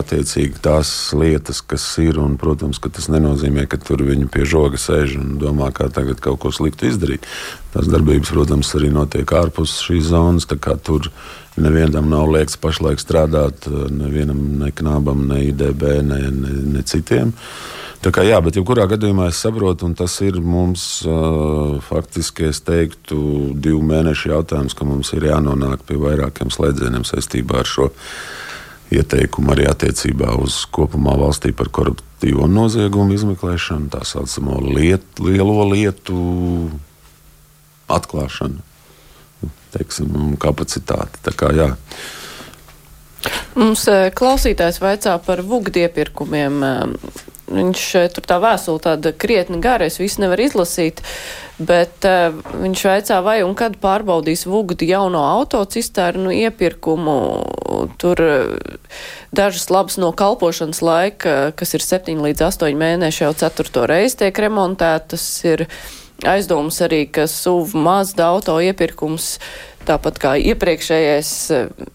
attiecīgi 0.00 0.58
tās 0.64 0.90
lietas, 1.14 1.60
kas 1.62 1.84
ir, 2.02 2.18
un, 2.18 2.34
protams, 2.40 2.80
tas 2.82 3.06
nenozīmē, 3.12 3.68
ka 3.70 3.78
tur 3.78 4.02
viņi 4.02 4.26
pie 4.34 4.42
žoga 4.50 4.80
sēž 4.82 5.14
un 5.20 5.36
domā, 5.38 5.70
kā 5.74 5.86
tagad 5.94 6.18
kaut 6.24 6.40
ko 6.42 6.50
sliktu 6.50 6.88
izdarīt. 6.90 7.28
Tās 7.70 7.86
darbības, 7.86 8.32
protams, 8.34 8.72
arī 8.74 8.90
notiek 8.90 9.30
ārpus 9.30 9.76
šīs 9.86 10.10
zonas. 10.10 10.48
Tur 10.50 11.06
nevienam 11.56 12.08
nav 12.10 12.30
liekas 12.30 12.58
pašlaik 12.60 13.02
strādāt, 13.02 13.66
nevienam, 13.90 14.40
ne 14.60 14.70
knābam, 14.70 15.26
ne 15.30 15.42
IDB, 15.48 15.84
ne, 16.06 16.22
ne, 16.30 16.56
ne 16.76 16.82
citiem. 16.86 17.34
Tā 18.00 18.08
kā, 18.16 18.22
jā, 18.24 18.38
bet 18.40 18.56
jebkurā 18.56 18.86
gadījumā 18.88 19.26
es 19.28 19.42
saprotu, 19.44 19.84
un 19.90 19.94
tas 19.98 20.14
ir 20.24 20.38
mums 20.40 21.02
uh, 21.04 21.76
faktiski, 21.84 22.46
es 22.48 22.62
teiktu, 22.64 23.18
divu 23.60 23.82
mēnešu 23.84 24.30
jautājums, 24.32 24.76
ka 24.76 24.86
mums 24.88 25.12
ir 25.12 25.26
jānonāk 25.28 25.84
pie 25.88 25.98
vairākiem 26.00 26.52
slēdzieniem 26.54 27.04
saistībā 27.04 27.60
ar 27.60 27.68
šo 27.68 27.90
ieteikumu 28.90 29.52
arī 29.52 29.68
attiecībā 29.68 30.32
uz 30.40 30.62
kopumā 30.72 31.12
valstī 31.20 31.52
par 31.56 31.68
koruptīvo 31.68 32.48
noziegumu 32.50 33.14
izmeklēšanu, 33.18 33.90
tā 33.92 34.00
saucamo 34.08 34.62
liet, 34.64 35.04
lielo 35.20 35.68
lietu 35.68 36.16
atklāšanu, 37.90 38.64
teiksim, 39.76 40.36
kapacitāti. 40.40 41.22
Tā 41.26 41.34
kā, 41.36 41.52
jā. 41.56 41.70
Mums 43.58 43.84
klausītājs 44.16 44.80
vaicā 44.80 45.18
par 45.26 45.42
vugdi 45.44 45.84
iepirkumiem. 45.84 46.62
Viņš 47.50 47.84
eh, 47.98 48.08
tur 48.14 48.26
tā 48.30 48.38
vēstule 48.42 48.82
tāda 48.82 49.10
krietni 49.10 49.58
gara, 49.62 49.88
es 49.90 49.98
visu 49.98 50.22
nevaru 50.22 50.46
izlasīt, 50.46 51.02
bet 51.58 52.06
uh, 52.06 52.36
viņš 52.62 52.82
veicā 52.86 53.18
vai 53.26 53.40
un 53.44 53.56
kad 53.58 53.74
pārbaudīs 53.82 54.46
Vugdi 54.48 54.86
jauno 54.88 55.24
autocisternu 55.26 56.30
iepirkumu. 56.46 57.16
Tur 58.00 58.22
uh, 58.22 58.94
dažas 59.34 59.66
labas 59.68 59.98
no 60.00 60.12
kalpošanas 60.16 60.80
laika, 60.86 61.34
kas 61.58 61.74
ir 61.74 61.84
7 61.84 62.22
līdz 62.22 62.46
8 62.48 62.78
mēneši, 62.80 63.24
jau 63.26 63.34
ceturto 63.42 63.84
reizi 63.90 64.22
tiek 64.22 64.42
remontētas. 64.46 65.26
Ir 65.50 65.66
aizdomas 66.28 66.80
arī, 66.84 67.04
ka 67.12 67.26
SUV 67.30 67.76
Mazda 67.78 68.30
auto 68.32 68.58
iepirkums 68.60 69.36
Tāpat 69.88 70.18
kā 70.20 70.30
iepriekšējais, 70.36 71.30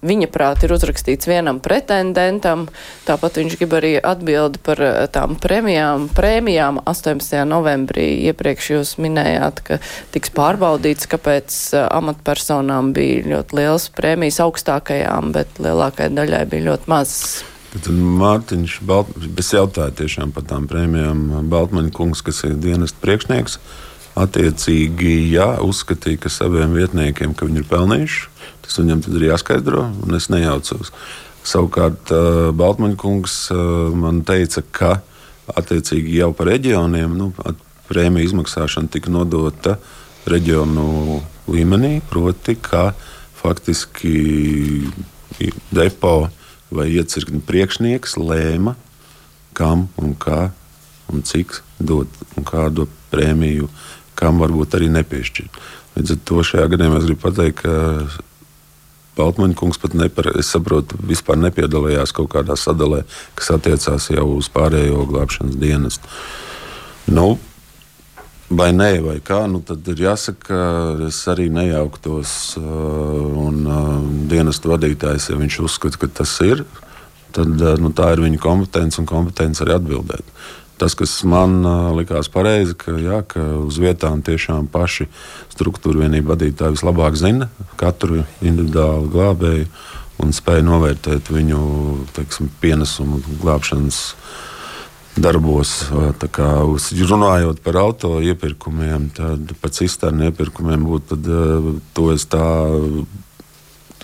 viņa 0.06 0.28
prāt 0.34 0.64
ir 0.66 0.74
uzrakstīts 0.74 1.30
vienam 1.30 1.60
pretendentam, 1.62 2.66
tāpat 3.06 3.38
viņš 3.38 3.58
grib 3.60 3.76
arī 3.78 3.92
atbildi 4.02 4.62
par 4.66 4.82
eh, 4.82 4.98
tām 5.14 5.36
premijām, 5.42 6.08
prēmijām 6.18 6.82
18. 6.82 7.44
novembrī. 7.46 8.08
Iepriekš 8.32 8.72
jūs 8.74 8.96
minējāt, 9.06 9.62
ka 9.68 9.80
tiks 10.16 10.34
pārbaudīts, 10.34 11.06
kāpēc 11.14 11.60
eh, 11.78 11.86
amatpersonām 11.86 12.90
bija 12.98 13.22
ļoti 13.36 13.62
liels 13.62 13.88
prēmijas 13.94 14.42
augstākajām, 14.48 15.30
bet 15.38 15.62
lielākai 15.62 16.10
daļai 16.18 16.44
bija 16.50 16.72
ļoti 16.72 16.90
mazas. 16.90 17.44
Tad 17.76 17.92
Mārtiņš, 17.94 18.80
Balt, 18.88 19.14
es 19.38 19.54
jautāju 19.54 19.94
tiešām 20.02 20.34
par 20.34 20.48
tām 20.50 20.66
prēmijām. 20.72 21.28
Baltmaņa 21.52 21.94
kungs, 21.94 22.26
kas 22.26 22.42
ir 22.48 22.56
dienas 22.64 22.96
priekšnieks, 22.98 23.60
uh, 23.60 23.95
Attiecīgi, 24.16 25.34
ja 25.34 25.58
uzskatīja, 25.60 26.22
ka 26.24 26.30
saviem 26.32 26.72
vietniekiem 26.78 27.34
ka 27.36 27.48
viņi 27.50 27.60
ir 27.60 27.68
pelnījuši, 27.68 28.22
tas 28.64 28.78
viņam 28.80 29.02
tad 29.04 29.18
ir 29.18 29.26
jāskaidro, 29.28 29.82
un 30.06 30.16
es 30.16 30.30
nejaucos. 30.32 30.94
Savukārt, 31.46 32.14
Baltmaņa 32.56 32.96
kungs 33.02 33.36
man 34.00 34.22
teica, 34.26 34.64
ka 34.72 34.94
attiecīgi 35.52 36.16
jau 36.22 36.32
par 36.34 36.48
reģioniem 36.54 37.18
nu, 37.20 37.34
prēmija 37.90 38.30
izmaksāšana 38.30 38.90
tika 38.94 39.12
nodota 39.12 39.76
reģionu 40.32 41.20
līmenī, 41.52 42.00
proti, 42.08 42.56
ka 42.56 42.94
faktiski 43.36 44.16
depo 45.76 46.16
vai 46.72 46.88
iecirkņu 46.96 47.44
priekšnieks 47.46 48.16
lēma, 48.16 48.78
kam 49.56 49.90
un 50.00 50.16
kā 50.16 50.48
un 51.12 51.22
cik 51.28 51.60
dot 51.78 52.10
un 52.40 52.48
kādu 52.48 52.88
prēmiju 53.12 53.68
uh, 53.68 53.84
kam 54.20 54.40
varbūt 54.44 54.78
arī 54.78 54.92
nepiešķirt. 54.94 55.60
Līdz 55.96 56.16
ar 56.16 56.24
to 56.28 56.44
šajā 56.44 56.70
gadījumā 56.74 57.00
es 57.00 57.10
gribu 57.10 57.24
pateikt, 57.24 57.64
ka 57.64 58.24
Baltmaņa 59.16 59.56
kungs 59.56 59.80
pat 59.80 59.96
nepar, 59.96 60.28
saprotu, 60.44 60.98
vispār 61.08 61.40
nepiedalījās 61.40 62.12
kaut 62.16 62.34
kādā 62.34 62.58
sadalē, 62.60 63.06
kas 63.40 63.54
attiecās 63.56 64.10
jau 64.12 64.26
uz 64.36 64.50
pārējo 64.52 65.06
glābšanas 65.08 65.56
dienestu. 65.60 66.12
Nu, 67.08 67.38
vai 68.50 68.72
nē, 68.76 68.90
vai 69.06 69.18
kā, 69.24 69.46
nu, 69.48 69.62
tad 69.64 69.88
ir 69.94 70.04
jāsaka, 70.08 70.42
ka 70.50 71.08
es 71.08 71.22
arī 71.32 71.48
nejauktos. 71.54 72.34
Uh, 72.60 72.66
un 73.46 73.64
uh, 73.64 73.94
dienestu 74.32 74.74
vadītājs, 74.74 75.30
ja 75.32 75.40
viņš 75.40 75.62
uzskata, 75.64 76.02
ka 76.02 76.12
tas 76.22 76.36
ir, 76.44 76.66
tad 77.36 77.56
uh, 77.56 77.80
nu, 77.80 77.94
tā 77.96 78.12
ir 78.16 78.26
viņa 78.26 78.42
kompetence 78.44 79.00
un 79.00 79.08
kompetence 79.10 79.64
arī 79.64 79.78
atbildēt. 79.78 80.36
Tas, 80.76 80.96
kas 80.98 81.12
man 81.24 81.62
likās 81.96 82.28
pareizi, 82.32 82.76
ka, 82.76 82.98
jā, 83.00 83.22
ka 83.28 83.44
uz 83.64 83.78
vietām 83.80 84.20
tiešām 84.26 84.68
paši 84.72 85.08
struktūra 85.54 86.04
vienību 86.04 86.34
vadītāji 86.34 86.76
vislabāk 86.76 87.16
zina 87.20 87.48
katru 87.80 88.26
individuālu 88.44 89.08
glābēju 89.14 89.70
un 90.24 90.36
spēja 90.36 90.66
novērtēt 90.68 91.32
viņu 91.32 91.62
teiksim, 92.16 92.50
pienesumu 92.60 93.22
glābšanas 93.42 94.02
darbos. 95.16 95.78
Kā, 96.36 96.50
runājot 97.08 97.62
par 97.64 97.80
auto 97.80 98.18
iepirkumiem, 98.24 99.10
tad 99.16 99.56
par 99.62 99.72
cisternu 99.76 100.30
iepirkumiem 100.30 100.84
būtu 100.88 101.16
tad, 101.16 101.32
to 101.96 102.10
es 102.16 102.28
tā 102.32 102.46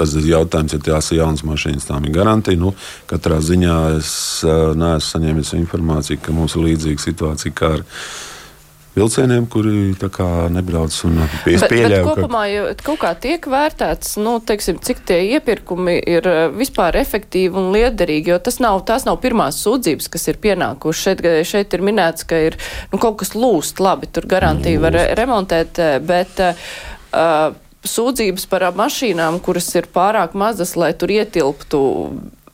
Tas 0.02 0.18
ir 0.18 0.32
jautājums, 0.32 0.74
ja 0.74 0.82
tās 0.82 1.12
ir 1.12 1.22
jaunas 1.22 1.46
mašīnas, 1.46 1.86
tām 1.86 2.10
ir 2.10 2.16
garantija. 2.16 2.58
Nu, 2.58 2.74
katrā 3.12 3.38
ziņā 3.46 3.78
es 4.00 4.12
uh, 4.48 4.72
neesmu 4.74 5.08
saņēmis 5.12 5.56
informāciju, 5.62 6.24
ka 6.26 6.34
mums 6.34 6.58
ir 6.58 6.66
līdzīga 6.72 7.06
situācija 7.06 7.58
kā 7.58 7.74
ar 7.78 7.86
vilcieniem, 8.96 9.46
kuri 9.52 9.94
nebrauc 10.52 10.96
un 11.08 11.22
pieļauj. 11.46 12.02
Kopumā 12.08 12.44
jau 12.50 12.66
kaut 12.84 13.00
kā 13.04 13.14
tiek 13.24 13.46
vērtēts, 13.54 14.18
nu, 14.24 14.38
teiksim, 14.44 14.82
cik 14.84 15.04
tie 15.08 15.22
iepirkumi 15.38 15.96
ir 16.02 16.28
vispār 16.58 17.00
efektīvi 17.00 17.62
un 17.62 17.72
liederīgi, 17.76 18.34
jo 18.34 18.40
tas 18.44 18.60
nav, 18.64 18.82
tās 18.88 19.08
nav 19.08 19.22
pirmās 19.24 19.62
sūdzības, 19.64 20.12
kas 20.12 20.28
ir 20.34 20.42
pienākušas. 20.44 21.02
Šeit, 21.02 21.26
šeit 21.48 21.78
ir 21.78 21.86
minēts, 21.88 22.28
ka 22.28 22.42
ir 22.50 22.60
nu, 22.92 23.00
kaut 23.00 23.22
kas 23.22 23.36
lūst 23.38 23.80
labi, 23.84 24.12
tur 24.12 24.28
garantija 24.30 24.82
var 24.84 24.98
remontēt, 25.18 25.80
bet 26.08 26.44
uh, 26.44 27.61
sūdzības 27.88 28.46
par 28.52 28.68
mašīnām, 28.78 29.40
kuras 29.44 29.70
ir 29.76 29.90
pārāk 29.94 30.36
mazas, 30.38 30.76
lai 30.78 30.94
tur 30.94 31.10
ietilptu 31.14 31.82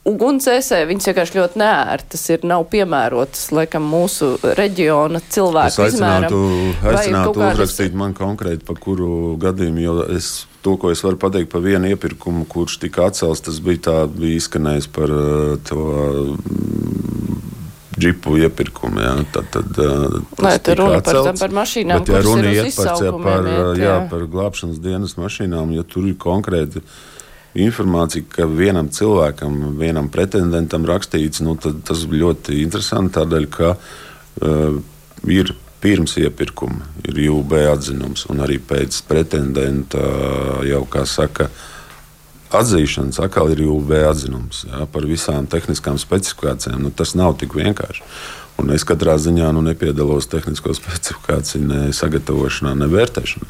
ugunsdzēsē, 0.08 0.86
viņas 0.88 1.10
vienkārši 1.10 1.36
ļoti 1.36 1.60
neērtas 1.60 2.22
ir, 2.32 2.44
nav 2.48 2.64
piemērotas, 2.72 3.50
laikam, 3.52 3.88
mūsu 3.92 4.38
reģiona 4.56 5.20
cilvēku 5.28 5.74
Es 5.74 5.80
aicinātu, 5.84 6.40
izmēram. 6.40 6.94
Aicinātu 6.94 7.34
kādas- 7.36 7.58
uzrakstīt 7.58 7.94
man 7.94 8.14
konkrēti 8.16 8.64
par 8.66 8.80
kuru 8.80 9.36
gadījumu, 9.42 9.82
jo 9.84 9.98
es 10.16 10.46
to, 10.64 10.78
ko 10.78 10.92
es 10.92 11.04
varu 11.04 11.20
pateikt 11.20 11.52
par 11.52 11.62
vienu 11.62 11.92
iepirkumu, 11.92 12.48
kurš 12.48 12.80
tika 12.80 13.10
atcelts, 13.12 13.42
tas 13.42 13.60
bija 13.60 13.84
tā, 13.90 13.98
bija 14.08 14.40
izskanējis 14.40 14.88
par 14.96 15.08
to 15.68 16.38
džipu 17.98 18.38
iepirkumu. 18.42 19.02
Jā, 19.02 19.14
tad, 19.34 19.50
tad, 19.54 19.78
uh, 19.82 20.18
Vai 20.38 20.56
tas 20.56 20.64
tur 20.68 20.82
runa 20.82 21.02
par, 21.02 21.20
atcelts. 21.20 21.44
par 21.44 21.54
mašīnām, 21.58 22.02
Bet, 22.06 22.14
ja 22.14 22.24
runa 22.26 22.54
ir 22.54 22.72
par, 22.78 22.90
ja 23.04 23.14
par, 23.24 23.52
iet, 23.52 23.84
jā, 23.84 24.00
par 24.12 24.26
glābšanas 24.34 24.82
dienas 24.84 25.18
mašīnām, 25.20 25.74
ja 25.78 25.86
tur 25.88 26.10
ir 26.10 26.18
konkrēti 26.22 26.84
informācija, 27.58 28.26
ka 28.30 28.46
vienam 28.50 28.92
cilvēkam, 28.94 29.80
vienam 29.80 30.12
pretendentam 30.14 30.86
rakstīts, 30.86 31.42
nu, 31.46 31.56
tad 31.62 31.82
tas 31.88 32.04
ļoti 32.10 32.62
interesanti. 32.62 33.16
Tādēļ, 33.18 33.48
ka 33.54 33.74
uh, 33.78 34.78
ir 35.26 35.56
pirms 35.82 36.18
iepirkuma 36.22 36.86
ir 37.08 37.20
UB 37.32 37.58
atzinums, 37.72 38.28
un 38.32 38.46
arī 38.46 38.60
pēc 38.62 39.02
pretendenta 39.10 40.04
uh, 40.04 40.62
jau, 40.68 40.84
kā 40.90 41.06
saka, 41.10 41.50
atzīšanas 42.56 43.20
atkal 43.24 43.52
ir 43.54 43.64
UB 43.68 43.94
atzinums 44.08 44.66
jā, 44.70 44.84
par 44.92 45.08
visām 45.10 45.48
tehniskām 45.50 46.00
specifikācijām. 46.02 46.82
Nu, 46.86 46.92
tas 46.92 47.16
nav 47.18 47.38
tik 47.42 47.58
vienkārši. 47.58 48.04
Un 48.58 48.72
es 48.74 48.82
katrā 48.90 49.14
ziņā 49.22 49.52
nu, 49.54 49.62
nepiedalos 49.62 50.26
tehnisko 50.32 50.74
specifikāciju 50.74 51.62
ne 51.68 51.82
sagatavošanā, 51.94 52.72
ne 52.80 52.88
vērtēšanā. 52.90 53.46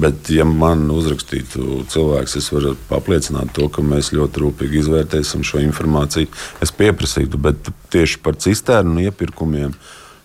Bet, 0.00 0.30
ja 0.32 0.46
man 0.48 0.86
uzrakstītu 0.92 1.82
cilvēks, 1.92 2.38
es 2.40 2.48
varu 2.54 2.72
apliecināt 2.96 3.52
to, 3.56 3.68
ka 3.72 3.84
mēs 3.84 4.14
ļoti 4.16 4.42
rūpīgi 4.42 4.80
izvērtēsim 4.80 5.44
šo 5.44 5.60
informāciju. 5.66 6.30
Es 6.64 6.72
pieprasītu, 6.72 7.40
bet 7.40 7.68
tieši 7.92 8.22
par 8.24 8.40
cisternu 8.40 9.04
iepirkumiem. 9.04 9.76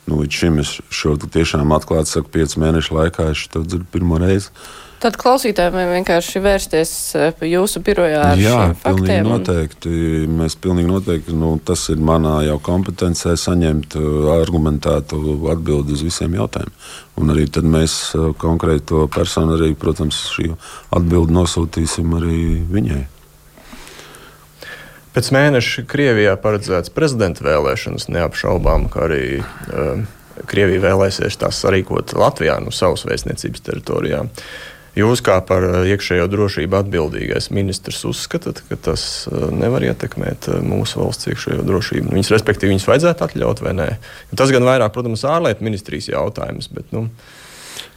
Nu, 0.08 0.22
līdz 0.24 0.40
šim 0.40 0.64
es 0.64 0.78
šo 0.90 1.18
tiešām 1.22 1.76
atklāti 1.76 2.16
saku, 2.16 2.32
piecu 2.32 2.64
mēnešu 2.64 2.96
laikā 2.98 3.28
es 3.36 3.44
to 3.52 3.66
dzirdu 3.68 3.90
pirmo 3.92 4.20
reizi. 4.22 4.50
Tad 5.02 5.16
klausītājiem 5.18 5.96
vienkārši 5.96 6.40
vērsties 6.44 6.90
eh, 7.18 7.32
pie 7.34 7.48
jūsu 7.56 7.80
birojā 7.82 8.20
ar 8.36 8.38
Jā, 8.38 8.58
faktiem. 8.84 9.26
un- 9.26 9.32
noteikti. 9.34 9.90
Mēs 10.30 10.54
pilnīgi 10.62 10.92
noteikti, 10.92 11.34
nu, 11.34 11.56
tas 11.66 11.88
ir 11.90 11.98
manā 11.98 12.36
jau 12.46 12.60
kompetencē 12.62 13.34
saņemt 13.34 13.96
uh, 13.98 14.28
argumentētu 14.36 15.18
atbildi 15.56 15.96
uz 15.98 16.04
visiem 16.06 16.36
jautājumiem. 16.38 16.76
Un 17.18 17.34
arī 17.34 17.48
tad 17.50 17.66
mēs 17.66 17.96
uh, 18.14 18.30
konkrēto 18.38 19.08
personu 19.10 19.58
arī, 19.58 19.72
protams, 19.74 20.20
šī 20.36 20.52
atbildi 20.94 21.34
nosūtīsim 21.34 22.14
arī 22.20 22.44
viņai. 22.70 23.02
Pēc 25.12 25.32
mēneša 25.34 25.84
Krievijā 25.92 26.36
paredzēts 26.40 26.94
prezidenta 26.94 27.44
vēlēšanas 27.44 28.06
neapšaubām, 28.14 28.86
ka 28.94 29.08
arī 29.10 29.24
um, 29.42 30.06
Krievija 30.48 30.86
vēlēsies 30.86 31.42
tās 31.42 31.58
sarīkot 31.66 32.14
Latvijā, 32.16 32.60
no 32.64 32.72
savas 32.72 33.04
vēstniecības 33.10 33.66
teritorijā. 33.66 34.22
Jūs, 34.92 35.22
kā 35.24 35.38
par 35.48 35.64
uh, 35.64 35.76
iekšējo 35.88 36.26
drošību 36.28 36.76
atbildīgais 36.82 37.48
ministrs, 37.56 38.02
uzskatāt, 38.10 38.60
ka 38.68 38.76
tas 38.90 39.26
uh, 39.30 39.46
nevar 39.56 39.86
ietekmēt 39.88 40.50
uh, 40.52 40.58
mūsu 40.60 41.00
valsts 41.00 41.30
iekšējo 41.32 41.64
drošību? 41.64 42.12
Viņus, 42.12 42.32
respektīvi, 42.36 42.74
viņus 42.74 42.88
vajadzētu 42.90 43.24
atļaut 43.28 43.62
vai 43.64 43.72
nē? 43.78 43.88
Tas 44.36 44.52
gan 44.52 44.68
vairāk, 44.68 44.92
protams, 44.92 45.24
ārlietu 45.24 45.64
ministrijas 45.64 46.12
jautājums. 46.12 46.68
Bet, 46.76 46.92
nu, 46.96 47.08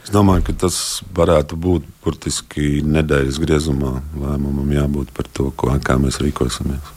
Es 0.05 0.11
domāju, 0.13 0.43
ka 0.45 0.53
tas 0.65 0.75
varētu 1.17 1.57
būt 1.57 1.85
burtiski 2.05 2.83
nedēļas 2.85 3.39
griezumā. 3.41 3.95
Lēmumam 4.21 4.69
jābūt 4.69 5.09
par 5.17 5.25
to, 5.33 5.47
ko, 5.57 5.71
kā 5.81 5.95
mēs 5.97 6.19
rīkosimies. 6.21 6.91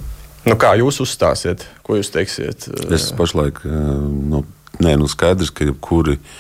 nu, 0.44 0.56
kā 0.60 0.74
jūs 0.76 1.00
uzstāsiet? 1.00 1.64
Ko 1.86 1.96
jūs 1.96 2.12
teiksiet? 2.12 2.68
Es 2.92 3.08
pašlaik 3.16 3.62
eh, 3.64 3.72
nu, 3.72 4.42
nē, 4.84 4.98
nu 5.00 5.08
skaidrs, 5.08 5.48
ka 5.48 5.64
jebkuri 5.70 6.18
eh, 6.18 6.36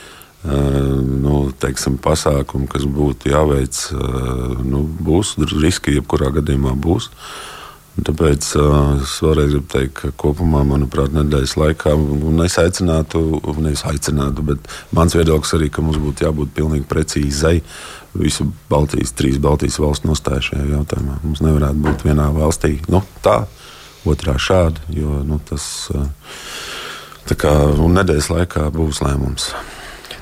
nu, 0.46 1.50
teiksim, 1.58 1.98
pasākumi, 1.98 2.68
kas 2.70 2.86
būtu 2.86 3.32
jāveic, 3.32 3.78
eh, 3.90 4.58
nu, 4.64 4.84
būs 4.86 5.36
riski, 5.58 5.98
jebkurā 5.98 6.30
gadījumā 6.38 6.76
būs. 6.78 7.10
Tāpēc 7.98 8.46
uh, 8.54 9.00
es 9.02 9.16
vēlreiz 9.24 9.48
gribu 9.50 9.66
teikt, 9.72 9.94
ka 9.96 10.08
kopumā, 10.22 10.60
manuprāt, 10.62 11.10
nedēļas 11.16 11.56
laikā 11.58 11.96
es 12.44 12.54
aicinātu, 12.62 13.22
nevis 13.58 13.82
aicinātu, 13.90 14.44
bet 14.46 14.68
mans 14.94 15.16
viedoklis 15.18 15.56
arī, 15.56 15.66
ka 15.66 15.82
mums 15.82 15.98
būtu 15.98 16.22
jābūt 16.28 16.52
pilnīgi 16.54 16.86
precīzai 16.86 17.56
visu 18.14 18.46
Baltijas, 18.70 19.10
trīs 19.18 19.40
Baltijas 19.42 19.80
valstu 19.82 20.12
nostāju 20.12 20.46
šajā 20.52 20.68
jautājumā. 20.76 21.18
Mums 21.24 21.42
nevarētu 21.42 21.82
būt 21.88 22.06
vienā 22.06 22.28
valstī 22.38 22.76
nu, 22.86 23.02
tā, 23.24 23.40
otrā 24.06 24.36
šādi, 24.38 24.94
jo 24.94 25.18
nu, 25.26 25.40
tas 25.50 25.66
tā 27.26 27.34
kā 27.34 27.56
nedēļas 27.98 28.30
laikā 28.36 28.68
būs 28.78 29.02
lēmums. 29.02 29.50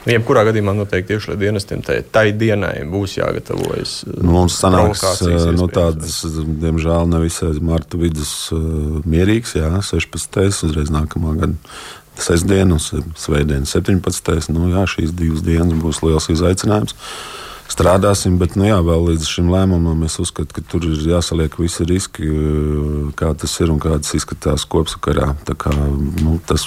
Nu, 0.07 0.15
Jebkurā 0.15 0.45
gadījumā 0.47 0.71
noteikti 0.79 1.17
iekšlietu 1.17 1.41
dienestiem 1.41 1.81
tai, 1.83 1.97
tai 2.15 2.29
dienai 2.39 2.85
būs 2.87 3.17
jāgatavojas. 3.19 3.95
Nu, 4.15 4.37
mums 4.37 4.55
sanāks 4.61 5.03
eh, 5.03 5.25
nu, 5.27 5.33
iespējams, 5.35 5.73
tādas, 5.75 6.19
diemžēl, 6.63 7.09
nevisai 7.11 7.51
marta 7.59 7.99
vidus 7.99 8.35
uh, 8.55 9.01
mierīgs, 9.03 9.57
jā, 9.59 9.73
16. 9.83 10.39
uzreiz 10.69 10.95
nākamā 10.95 11.35
gada 11.41 11.75
sestdiena 12.23 12.79
svētdiena 12.79 13.67
17. 13.67 14.53
Nu, 14.55 14.71
jā, 14.71 14.87
šīs 14.95 15.11
divas 15.17 15.43
dienas 15.45 15.83
būs 15.83 16.01
liels 16.07 16.31
izaicinājums. 16.33 16.95
Strādāsim, 17.67 18.39
bet 18.39 18.55
nu, 18.55 18.69
jā, 18.69 18.79
vēl 18.87 19.09
līdz 19.11 19.27
šim 19.27 19.51
lēmumam 19.51 20.07
es 20.07 20.21
uzskatu, 20.23 20.55
ka 20.55 20.63
tur 20.71 20.87
ir 20.87 21.03
jāsaliek 21.03 21.59
visi 21.59 21.83
riski, 21.89 22.31
kā 23.19 23.35
tas 23.35 23.59
ir 23.59 23.75
un 23.75 23.83
kā 23.83 23.99
tas 23.99 24.15
izskatās 24.15 24.69
kopsakarā. 24.71 25.33
Tā 25.51 25.59
kā, 25.59 25.75
nu, 25.75 26.39
tas 26.47 26.63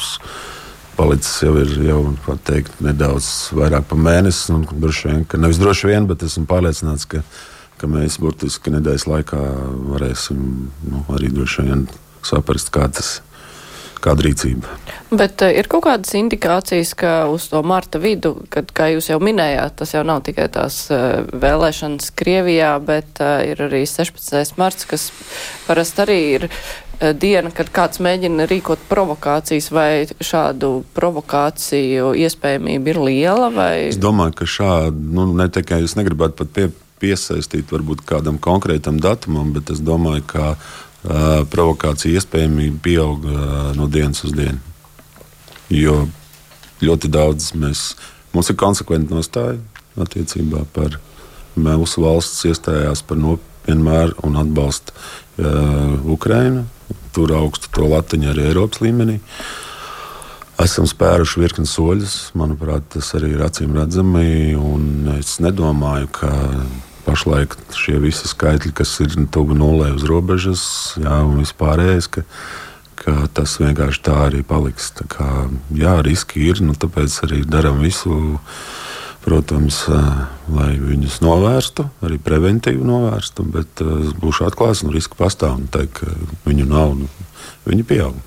palicis 1.00 1.38
jau 1.46 1.54
ir 1.62 1.72
jau, 1.88 2.02
teikt, 2.48 2.82
nedaudz 2.84 3.30
vairāk 3.56 3.88
par 3.90 4.02
mēnesi. 4.04 4.52
un 4.56 4.68
Droši 4.70 5.08
vien, 5.08 5.24
ka 5.30 5.40
nevis 5.40 5.62
droši 5.62 5.94
vien, 5.94 6.10
bet 6.10 6.26
esmu 6.28 6.46
pārliecināts, 6.50 7.08
ka, 7.10 7.24
ka 7.80 7.88
mēs 7.88 8.20
burtiski 8.20 8.76
nedēļas 8.76 9.08
laikā 9.08 9.40
varēsim 9.94 10.44
nu, 10.92 11.08
arī 11.16 11.32
droši 11.32 11.68
vien 11.70 11.88
saprast, 12.28 12.74
kā 12.76 12.90
tas 12.92 13.20
kāda 14.04 14.24
rīcība. 14.24 14.76
Bet 15.12 15.44
uh, 15.44 15.52
ir 15.52 15.68
kaut 15.72 15.86
kādas 15.88 16.12
indikācijas, 16.16 16.94
ka 17.00 17.14
uz 17.32 17.50
to 17.52 17.62
marta 17.68 18.00
vidu, 18.02 18.36
kad, 18.54 18.72
kā 18.76 18.92
jūs 18.94 19.10
jau 19.12 19.20
minējāt, 19.24 19.76
tas 19.82 19.96
jau 19.96 20.04
nav 20.08 20.22
tikai 20.28 20.48
tās 20.54 20.86
uh, 20.94 21.26
vēlēšanas 21.32 22.12
Krievijā, 22.20 22.76
bet 22.84 23.20
uh, 23.24 23.40
ir 23.48 23.60
arī 23.68 23.84
16. 23.90 24.56
marts, 24.60 24.88
kas 24.90 25.10
parasti 25.68 26.06
arī 26.06 26.20
ir 26.38 26.48
diena, 27.00 27.52
kad 27.56 27.70
kāds 27.72 28.02
mēģina 28.04 28.48
rīkot 28.50 28.82
provokācijas, 28.90 29.70
vai 29.72 29.92
šādu 30.24 30.84
provokāciju 30.98 32.12
iespējamība 32.20 32.92
ir 32.94 33.00
liela, 33.06 33.50
vai 33.54 33.74
Es 33.88 34.00
domāju, 34.02 34.36
ka 34.42 34.48
šādi, 34.50 35.10
nu, 35.16 35.30
ne 35.40 35.48
tikai 35.52 35.82
es 35.86 35.96
negribētu 36.00 36.36
pat 36.42 36.52
pie, 36.56 36.68
piesaistīt 37.00 37.72
varbūt 37.72 38.04
kādam 38.08 38.40
konkrētam 38.42 39.00
datumam, 39.00 39.54
bet 39.56 39.72
es 39.72 39.80
domāju, 39.80 40.26
ka 40.28 40.46
uh, 40.56 41.46
provokācija 41.52 42.20
iespējamība 42.20 42.82
pieaug 42.84 43.28
uh, 43.28 43.44
no 43.78 43.88
dienas 43.92 44.26
uz 44.28 44.36
dienu. 44.36 44.60
Jo 45.72 46.02
ļoti 46.84 47.12
daudz 47.12 47.54
mēs, 47.60 47.94
mums 48.34 48.50
ir 48.52 48.58
konsekventi 48.60 49.16
nostāja 49.16 49.60
attiecībā 50.00 50.66
par 50.76 51.00
mūsu 51.60 52.04
valsts 52.04 52.46
iestājās 52.50 53.04
par 53.08 53.20
nopietnēm 53.20 53.48
un 54.26 54.38
atbalsta 54.40 54.96
uh, 54.96 55.96
Ukrainu. 56.10 56.66
Tur 57.16 57.34
augstu 57.38 57.72
to 57.74 57.88
latiņu 57.90 58.32
arī 58.34 58.50
Eiropas 58.52 58.84
līmenī. 58.84 59.20
Esam 60.60 60.86
spēruši 60.90 61.40
virkni 61.40 61.70
soļus. 61.70 62.18
Manuprāt, 62.38 62.90
tas 62.96 63.14
arī 63.18 63.34
ir 63.38 63.44
acīm 63.46 63.78
redzami. 63.78 64.56
Es 65.16 65.38
nedomāju, 65.44 66.10
ka 66.20 66.32
pašlaik 67.10 67.56
šie 67.78 67.98
visi 68.04 68.28
skaitļi, 68.30 68.74
kas 68.76 68.92
ir 69.04 69.16
tuvu 69.34 69.58
nulē 69.58 69.94
uz 69.96 70.06
robežas, 70.08 70.64
jā, 71.00 71.22
un 71.26 71.40
vispārējais, 71.42 72.10
ka, 72.12 72.26
ka 73.00 73.16
tas 73.34 73.56
vienkārši 73.62 74.04
tā 74.06 74.18
arī 74.28 74.44
paliks. 74.46 74.92
Tā 75.00 75.08
kā, 75.10 75.30
jā, 75.76 75.96
riski 76.06 76.44
ir, 76.52 76.62
nu, 76.66 76.76
tāpēc 76.78 77.16
arī 77.28 77.42
darām 77.48 77.82
visu. 77.84 78.36
Protams, 79.20 79.82
lai 80.56 80.72
viņus 80.80 81.20
novērstu, 81.22 81.90
arī 82.08 82.16
preventīvi 82.24 82.86
novērstu, 82.88 83.44
bet 83.52 83.84
uh, 83.84 84.10
būšu 84.22 84.48
atklāts, 84.48 84.86
nu, 84.86 84.94
riski 84.96 85.20
pastāv. 85.20 85.58
un 85.60 85.68
Teikt, 85.72 86.00
ka 86.00 86.48
viņu 86.48 86.68
nav, 86.70 86.96
nu, 87.02 87.10
viņi 87.68 87.88
pieaug. 87.90 88.26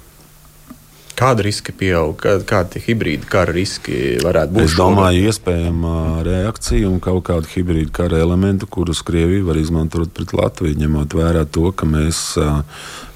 Kāda 1.12 1.45
riska 1.45 1.74
pieaug, 1.76 2.22
kādi 2.49 2.80
hibrīdi 2.82 3.28
kara 3.30 3.53
riski 3.55 4.16
varētu 4.24 4.57
būt? 4.57 4.64
Es 4.64 4.76
domāju, 4.78 5.26
iespējama 5.28 6.22
reakcija 6.26 6.88
un 6.88 7.03
kaut 7.05 7.26
kāda 7.28 7.51
hibrīda 7.53 7.93
kara 7.95 8.22
elementa, 8.24 8.66
kurus 8.66 9.05
Krievija 9.07 9.45
var 9.47 9.61
izmantot 9.61 10.11
pret 10.16 10.32
Latviju, 10.34 10.78
ņemot 10.80 11.14
vērā 11.18 11.45
to, 11.53 11.68
ka 11.76 11.86
mēs 11.88 12.22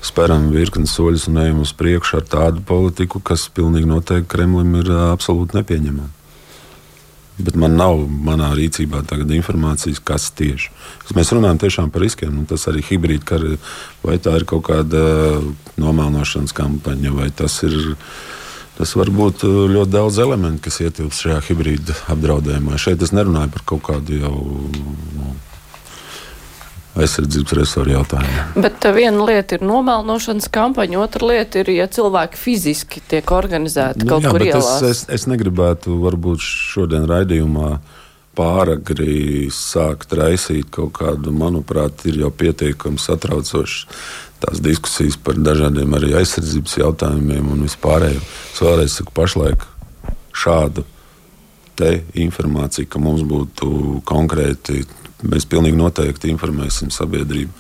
speram 0.05 0.51
virkni 0.53 0.87
soļus 0.91 1.27
un 1.33 1.41
ejam 1.47 1.65
uz 1.65 1.73
priekšu 1.77 2.21
ar 2.21 2.29
tādu 2.37 2.63
politiku, 2.69 3.23
kas 3.25 3.49
pilnīgi 3.57 3.89
noteikti 3.91 4.31
Kremlim 4.37 4.77
ir 4.83 4.93
absolūti 5.09 5.59
nepieņemama. 5.59 6.16
Bet 7.37 7.57
man 7.61 7.75
nav 7.77 7.99
manā 8.09 8.49
rīcībā 8.57 9.03
tagad 9.09 9.33
informācijas, 9.37 10.01
kas 10.01 10.31
tieši. 10.39 10.71
Mēs 11.17 11.35
runājam 11.37 11.61
tiešām 11.67 11.91
par 11.93 12.05
riskiem. 12.07 12.33
Nu, 12.33 12.47
tas 12.49 12.65
arī 12.71 12.81
hibrīd 12.87 13.27
kara, 13.29 13.59
vai 14.05 14.17
tā 14.23 14.39
ir 14.41 14.47
kaut 14.49 14.65
kāda 14.71 15.03
nomēlošanas 15.81 16.57
kampaņa, 16.57 17.13
vai 17.17 17.29
tas 17.37 17.61
ir. 17.69 17.77
Tas 18.77 18.91
var 18.93 19.09
būt 19.09 19.41
ļoti 19.73 19.89
daudz 19.89 20.19
elementu, 20.21 20.67
kas 20.67 20.83
ietilpst 20.85 21.23
šajā 21.25 21.39
hibrīda 21.47 21.95
apdraudējumā. 22.13 22.77
Šeit 22.77 23.01
es 23.05 23.15
nerunāju 23.17 23.55
par 23.55 23.63
kaut 23.73 23.87
kādu 23.87 24.19
jau 24.21 24.35
nu, 24.37 25.31
aizsardzības 26.97 27.57
resursu 27.59 27.93
jautājumiem. 27.93 28.55
Bet 28.65 28.87
uh, 28.89 28.95
viena 28.97 29.29
lieta 29.29 29.59
ir 29.59 29.67
nomelnošanas 29.67 30.49
kampaņa, 30.53 31.03
otra 31.03 31.31
lieta 31.33 31.63
ir, 31.63 31.73
ja 31.77 31.89
cilvēki 31.91 32.41
fiziski 32.41 33.03
tiek 33.11 33.31
organizēti 33.37 34.05
nu, 34.05 34.11
kaut 34.15 34.27
jā, 34.27 34.33
kur 34.35 34.47
ielās. 34.47 34.83
Es, 34.83 35.05
es, 35.07 35.23
es 35.23 35.29
negribētu 35.31 35.99
varbūt 36.03 36.43
šodien 36.45 37.09
raidījumā 37.11 37.77
pāragri 38.37 39.49
sākt 39.55 40.13
raisīt 40.17 40.69
kaut 40.75 40.99
kādu, 40.99 41.33
manuprāt, 41.33 42.05
ir 42.09 42.21
jau 42.21 42.33
pietiekami 42.33 43.01
satraucošs 43.01 43.87
tās 44.43 44.61
diskusijas 44.61 45.17
par 45.17 45.39
dažādiem 45.41 45.95
arī 45.97 46.13
aizsardzības 46.19 46.77
jautājumiem 46.83 47.49
un 47.55 47.65
vispārējo. 47.65 48.21
Es 48.53 48.61
vēlreiz 48.61 48.99
saku, 48.99 49.15
pašlaik 49.17 49.65
šādu 50.37 50.85
informāciju, 52.17 52.89
ka 52.89 53.01
mums 53.01 53.25
būtu 53.29 54.01
konkrēti 54.09 54.85
mēs 55.25 55.49
pilnīgi 55.49 55.79
noteikti 55.79 56.31
informēsim 56.33 56.93
sabiedrību. 56.95 57.53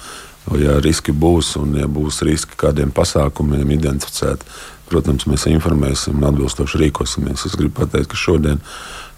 Ja 0.60 0.76
riski 0.78 1.10
būs 1.10 1.56
un 1.58 1.74
ja 1.74 1.88
būs 1.90 2.20
riski 2.26 2.54
kādiem 2.58 2.92
pasākumiem 2.94 3.72
identificēti, 3.74 4.46
protams, 4.86 5.24
mēs 5.26 5.48
informēsim 5.50 6.20
un 6.20 6.28
atbilstoši 6.28 6.84
rīkosimies. 6.84 7.48
Es 7.48 7.56
gribu 7.58 7.80
pateikt, 7.80 8.12
ka 8.12 8.20
šodien 8.20 8.60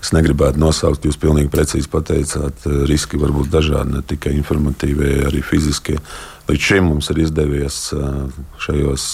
es 0.01 0.15
negribētu 0.17 0.61
nosaukt, 0.63 1.05
jūs 1.05 1.19
pilnīgi 1.21 1.51
precīzi 1.53 1.91
pateicāt, 1.93 2.65
riski 2.89 3.21
var 3.21 3.35
būt 3.37 3.51
dažādi, 3.53 3.99
ne 3.99 4.03
tikai 4.09 4.33
informatīvie, 4.39 5.27
arī 5.29 5.43
fiziskie. 5.45 5.99
Līdz 6.49 6.71
šim 6.71 6.89
mums 6.89 7.11
ir 7.13 7.21
izdevies 7.27 7.83
šajos 8.65 9.11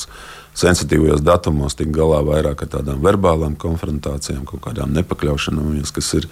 sensitīvajos 0.58 1.22
datumos 1.24 1.76
tikt 1.78 1.92
galā 1.94 2.20
vairāk 2.26 2.64
ar 2.64 2.70
tādām 2.76 3.02
verbālām 3.04 3.56
konfrontācijām, 3.60 4.44
kaut 4.48 4.62
kādām 4.68 4.94
nepakļaušanām, 4.94 5.72
kas 5.94 6.12
ir 6.20 6.28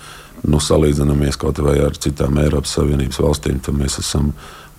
nu, 0.47 0.61
salīdzinamies 0.63 1.39
kaut 1.41 1.63
vai 1.65 1.79
ar 1.83 1.99
citām 1.99 2.39
Eiropas 2.43 2.77
Savienības 2.79 3.23
valstīm, 3.23 3.59
tad 3.63 3.79
mēs 3.79 3.99
esam, 4.03 4.33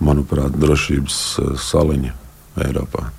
manuprāt, 0.04 0.56
drošības 0.60 1.20
eh, 1.42 1.52
saliņa 1.60 2.16
Eiropā. 2.64 3.10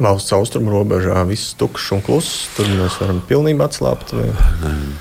Valsts 0.00 0.32
austrumu 0.32 0.72
robežā 0.72 1.20
viss 1.28 1.52
tukšs 1.60 1.92
un 1.98 2.02
kluss. 2.06 2.48
Tur 2.56 2.70
mēs 2.78 2.96
varam 3.02 3.20
pilnībā 3.28 3.68
atslābt. 3.68 4.14
Vai? 4.16 4.30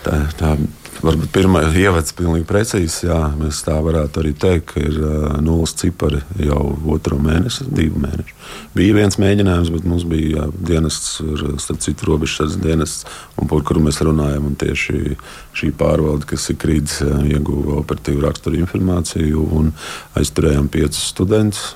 Tā, 0.04 0.18
tā 0.40 0.56
varbūt 1.02 1.32
pirmā 1.34 1.62
ievads 1.78 2.14
pilnīgi 2.18 2.46
precīzi. 2.50 3.08
Jā, 3.08 3.20
mēs 3.40 3.62
tā 3.66 3.78
varētu 3.84 4.22
arī 4.22 4.34
teikt, 4.38 4.74
ka 4.74 4.84
ir 4.84 5.00
uh, 5.00 5.40
nulles 5.44 5.74
cipari 5.80 6.22
jau 6.44 6.62
otro 6.94 7.18
mēnesi, 7.22 7.70
divu 7.72 8.04
mēnešu. 8.04 8.38
Bija 8.76 8.98
viens 9.00 9.18
mēģinājums, 9.22 9.72
bet 9.74 9.88
mums 9.88 10.06
bija 10.12 10.42
jā, 10.42 10.48
dienests, 10.72 11.18
starp 11.64 11.82
citu, 11.84 12.10
robežas 12.12 12.58
dienests, 12.62 13.08
un 13.40 13.50
par 13.52 13.64
kuru 13.68 13.84
mēs 13.88 14.02
runājam. 14.06 14.52
Tieši 14.62 15.18
šī 15.58 15.72
pārvalde, 15.80 16.28
kas 16.30 16.50
ir 16.52 16.60
krītis, 16.62 17.02
ieguva 17.32 17.80
operatīvu 17.82 18.26
raksturu 18.28 18.60
informāciju 18.62 19.48
un 19.58 19.72
aizturējām 20.20 20.68
piecus 20.72 21.08
studentus. 21.14 21.72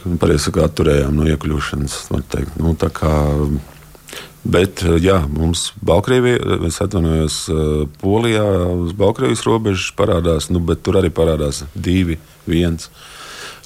Pareizi 0.00 0.48
sakot, 0.48 0.64
atturējām 0.70 1.18
no 1.18 1.28
iekļūšanas. 1.28 1.98
Nu, 2.60 3.60
Bet, 4.44 4.80
eh, 4.82 4.96
jā, 4.96 5.18
mums 5.28 5.72
Baltkrievijā, 5.84 6.40
eh, 6.40 6.66
es 6.66 6.80
atvainojos, 6.80 7.48
eh, 7.48 7.86
Polijā 8.00 8.44
uz 8.86 8.92
Baltkrievijas 8.92 9.44
robežas 9.44 9.92
parādās, 9.96 10.50
nu, 10.50 10.60
bet 10.60 10.82
tur 10.82 10.94
arī 10.94 11.10
parādās 11.10 11.62
divi, 11.76 12.18
viens. 12.48 12.88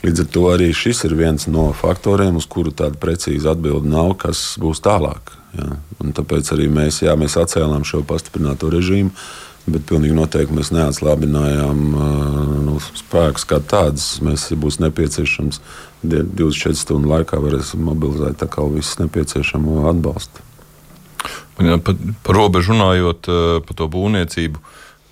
Līdz 0.03 0.21
ar 0.21 0.27
to 0.27 0.41
arī 0.51 0.75
šis 0.75 1.05
ir 1.05 1.15
viens 1.15 1.47
no 1.47 1.73
faktoriem, 1.73 2.37
uz 2.37 2.47
kuru 2.47 2.73
tāda 2.73 2.97
precīza 2.97 3.53
atbilde 3.53 3.87
nav, 3.87 4.19
kas 4.19 4.59
būs 4.59 4.83
tālāk. 4.83 5.33
Jā. 5.57 5.79
Un 6.03 6.13
tāpēc 6.13 6.51
arī 6.53 6.69
mēs, 6.69 7.01
jā, 7.01 7.15
mēs 7.17 7.39
atcēlām 7.39 7.85
šo 7.85 8.03
pastiprināto 8.03 8.69
režīmu, 8.69 9.13
bet 9.67 9.87
pilnīgi 9.87 10.13
noteikti 10.13 10.53
mēs 10.53 10.73
neatslābinājām 10.75 11.79
nu, 12.67 12.81
spēkus 12.93 13.47
kā 13.47 13.63
tādus. 13.63 14.21
Mēs, 14.21 14.51
būs 14.53 14.81
nepieciešams, 14.81 15.61
24 16.05 16.79
stundu 16.79 17.11
laikā 17.11 17.41
varēsim 17.43 17.85
mobilizēt 17.89 18.45
visu 18.75 19.03
nepieciešamo 19.03 19.85
atbalstu. 19.91 20.45
Par, 21.57 21.95
par 22.27 22.35
robežu 22.35 22.75
runājot, 22.75 23.29
eh, 23.29 23.61
par 23.67 23.79
to 23.79 23.89
būvniecību. 23.89 24.63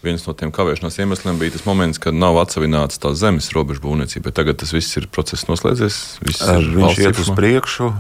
Viens 0.03 0.25
no 0.27 0.33
tiem 0.35 0.51
kavēšanās 0.51 0.99
iemesliem 0.99 1.39
bija 1.39 1.55
tas 1.55 1.63
moments, 1.63 2.01
kad 2.03 2.15
nav 2.15 2.35
atsevināts 2.41 2.99
tā 2.99 3.13
zemes 3.15 3.53
robežu 3.55 3.85
būvniecība. 3.85 4.33
Tagad 4.35 4.59
tas 4.59 4.73
viss 4.75 4.97
ir 4.99 5.07
process 5.07 5.47
noslēdzies. 5.47 5.99
Viņš 6.27 6.99
iet 6.99 7.21
uz 7.23 7.31
priekšu 7.31 7.93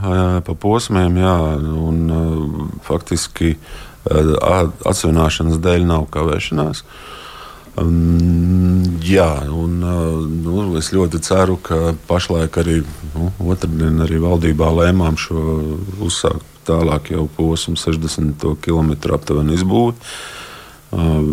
pa 0.42 0.56
posmiem, 0.58 1.20
jā, 1.22 1.36
un 1.62 2.72
faktiski 2.82 3.54
atsevināšanas 4.10 5.62
dēļ 5.62 5.86
nav 5.86 6.08
kavēšanās. 6.10 6.82
Um, 7.80 8.82
jā, 9.00 9.30
un 9.48 9.78
nu, 9.80 10.56
es 10.76 10.90
ļoti 10.92 11.22
ceru, 11.24 11.56
ka 11.56 11.94
pašlaik 12.08 12.58
arī 12.60 12.82
nu, 13.14 13.30
otrdien 13.48 14.02
arī 14.04 14.20
valdībā 14.20 14.68
lēmām 14.76 15.16
šo 15.16 15.40
uzsākt 16.04 16.44
tālāk 16.68 17.10
jau 17.14 17.26
posmu 17.32 17.78
60 17.80 18.44
km 18.62 18.92
aptuveni 19.16 19.56
izbūvēt. 19.56 20.06
Uh, 20.92 21.24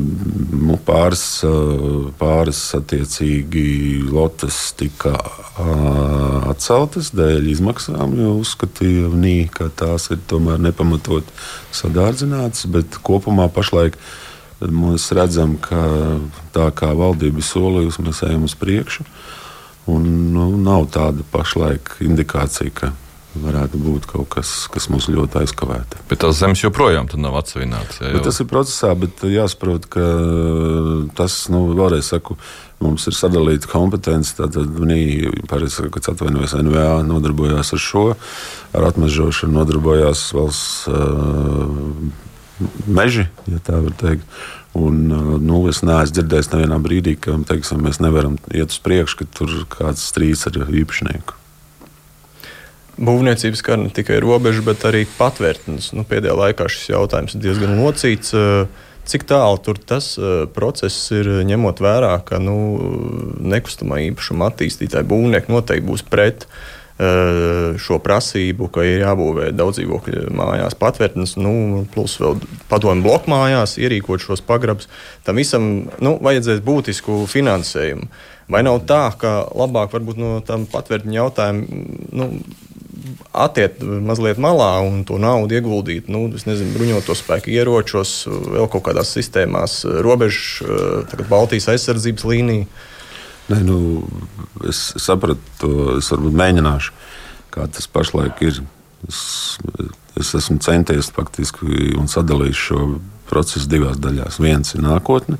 nu, 0.56 0.78
pāris, 0.88 1.42
uh, 1.44 2.08
pāris 2.16 2.62
attiecīgi 2.78 4.06
lotes 4.08 4.56
tika 4.80 5.18
uh, 5.20 6.48
atceltas 6.48 7.10
dēļ 7.12 7.50
izmaksām, 7.52 8.16
jo 8.16 8.38
uzskatīja, 8.40 9.12
nī, 9.12 9.50
ka 9.52 9.68
tās 9.68 10.08
ir 10.16 10.24
tomēr 10.32 10.64
nepamatot 10.64 11.28
sadārdzinātas. 11.76 12.70
Bet 12.72 13.02
kopumā 13.04 13.50
pašlaik 13.52 14.00
mēs 14.68 15.10
redzam, 15.16 15.57
ka 15.62 15.84
tā 16.55 16.70
kā 16.76 16.91
valdība 16.97 17.43
solījusi, 17.45 18.05
mēs 18.05 18.24
ejam 18.28 18.47
uz 18.47 18.55
priekšu. 18.60 19.05
Un, 19.89 20.10
nu, 20.36 20.51
nav 20.62 20.89
tāda 20.93 21.24
pašlaik 21.32 21.95
indikācija, 22.05 22.74
ka 22.76 22.91
varētu 23.39 23.80
būt 23.82 24.07
kaut 24.10 24.28
kas, 24.34 24.51
kas 24.74 24.88
mums 24.89 25.07
ļoti 25.12 25.43
aizkavētu. 25.43 26.01
Bet 26.10 26.22
tās 26.24 26.39
zemes 26.41 26.64
joprojām 26.64 27.10
nav 27.22 27.38
atsevinātas. 27.39 28.01
Jā. 28.01 28.22
Tas 28.26 28.39
ir 28.41 28.49
procesā, 28.49 28.93
bet 28.97 29.22
jāsaprot, 29.26 29.86
ka 29.93 30.05
tas, 31.18 31.38
nu, 31.53 31.68
vēlreiz 31.78 32.10
saku, 32.10 32.38
mums 32.84 33.05
ir 33.10 33.18
sadalīta 33.18 33.70
kompetence. 33.70 34.34
Tad 34.38 34.57
pareizi, 35.49 35.89
kad 35.93 36.10
atvainojas 36.14 36.57
NVA, 36.57 37.03
nodarbojās 37.07 37.74
ar 37.76 37.84
šo, 37.86 38.07
ar 38.74 38.89
atmežošanu, 38.89 39.60
nodarbojās 39.60 40.26
valsts 40.36 40.89
uh, 40.89 42.28
meži, 42.88 43.28
ja 43.49 43.60
tā 43.66 43.82
var 43.84 43.95
teikt. 43.99 44.39
Un, 44.78 45.01
nu, 45.41 45.64
es 45.72 45.82
neesmu 45.82 46.14
dzirdējis 46.14 46.51
nevienā 46.53 46.78
brīdī, 46.84 47.16
ka 47.18 47.34
teiksim, 47.49 47.82
mēs 47.82 47.97
nevaram 48.03 48.38
iet 48.53 48.70
uz 48.70 48.82
priekšu, 48.86 49.24
ka 49.24 49.30
tur 49.39 49.55
kāds 49.74 50.05
strīds 50.12 50.45
ar 50.49 50.62
īpašnieku 50.70 51.39
būvniecības 52.99 53.62
skar 53.64 53.80
ne 53.80 53.89
tikai 53.93 54.20
robežu, 54.24 54.64
bet 54.66 54.84
arī 54.88 55.05
patvērtnes. 55.18 55.93
Nu, 55.95 56.05
pēdējā 56.07 56.36
laikā 56.36 56.68
šis 56.72 56.91
jautājums 56.91 57.36
ir 57.36 57.43
diezgan 57.47 57.80
locīts. 57.80 58.36
Cik 59.10 59.24
tālu 59.26 59.57
tur 59.66 59.80
tas 59.89 60.12
process 60.53 61.10
ir 61.16 61.30
ņemot 61.49 61.80
vērā, 61.82 62.12
ka 62.28 62.38
nu, 62.43 62.57
nekustamā 63.41 64.03
īpašuma 64.12 64.51
attīstītāji 64.51 65.07
būvnieki 65.10 65.49
noteikti 65.49 65.88
būs 65.88 66.03
pret 66.05 66.45
šo 67.80 68.00
prasību, 68.04 68.68
ka 68.76 68.84
ir 68.84 69.06
jābūvē 69.06 69.50
daudz 69.56 69.80
dzīvokļu 69.80 70.34
mājās, 70.36 70.76
patvērtnes, 70.80 71.38
nu, 71.39 71.86
plus 71.93 72.18
vēl 72.20 72.41
padomu 72.72 73.06
bloku 73.06 73.32
mājās, 73.32 73.78
ierīkot 73.80 74.20
šos 74.26 74.43
pagrabus. 74.43 74.89
Tam 75.24 75.39
visam 75.39 75.70
nu, 76.04 76.18
vajadzēs 76.20 76.60
būtisku 76.66 77.24
finansējumu. 77.32 78.10
Vai 78.50 78.66
nav 78.66 78.82
tā, 78.89 79.04
ka 79.22 79.45
labāk 79.56 79.93
varbūt 79.93 80.20
no 80.20 80.32
tam 80.43 80.66
patvērtņu 80.68 81.16
jautājumu 81.16 81.84
nu, 82.18 82.30
attiekt 83.32 83.84
mazliet 83.84 84.39
malā 84.41 84.72
un 84.84 85.04
to 85.08 85.20
naudu 85.22 85.56
ieguldīt, 85.56 86.10
nu, 86.12 86.26
nezinu, 86.34 86.74
bruņoto 86.76 87.16
spēku 87.16 87.54
ieročos, 87.54 88.24
vēl 88.28 88.68
kaut 88.74 88.88
kādās 88.89 89.14
sistēmās, 89.16 89.84
robežu, 90.04 90.68
tagad 91.12 91.30
Baltijas 91.32 91.70
aizsardzības 91.76 92.28
līnija. 92.28 92.68
Nē, 93.50 93.64
nu, 93.66 93.78
es 94.70 94.82
sapratu, 95.02 95.41
to 95.62 95.72
es 95.97 96.12
varbūt 96.14 96.36
mēģināšu, 96.38 96.93
kā 97.54 97.66
tas 97.74 97.89
pašlaik 97.89 98.43
ir. 98.45 98.62
Es, 99.08 99.22
es 100.20 100.34
esmu 100.36 100.60
centies 100.62 101.10
faktiski 101.16 101.95
un 101.97 102.10
sadalījis 102.12 102.66
šo 102.68 102.84
procesu 103.30 103.70
divās 103.72 103.97
daļās. 104.02 104.41
Viens 104.43 104.76
ir 104.76 104.84
nākotne, 104.86 105.39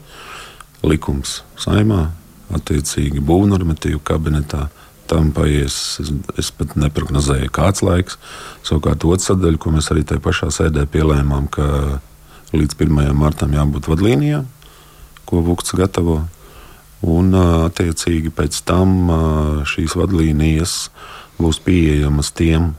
likums 0.88 1.42
saimā, 1.60 2.08
attiecīgi 2.56 3.22
būvnormatīvu 3.22 4.02
kabinetā 4.06 4.70
tam 5.10 5.32
paies. 5.36 6.00
Es, 6.02 6.12
es 6.40 6.52
pat 6.56 6.76
neprognozēju, 6.80 7.52
kāds 7.54 7.84
laiks. 7.86 8.18
Savukārt, 8.66 9.06
otrā 9.06 9.32
sadaļa, 9.32 9.62
ko 9.62 9.74
mēs 9.76 9.90
arī 9.94 10.06
tajā 10.08 10.24
pašā 10.24 10.52
sēdē 10.54 10.86
pielēmām, 10.94 11.50
ka 11.54 12.00
līdz 12.54 12.78
1. 12.78 13.14
martam 13.18 13.54
jābūt 13.54 13.90
vadlīnijām, 13.90 14.46
ko 15.30 15.42
Vukts 15.46 15.76
gatavo. 15.78 16.24
Un, 17.06 17.32
attiecīgi, 17.70 18.32
pēc 18.36 18.60
tam 18.68 19.12
šīs 19.70 19.96
vadlīnijas 19.96 20.76
būs 21.40 21.62
pieejamas 21.64 22.34
tiem 22.36 22.74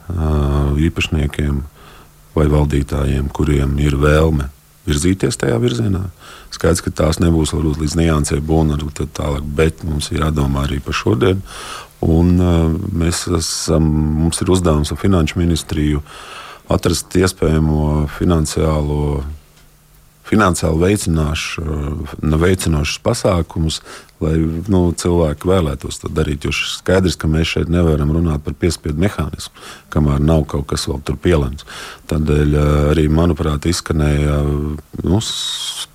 īpašniekiem 0.77 1.63
vai 2.37 2.47
valdītājiem, 2.53 3.31
kuriem 3.33 3.79
ir 3.81 3.97
vēlme 4.01 4.51
virzīties 4.89 5.39
tajā 5.41 5.57
virzienā. 5.63 6.03
Skaidrs, 6.53 6.83
ka 6.85 6.93
tās 7.03 7.21
nebūs 7.23 7.55
varbūt 7.55 7.81
līdz 7.83 7.97
niansē 8.01 8.41
būna 8.45 8.77
tālāk, 8.77 9.45
bet 9.45 9.85
mums 9.87 10.11
ir 10.13 10.25
jādomā 10.25 10.67
arī 10.67 10.81
par 10.85 10.97
šodienu. 10.97 11.41
Un, 12.01 12.37
mēs 12.97 13.27
esam, 13.37 13.89
mums 14.23 14.41
ir 14.41 14.53
uzdevums 14.53 14.93
ar 14.93 15.01
Finanšu 15.01 15.41
ministriju 15.41 16.01
atrast 16.71 17.13
iespējamo 17.19 18.07
finansiālo 18.17 19.23
finansiāli 20.31 20.95
veicinošus 22.41 23.01
pasākumus, 23.05 23.81
lai 24.21 24.35
nu, 24.71 24.83
cilvēki 24.97 25.49
vēlētos 25.49 26.03
to 26.03 26.11
darīt. 26.13 26.45
Jo 26.45 26.53
skaidrs, 26.55 27.17
ka 27.19 27.29
mēs 27.31 27.55
šeit 27.55 27.71
nevaram 27.73 28.13
runāt 28.15 28.45
par 28.45 28.55
piespiedu 28.61 29.01
mehānismu, 29.01 29.65
kamēr 29.93 30.21
nav 30.23 30.45
kaut 30.51 30.69
kas 30.71 30.87
vēl 30.91 31.01
tur 31.09 31.17
pielēmts. 31.25 31.67
Tādēļ 32.13 32.57
eh, 32.61 32.71
arī, 32.93 33.07
manuprāt, 33.13 33.67
izskanēja, 33.71 34.41
nu, 35.07 35.21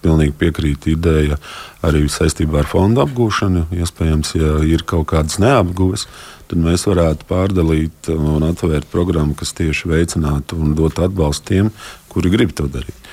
pilnīgi 0.03 0.36
piekrītu 0.41 0.95
ideja 0.95 1.39
arī 1.86 2.05
saistībā 2.09 2.63
ar 2.63 2.69
fondu 2.69 3.05
apgūšanu. 3.05 3.67
Iespējams, 3.77 4.36
ja 4.39 4.57
ir 4.65 4.86
kaut 4.89 5.11
kādas 5.13 5.38
neapgūves, 5.41 6.07
tad 6.49 6.61
mēs 6.61 6.86
varētu 6.89 7.29
pārdalīt 7.29 8.09
un 8.13 8.45
atvērt 8.49 8.89
programmu, 8.91 9.38
kas 9.38 9.53
tieši 9.57 9.89
veicinātu 9.93 10.59
un 10.61 10.75
dotu 10.77 11.05
atbalstu 11.05 11.53
tiem, 11.53 11.73
kuri 12.09 12.33
grib 12.33 12.53
to 12.57 12.69
darīt. 12.71 13.04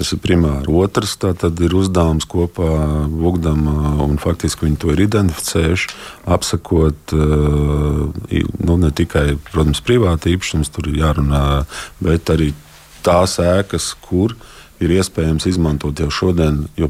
Tas 0.00 0.14
ir 0.16 0.20
primāri. 0.24 0.64
Otrs 0.80 1.18
ir 1.20 1.74
uzdevums 1.76 2.24
kopā 2.24 2.70
Vugdam, 3.12 3.66
un 4.00 4.16
faktiski 4.22 4.64
viņi 4.64 4.78
to 4.80 4.94
ir 4.94 5.02
identificējuši, 5.04 5.90
apsakot 6.24 7.12
nu, 7.12 8.78
ne 8.80 8.90
tikai 8.96 9.34
protams, 9.50 9.82
privāti 9.84 10.32
īpašums, 10.32 10.72
tur 10.72 10.88
ir 10.88 11.02
jārunā, 11.02 11.42
bet 12.00 12.32
arī 12.32 12.54
tās 13.04 13.36
ēkas, 13.44 13.92
kur 14.00 14.32
ir 14.80 14.96
iespējams 14.96 15.50
izmantot 15.52 16.00
jau 16.00 16.08
šodien. 16.08 16.64
Jo 16.80 16.88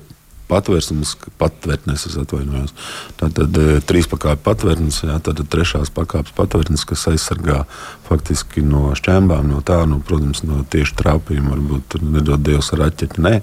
patvērsnes, 0.51 1.15
patvērtnes, 1.41 2.07
es 2.11 2.17
atvainojos. 2.21 2.75
Tātad 3.21 3.57
e, 3.61 3.79
trīs 3.87 4.09
pakāpju 4.11 4.43
patvērtnes, 4.47 5.01
jā, 5.07 5.19
tātad 5.23 5.49
trešās 5.53 5.93
pakāpes 5.95 6.35
patvērtnes, 6.37 6.85
kas 6.89 7.07
aizsargā 7.13 7.63
faktiski 8.09 8.65
no 8.67 8.91
šķēmbām, 8.99 9.47
no 9.53 9.63
tā, 9.67 9.79
nu, 9.91 10.01
protams, 10.07 10.43
no 10.47 10.65
tieši 10.71 10.97
trāpījuma, 10.99 11.55
varbūt 11.55 12.01
nedod 12.03 12.43
Dievs 12.47 12.73
ar 12.75 12.87
aķeti, 12.89 13.23
nē, 13.23 13.35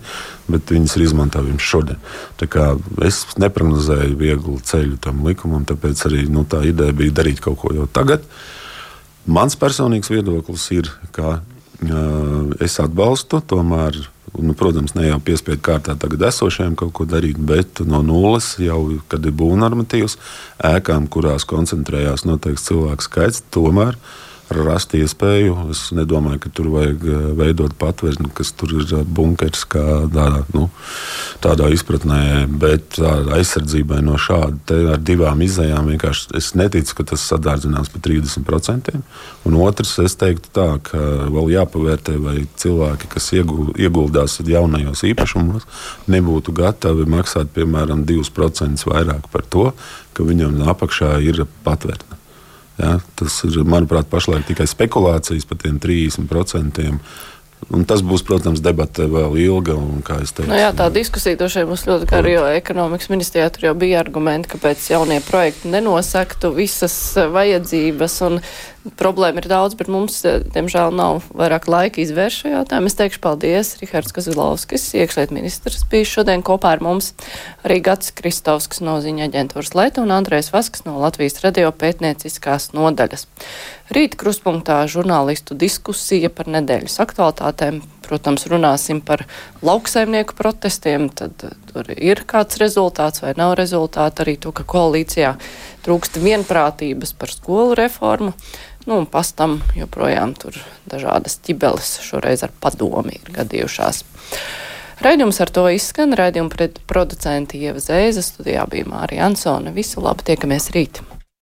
bet 0.52 0.74
viņas 0.76 0.98
ir 0.98 1.08
izmantojams 1.08 1.72
šodien. 1.72 2.02
Tā 2.40 2.50
kā 2.52 2.70
es 3.08 3.24
neprognozēju 3.40 4.20
vieglu 4.20 4.60
ceļu 4.68 5.00
tam 5.04 5.24
likumam, 5.28 5.66
tāpēc 5.68 6.06
arī 6.10 6.26
nu, 6.32 6.44
tā 6.50 6.64
ideja 6.68 6.96
bija 6.96 7.20
darīt 7.22 7.42
kaut 7.44 7.62
ko 7.64 7.74
jau 7.76 7.88
tagad. 7.92 8.26
Mans 9.28 9.58
personīgs 9.60 10.12
viedoklis 10.12 10.70
ir, 10.76 10.92
ka 11.16 11.40
uh, 11.40 12.54
es 12.64 12.78
atbalstu 12.84 13.42
tomēr 13.44 14.06
Nu, 14.38 14.54
protams, 14.54 14.94
ne 14.94 15.08
jau 15.08 15.18
piespiedu 15.24 15.62
kārtā 15.66 15.96
tagad 16.00 16.28
esošajiem 16.30 16.76
kaut 16.78 16.94
ko 16.98 17.08
darīt, 17.10 17.40
bet 17.42 17.82
no 17.86 18.04
nulles 18.06 18.54
jau, 18.62 18.80
kad 19.10 19.26
ir 19.26 19.34
būvnormatīvs, 19.38 20.18
ēkām, 20.70 21.08
kurās 21.10 21.48
koncentrējās 21.50 22.28
noteikts 22.30 22.68
cilvēku 22.70 23.08
skaits, 23.08 23.44
tomēr 23.54 23.98
rast 24.54 24.94
iespēju. 24.98 25.56
Es 25.74 25.88
nedomāju, 25.96 26.40
ka 26.44 26.52
tur 26.56 26.70
vajag 26.74 27.04
eh, 27.04 27.26
veidot 27.38 27.74
patvērsni, 27.80 28.30
kas 28.38 28.54
tur 28.58 28.74
ir 28.80 28.94
eh, 28.96 29.04
bunkers, 29.04 29.66
kā 29.70 29.84
tādā, 30.14 30.44
nu, 30.56 30.68
tādā 31.44 31.70
izpratnē, 31.74 32.48
bet 32.48 33.00
aizsardzībai 33.00 34.00
no 34.06 34.18
šāda 34.22 34.80
ar 34.96 35.04
divām 35.04 35.42
izējām 35.46 35.92
vienkārši 35.94 36.38
es 36.40 36.54
neticu, 36.58 36.98
ka 37.00 37.08
tas 37.14 37.26
sadārdzinās 37.32 37.92
par 37.94 38.04
30%. 38.08 38.96
Un 39.48 39.60
otrs, 39.64 39.98
es 40.04 40.18
teiktu 40.20 40.52
tā, 40.56 40.68
ka 40.84 41.02
vēl 41.34 41.54
jāpavērtē, 41.58 42.18
vai 42.24 42.38
cilvēki, 42.60 43.12
kas 43.14 43.32
ieguldās 43.38 44.40
jaunajos 44.48 45.04
īpašumos, 45.12 45.68
nebūtu 46.12 46.56
gatavi 46.56 47.08
maksāt 47.10 47.52
piemēram 47.56 48.06
2% 48.08 48.88
vairāk 48.88 49.28
par 49.34 49.46
to, 49.48 49.72
ka 50.18 50.26
viņam 50.26 50.64
apakšā 50.72 51.18
ir 51.26 51.46
patvērta. 51.66 52.18
Ja, 52.78 52.98
tas 53.18 53.40
ir, 53.48 53.58
manuprāt, 53.66 54.10
pašlaik 54.12 54.46
tikai 54.52 54.68
spekulācijas 54.70 55.48
par 55.50 55.58
tiem 55.64 55.82
30%. 55.82 56.92
Un 57.74 57.84
tas 57.90 58.04
būs, 58.06 58.22
protams, 58.24 58.62
debata 58.62 59.08
vēl 59.10 59.34
ilga. 59.42 59.74
Un, 59.76 60.04
teicu, 60.06 60.46
nu 60.46 60.60
jā, 60.60 60.70
tā 60.78 60.92
diskusija 60.94 61.40
droši 61.40 61.64
vien 61.64 61.72
būs 61.72 61.88
ļoti 61.90 62.08
gara, 62.08 62.30
jo 62.30 62.44
ekonomikas 62.54 63.10
ministrijā 63.10 63.48
tur 63.52 63.66
jau 63.66 63.74
bija 63.82 63.98
argumenti, 64.04 64.52
kāpēc 64.54 64.86
jaunie 64.94 65.18
projekti 65.26 65.72
nenosaktu 65.74 66.54
visas 66.56 66.96
vajadzības. 67.34 68.20
Un 68.30 68.40
Problēma 68.96 69.42
ir 69.42 69.48
daudz, 69.50 69.76
bet 69.76 69.90
mums, 69.92 70.24
eh, 70.26 70.40
diemžēl, 70.54 70.94
nav 70.96 71.26
vairāk 71.36 71.68
laika 71.68 72.00
izvērst 72.02 72.44
šo 72.44 72.52
jautājumu. 72.54 72.88
Es 72.88 72.96
teikšu 72.96 73.20
paldies. 73.20 73.74
Rihards 73.82 74.14
Kazilovskis, 74.16 74.86
iekšliet 74.96 75.34
ministrs, 75.36 75.84
bija 75.90 76.06
šodien 76.06 76.44
kopā 76.44 76.78
ar 76.78 76.80
mums. 76.80 77.14
Arī 77.66 77.82
Gats 77.84 78.12
Kristovskis 78.12 78.80
no 78.82 79.02
ziņa 79.04 79.28
aģentūras 79.28 79.76
Leta 79.76 80.02
un 80.02 80.14
Andrēs 80.16 80.54
Vasks 80.54 80.86
no 80.86 81.00
Latvijas 81.00 81.42
radio 81.44 81.72
pētnieciskās 81.72 82.72
nodaļas. 82.72 83.28
Rīt 83.92 84.16
kruspunktā 84.20 84.82
žurnālistu 84.88 85.56
diskusija 85.56 86.30
par 86.30 86.48
nedēļas 86.52 87.00
aktualitātēm. 87.04 87.82
Protams, 88.08 88.46
runāsim 88.48 89.02
par 89.04 89.26
lauksaimnieku 89.62 90.36
protestiem, 90.36 91.10
tad 91.10 91.44
eh, 91.44 91.52
tur 91.72 91.92
ir 91.92 92.24
kāds 92.24 92.60
rezultāts 92.62 93.24
vai 93.24 93.34
nav 93.36 93.58
rezultāts. 93.60 94.24
Arī 94.24 94.38
to, 94.40 94.54
ka 94.56 94.64
koalīcijā 94.64 95.36
trūkst 95.84 96.20
vienprātības 96.24 97.14
par 97.20 97.32
skolu 97.36 97.76
reformu. 97.76 98.34
Nu, 98.88 99.02
un 99.02 99.06
pastam 99.12 99.58
joprojām 99.76 100.32
tur 100.40 100.56
dažādas 100.88 101.42
ķibeles 101.44 101.98
šoreiz 102.08 102.46
ar 102.48 102.54
padomi 102.64 103.18
ir 103.20 103.34
gadījušās. 103.36 104.00
Raidījums 105.04 105.42
ar 105.44 105.52
to 105.54 105.66
izskan. 105.76 106.16
Raidījuma 106.16 106.70
producenti 106.88 107.60
Ieva 107.68 107.84
Zēza 107.84 108.24
studijā 108.24 108.64
bija 108.72 108.88
Mārija 108.88 109.28
Ansone. 109.28 109.76
Visu 109.76 110.02
labi, 110.02 110.26
tiekamies 110.32 110.72
rīt! 110.74 111.04